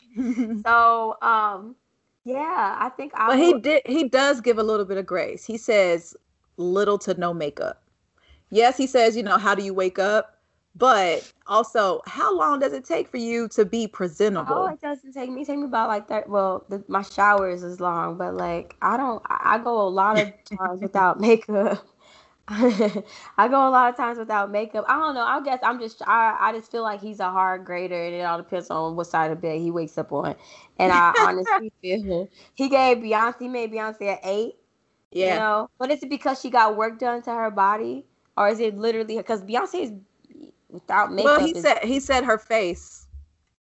[0.64, 1.76] so um
[2.24, 5.44] yeah, I think I but he did he does give a little bit of grace.
[5.44, 6.16] He says
[6.56, 7.85] little to no makeup.
[8.50, 10.38] Yes, he says, you know, how do you wake up?
[10.74, 14.54] But also, how long does it take for you to be presentable?
[14.54, 15.42] Oh, it doesn't take me.
[15.42, 16.28] It take me about like that.
[16.28, 19.22] Well, the, my showers is long, but like I don't.
[19.26, 21.84] I, I go a lot of times without makeup.
[22.48, 24.84] I go a lot of times without makeup.
[24.88, 25.24] I don't know.
[25.24, 26.02] I guess I'm just.
[26.06, 29.08] I I just feel like he's a hard grader, and it all depends on what
[29.08, 30.36] side of bed he wakes up on.
[30.78, 34.56] And I honestly feel he gave Beyonce he made Beyonce an eight.
[35.10, 35.34] yeah.
[35.34, 38.06] You know, but is it because she got work done to her body,
[38.36, 39.92] or is it literally because Beyonce is
[40.70, 41.38] without makeup?
[41.38, 43.06] well, he is- said he said her face.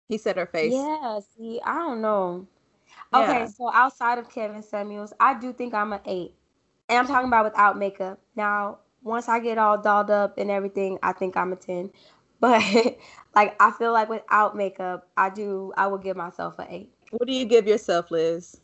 [0.08, 0.72] He said her face.
[0.74, 2.46] Yeah, see, I don't know.
[3.12, 3.20] Yeah.
[3.22, 6.34] Okay, so outside of Kevin Samuels, I do think I'm an eight.
[6.88, 8.18] And I'm talking about without makeup.
[8.36, 11.90] Now, once I get all dolled up and everything, I think I'm a 10.
[12.40, 12.60] But
[13.36, 16.92] like I feel like without makeup, I do I would give myself an eight.
[17.12, 18.60] What do you give yourself, Liz?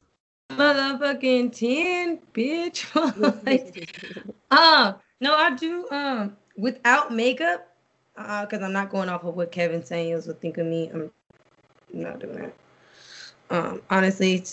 [0.50, 2.84] Motherfucking 10, bitch.
[3.46, 3.88] Like,
[4.50, 7.68] um, no, I do um without makeup,
[8.16, 10.90] uh, because I'm not going off of what Kevin Samuels would think of me.
[10.92, 11.10] I'm
[11.92, 12.54] not doing that.
[13.50, 14.44] Um, honestly,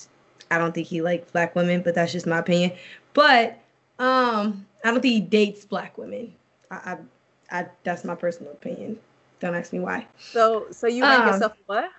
[0.52, 2.72] I don't think he likes black women, but that's just my opinion.
[3.14, 3.60] But
[4.00, 6.34] um, I don't think he dates black women.
[6.72, 6.98] I,
[7.52, 9.00] I, I that's my personal opinion.
[9.40, 10.08] Don't ask me why.
[10.20, 11.92] So, so you rank Um, yourself what?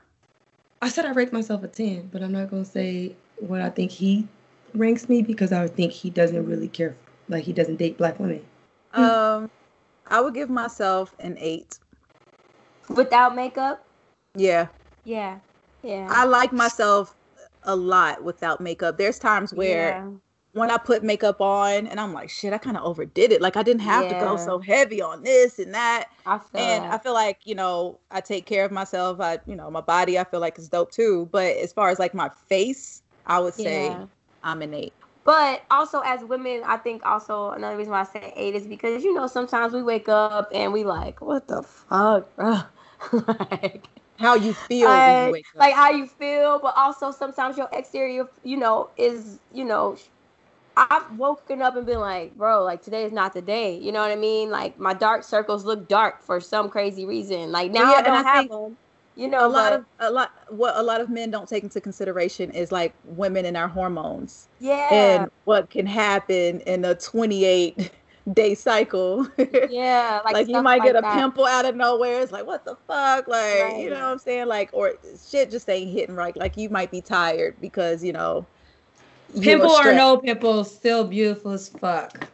[0.81, 3.71] I said I rate myself a 10, but I'm not going to say what I
[3.71, 4.27] think he
[4.75, 6.95] ranks me because I think he doesn't really care.
[7.29, 8.45] Like, he doesn't date black women.
[8.97, 9.51] Um,
[10.07, 11.79] I would give myself an eight.
[12.89, 13.85] Without makeup?
[14.35, 14.69] Yeah,
[15.05, 15.41] Yeah.
[15.83, 16.07] Yeah.
[16.11, 17.15] I like myself
[17.65, 18.99] a lot without makeup.
[18.99, 20.11] There's times where Yeah.
[20.53, 23.43] when I put makeup on and I'm like, shit, I kind of overdid it.
[23.43, 26.09] Like I didn't have to go so heavy on this and that.
[26.27, 26.93] I feel and that.
[26.93, 29.21] I feel like, you know, I take care of myself.
[29.21, 31.29] I, you know, my body I feel like is dope too.
[31.33, 34.07] But as far as like my face, I would say Yeah.
[34.43, 34.95] I'm an eight.
[35.27, 39.05] But also as women, I think also another reason why I say eight is because
[39.05, 42.61] you know sometimes we wake up and we like, what the fuck, bro?
[43.13, 43.89] like,
[44.19, 45.69] How you feel when you like, wake up.
[45.69, 49.97] like how you feel, but also sometimes your exterior, you know, is you know.
[50.77, 53.77] I've woken up and been like, bro, like today is not the day.
[53.79, 54.51] You know what I mean?
[54.51, 57.53] Like my dark circles look dark for some crazy reason.
[57.53, 58.77] Like now yeah, I don't I have think them.
[59.17, 61.81] You know, a lot of a lot what a lot of men don't take into
[61.81, 67.91] consideration is like women and our hormones yeah, and what can happen in a 28
[68.35, 69.27] day cycle.
[69.71, 71.15] yeah, like, like, you stuff might get a that.
[71.15, 72.21] pimple out of nowhere.
[72.21, 73.27] It's like, what the fuck?
[73.29, 73.77] Like, Right.
[73.79, 74.49] you know what I'm saying?
[74.49, 74.95] Like, or
[75.29, 76.37] shit just ain't hitting right.
[76.37, 78.47] Like, you might be tired because, you know,
[79.35, 82.29] you Pimple or no pimple, still beautiful as fuck.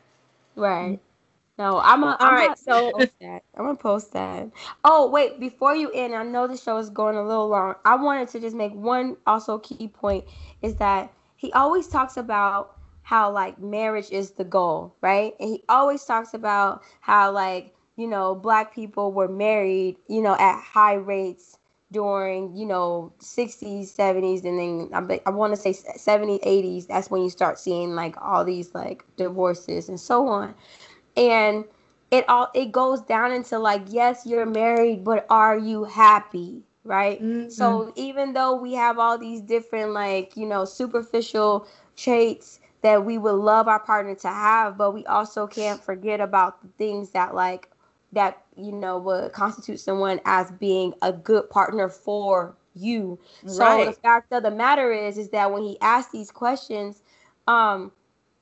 [0.57, 1.01] Right.
[1.59, 2.17] No, I'm a.
[2.21, 3.43] All I'm right, so- post that.
[3.57, 4.51] I'm gonna post that.
[4.85, 7.75] Oh wait, before you end, I know the show is going a little long.
[7.85, 10.25] I wanted to just make one also key point
[10.63, 15.35] is that he always talks about how like marriage is the goal, right?
[15.41, 20.35] And he always talks about how like you know black people were married, you know,
[20.39, 21.59] at high rates
[21.93, 27.11] during you know 60s 70s and then i, I want to say 70s 80s that's
[27.11, 30.55] when you start seeing like all these like divorces and so on
[31.17, 31.65] and
[32.11, 37.25] it all it goes down into like yes you're married but are you happy right
[37.47, 41.67] so even though we have all these different like you know superficial
[41.97, 46.61] traits that we would love our partner to have, but we also can't forget about
[46.63, 47.71] the things that like
[48.13, 53.19] that you know would constitute someone as being a good partner for you.
[53.47, 53.85] So Right.
[53.85, 57.03] the fact of the matter is is that when he asked these questions,
[57.47, 57.93] um,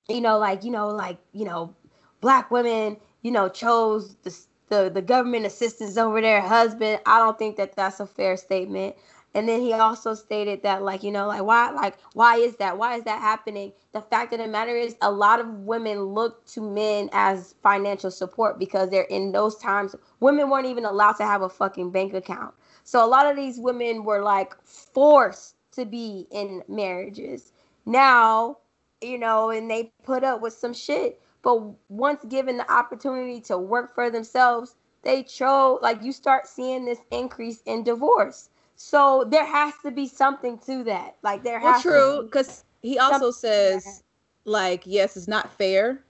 [0.08, 1.74] you know, like, you know, like, you know,
[2.20, 4.30] black women, you know, chose the
[4.68, 7.00] the, the government assistance over their husband.
[7.06, 8.96] I don't think that that's a fair statement.
[9.34, 12.78] And then he also stated that, like, you know, like why, like, why is that?
[12.78, 13.72] Why is that happening?
[13.92, 18.10] The fact of the matter is, a lot of women look to men as financial
[18.10, 19.94] support because they're in those times.
[20.20, 22.54] Women weren't even allowed to have a fucking bank account.
[22.84, 27.52] So a lot of these women were like forced to be in marriages.
[27.86, 28.58] Now,
[29.00, 31.22] you know, and they put up with some shit.
[31.42, 36.84] But once given the opportunity to work for themselves, they chose like you start seeing
[36.84, 38.50] this increase in divorce.
[38.76, 41.16] So there has to be something to that.
[41.22, 43.30] Like there Well, has true, to be true, because he also
[43.72, 43.82] that.
[43.82, 44.02] says,
[44.44, 46.04] like, yes, it's not fair,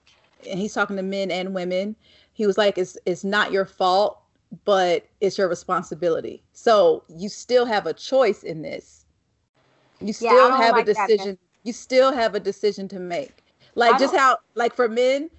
[0.49, 1.95] and he's talking to men and women.
[2.33, 4.21] He was like, it's it's not your fault,
[4.65, 6.43] but it's your responsibility.
[6.53, 9.05] So you still have a choice in this.
[9.99, 11.37] You still don't have like a that decision.
[11.63, 13.43] You still have a decision to make.
[13.75, 15.29] Like just how, like for men,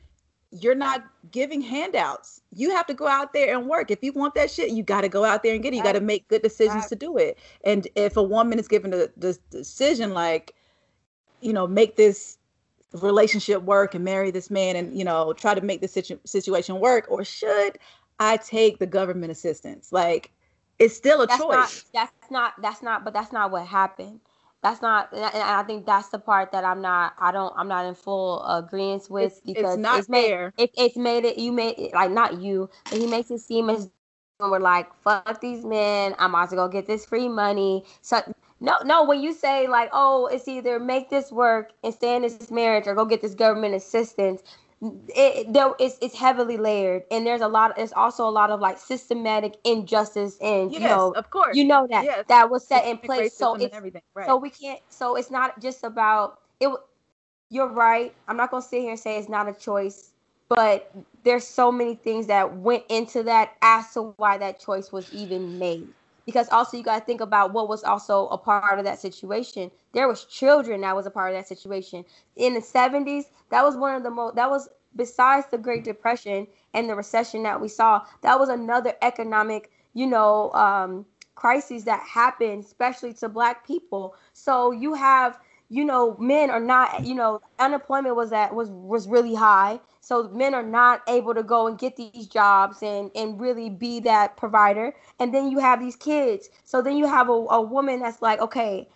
[0.50, 2.42] you're not giving handouts.
[2.54, 3.90] You have to go out there and work.
[3.90, 5.76] If you want that shit, you got to go out there and get it.
[5.76, 7.38] You got to make good decisions to do it.
[7.64, 10.54] And if a woman is given the, the decision, like,
[11.40, 12.38] you know, make this
[12.92, 16.78] relationship work and marry this man and, you know, try to make the situ- situation
[16.78, 17.78] work, or should
[18.20, 19.90] I take the government assistance?
[19.90, 20.30] Like,
[20.78, 21.84] it's still a that's not choice.
[21.94, 24.20] that's not that's not but that's not what happened
[24.62, 27.86] that's not and I- think that's the part that i'm not i don't i'm not
[27.86, 30.54] in full agreement with It's, because it's not made fair.
[30.58, 33.70] it, it's made it you made it like not you but he makes it seem
[33.70, 33.90] as
[34.40, 38.20] we're like fuck these men i'm about to go get this free money so
[38.60, 42.22] no no when you say like oh it's either make this work and stay in
[42.22, 44.42] this marriage or go get this government assistance
[44.82, 48.60] it, there it's, it's heavily layered and there's a lot it's also a lot of
[48.60, 51.56] like systematic injustice and Yes, you know of course.
[51.56, 52.24] you know that Yes.
[52.28, 54.02] that was set in place so it's everything.
[54.14, 54.26] Right.
[54.26, 56.68] so we can't so it's not just about it
[57.50, 60.10] you're right i'm not gonna sit here and say it's not a choice
[60.48, 60.90] but
[61.22, 65.58] there's so many things that went into that as to why that choice was even
[65.58, 65.86] made
[66.26, 69.70] because also you got to think about what was also a part of that situation.
[69.92, 72.04] There was children that was a part of that situation.
[72.36, 76.46] In the 70s that was one of the most that was besides the great depression
[76.74, 82.00] and the recession that we saw that was another economic you know um crises that
[82.00, 84.14] happened especially to black people.
[84.32, 85.38] So you have
[85.68, 90.28] you know men are not you know unemployment was at was was really high so
[90.30, 94.36] men are not able to go and get these jobs and and really be that
[94.36, 94.94] provider.
[95.20, 96.50] And then you have these kids.
[96.64, 98.88] So then you have a, a woman that's like okay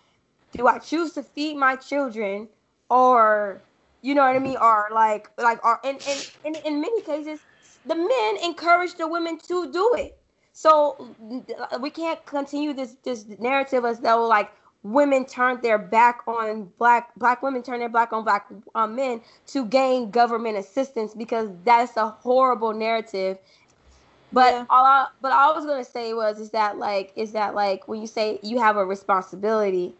[0.53, 2.47] do i choose to feed my children
[2.89, 3.61] or
[4.01, 4.57] you know what i mean?
[4.57, 7.41] Or like like or in in, in, in many cases
[7.85, 10.17] the men encourage the women to do it.
[10.53, 11.15] So
[11.81, 14.51] we can't continue this this narrative as though like
[14.93, 19.21] women turned their back on black black women turn their back on black um, men
[19.47, 23.37] to gain government assistance because that's a horrible narrative
[24.31, 24.65] but Yeah.
[24.69, 27.87] all I, but all I was gonna say was is that like is that like
[27.87, 29.95] when you say you have a responsibility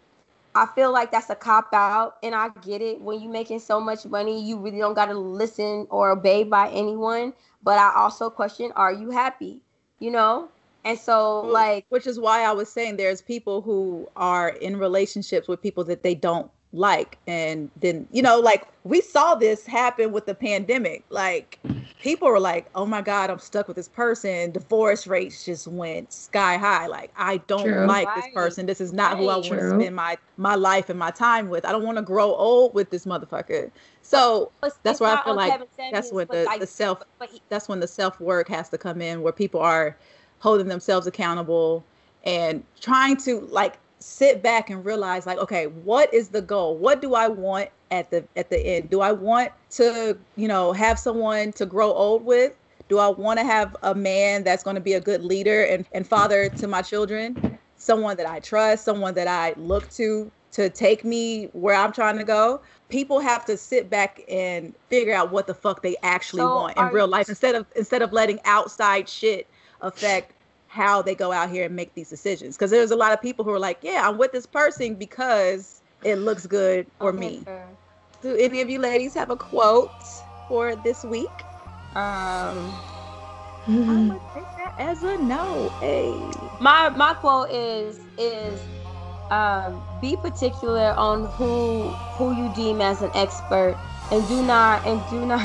[0.56, 3.02] I feel like that's a cop out, and I get it.
[3.02, 7.34] When you're making so much money, you really don't gotta listen or obey by anyone.
[7.64, 9.62] But I also question: Are you happy?
[10.00, 10.50] You know.
[10.86, 14.78] And so, Well, like, which is why I was saying there's people who are in
[14.78, 17.18] relationships with people that they don't like.
[17.28, 21.04] And then you know like we saw this happen with the pandemic.
[21.10, 21.60] Like
[22.02, 24.52] people were like oh my god i'm stuck with this person.
[24.52, 26.88] Divorce rates just went sky high.
[26.88, 27.88] Like i don't True.
[27.88, 28.66] like this person.
[28.66, 31.66] This is not who i want to spend my my life and my time with.
[31.66, 33.72] I don't want to grow old with this motherfucker.
[34.02, 37.42] So it's- that's it's why I feel like that's when the, like, the self he-
[37.50, 39.98] that's when the self work has to come in where people are
[40.40, 41.84] holding themselves accountable
[42.24, 46.78] and trying to like sit back and realize like okay what is the goal?
[46.78, 48.90] What do i want at the at the end?
[48.90, 52.54] Do i want to you know have someone to grow old with?
[52.90, 55.86] Do i want to have a man that's going to be a good leader and,
[55.94, 57.58] and father to my children?
[57.78, 62.18] Someone that i trust someone that i look to to take me where i'm trying
[62.18, 62.62] to go?
[62.90, 66.78] People have to sit back and figure out what the fuck they actually So want
[66.78, 69.48] in real life instead of instead of letting outside shit
[69.82, 70.34] affect
[70.68, 72.56] how they go out here and make these decisions.
[72.58, 75.82] Because there's a lot of people who are like yeah i'm with this person because
[76.04, 77.46] it looks good for Okay, me.
[77.46, 77.78] Fair.
[78.22, 79.92] do any of you ladies have a quote
[80.48, 81.46] for this week?
[81.96, 82.82] Um,
[83.88, 85.70] i would take that as a no.
[85.80, 86.36] Hey.
[86.60, 88.62] My my quote is is
[89.32, 93.78] um, be particular on who who you deem as an expert,
[94.12, 95.42] and do not and do not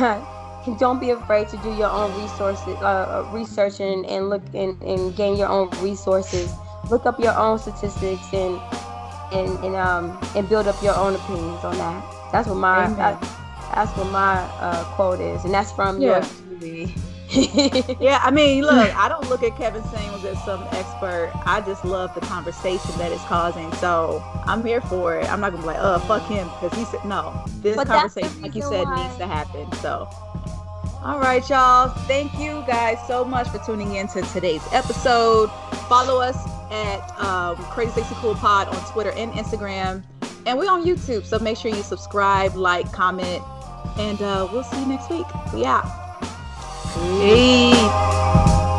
[0.79, 4.81] don't be afraid to do your own resources uh, uh, research and, and look and,
[4.83, 6.53] and gain your own resources.
[6.91, 8.61] Look up your own statistics and
[9.33, 12.05] and and um and build up your own opinions on that.
[12.33, 13.21] That's what my that,
[13.75, 16.27] that's what my uh, quote is, and that's from yeah.
[16.61, 16.95] Julie.
[17.99, 21.33] yeah, I mean, look, I don't look at Kevin Samuels as some expert.
[21.47, 23.73] I just love the conversation that it's causing.
[23.75, 25.33] So I'm here for it.
[25.33, 27.43] I'm not gonna be like, oh, fuck him, because he said no.
[27.63, 29.03] This but conversation, like you said, why.
[29.03, 29.71] needs to happen.
[29.77, 30.11] So.
[31.05, 31.89] All right, y'all.
[32.07, 35.51] Thank you guys so much for tuning in to today's episode.
[35.89, 36.37] Follow us
[36.71, 40.05] at um, Crazy Sexy Cool Pod on Twitter and Instagram.
[40.47, 43.43] And we're on YouTube, so make sure you subscribe, like, comment,
[43.99, 45.27] and uh, we'll see you next week.
[45.53, 45.87] We out.
[46.95, 48.72] Peace.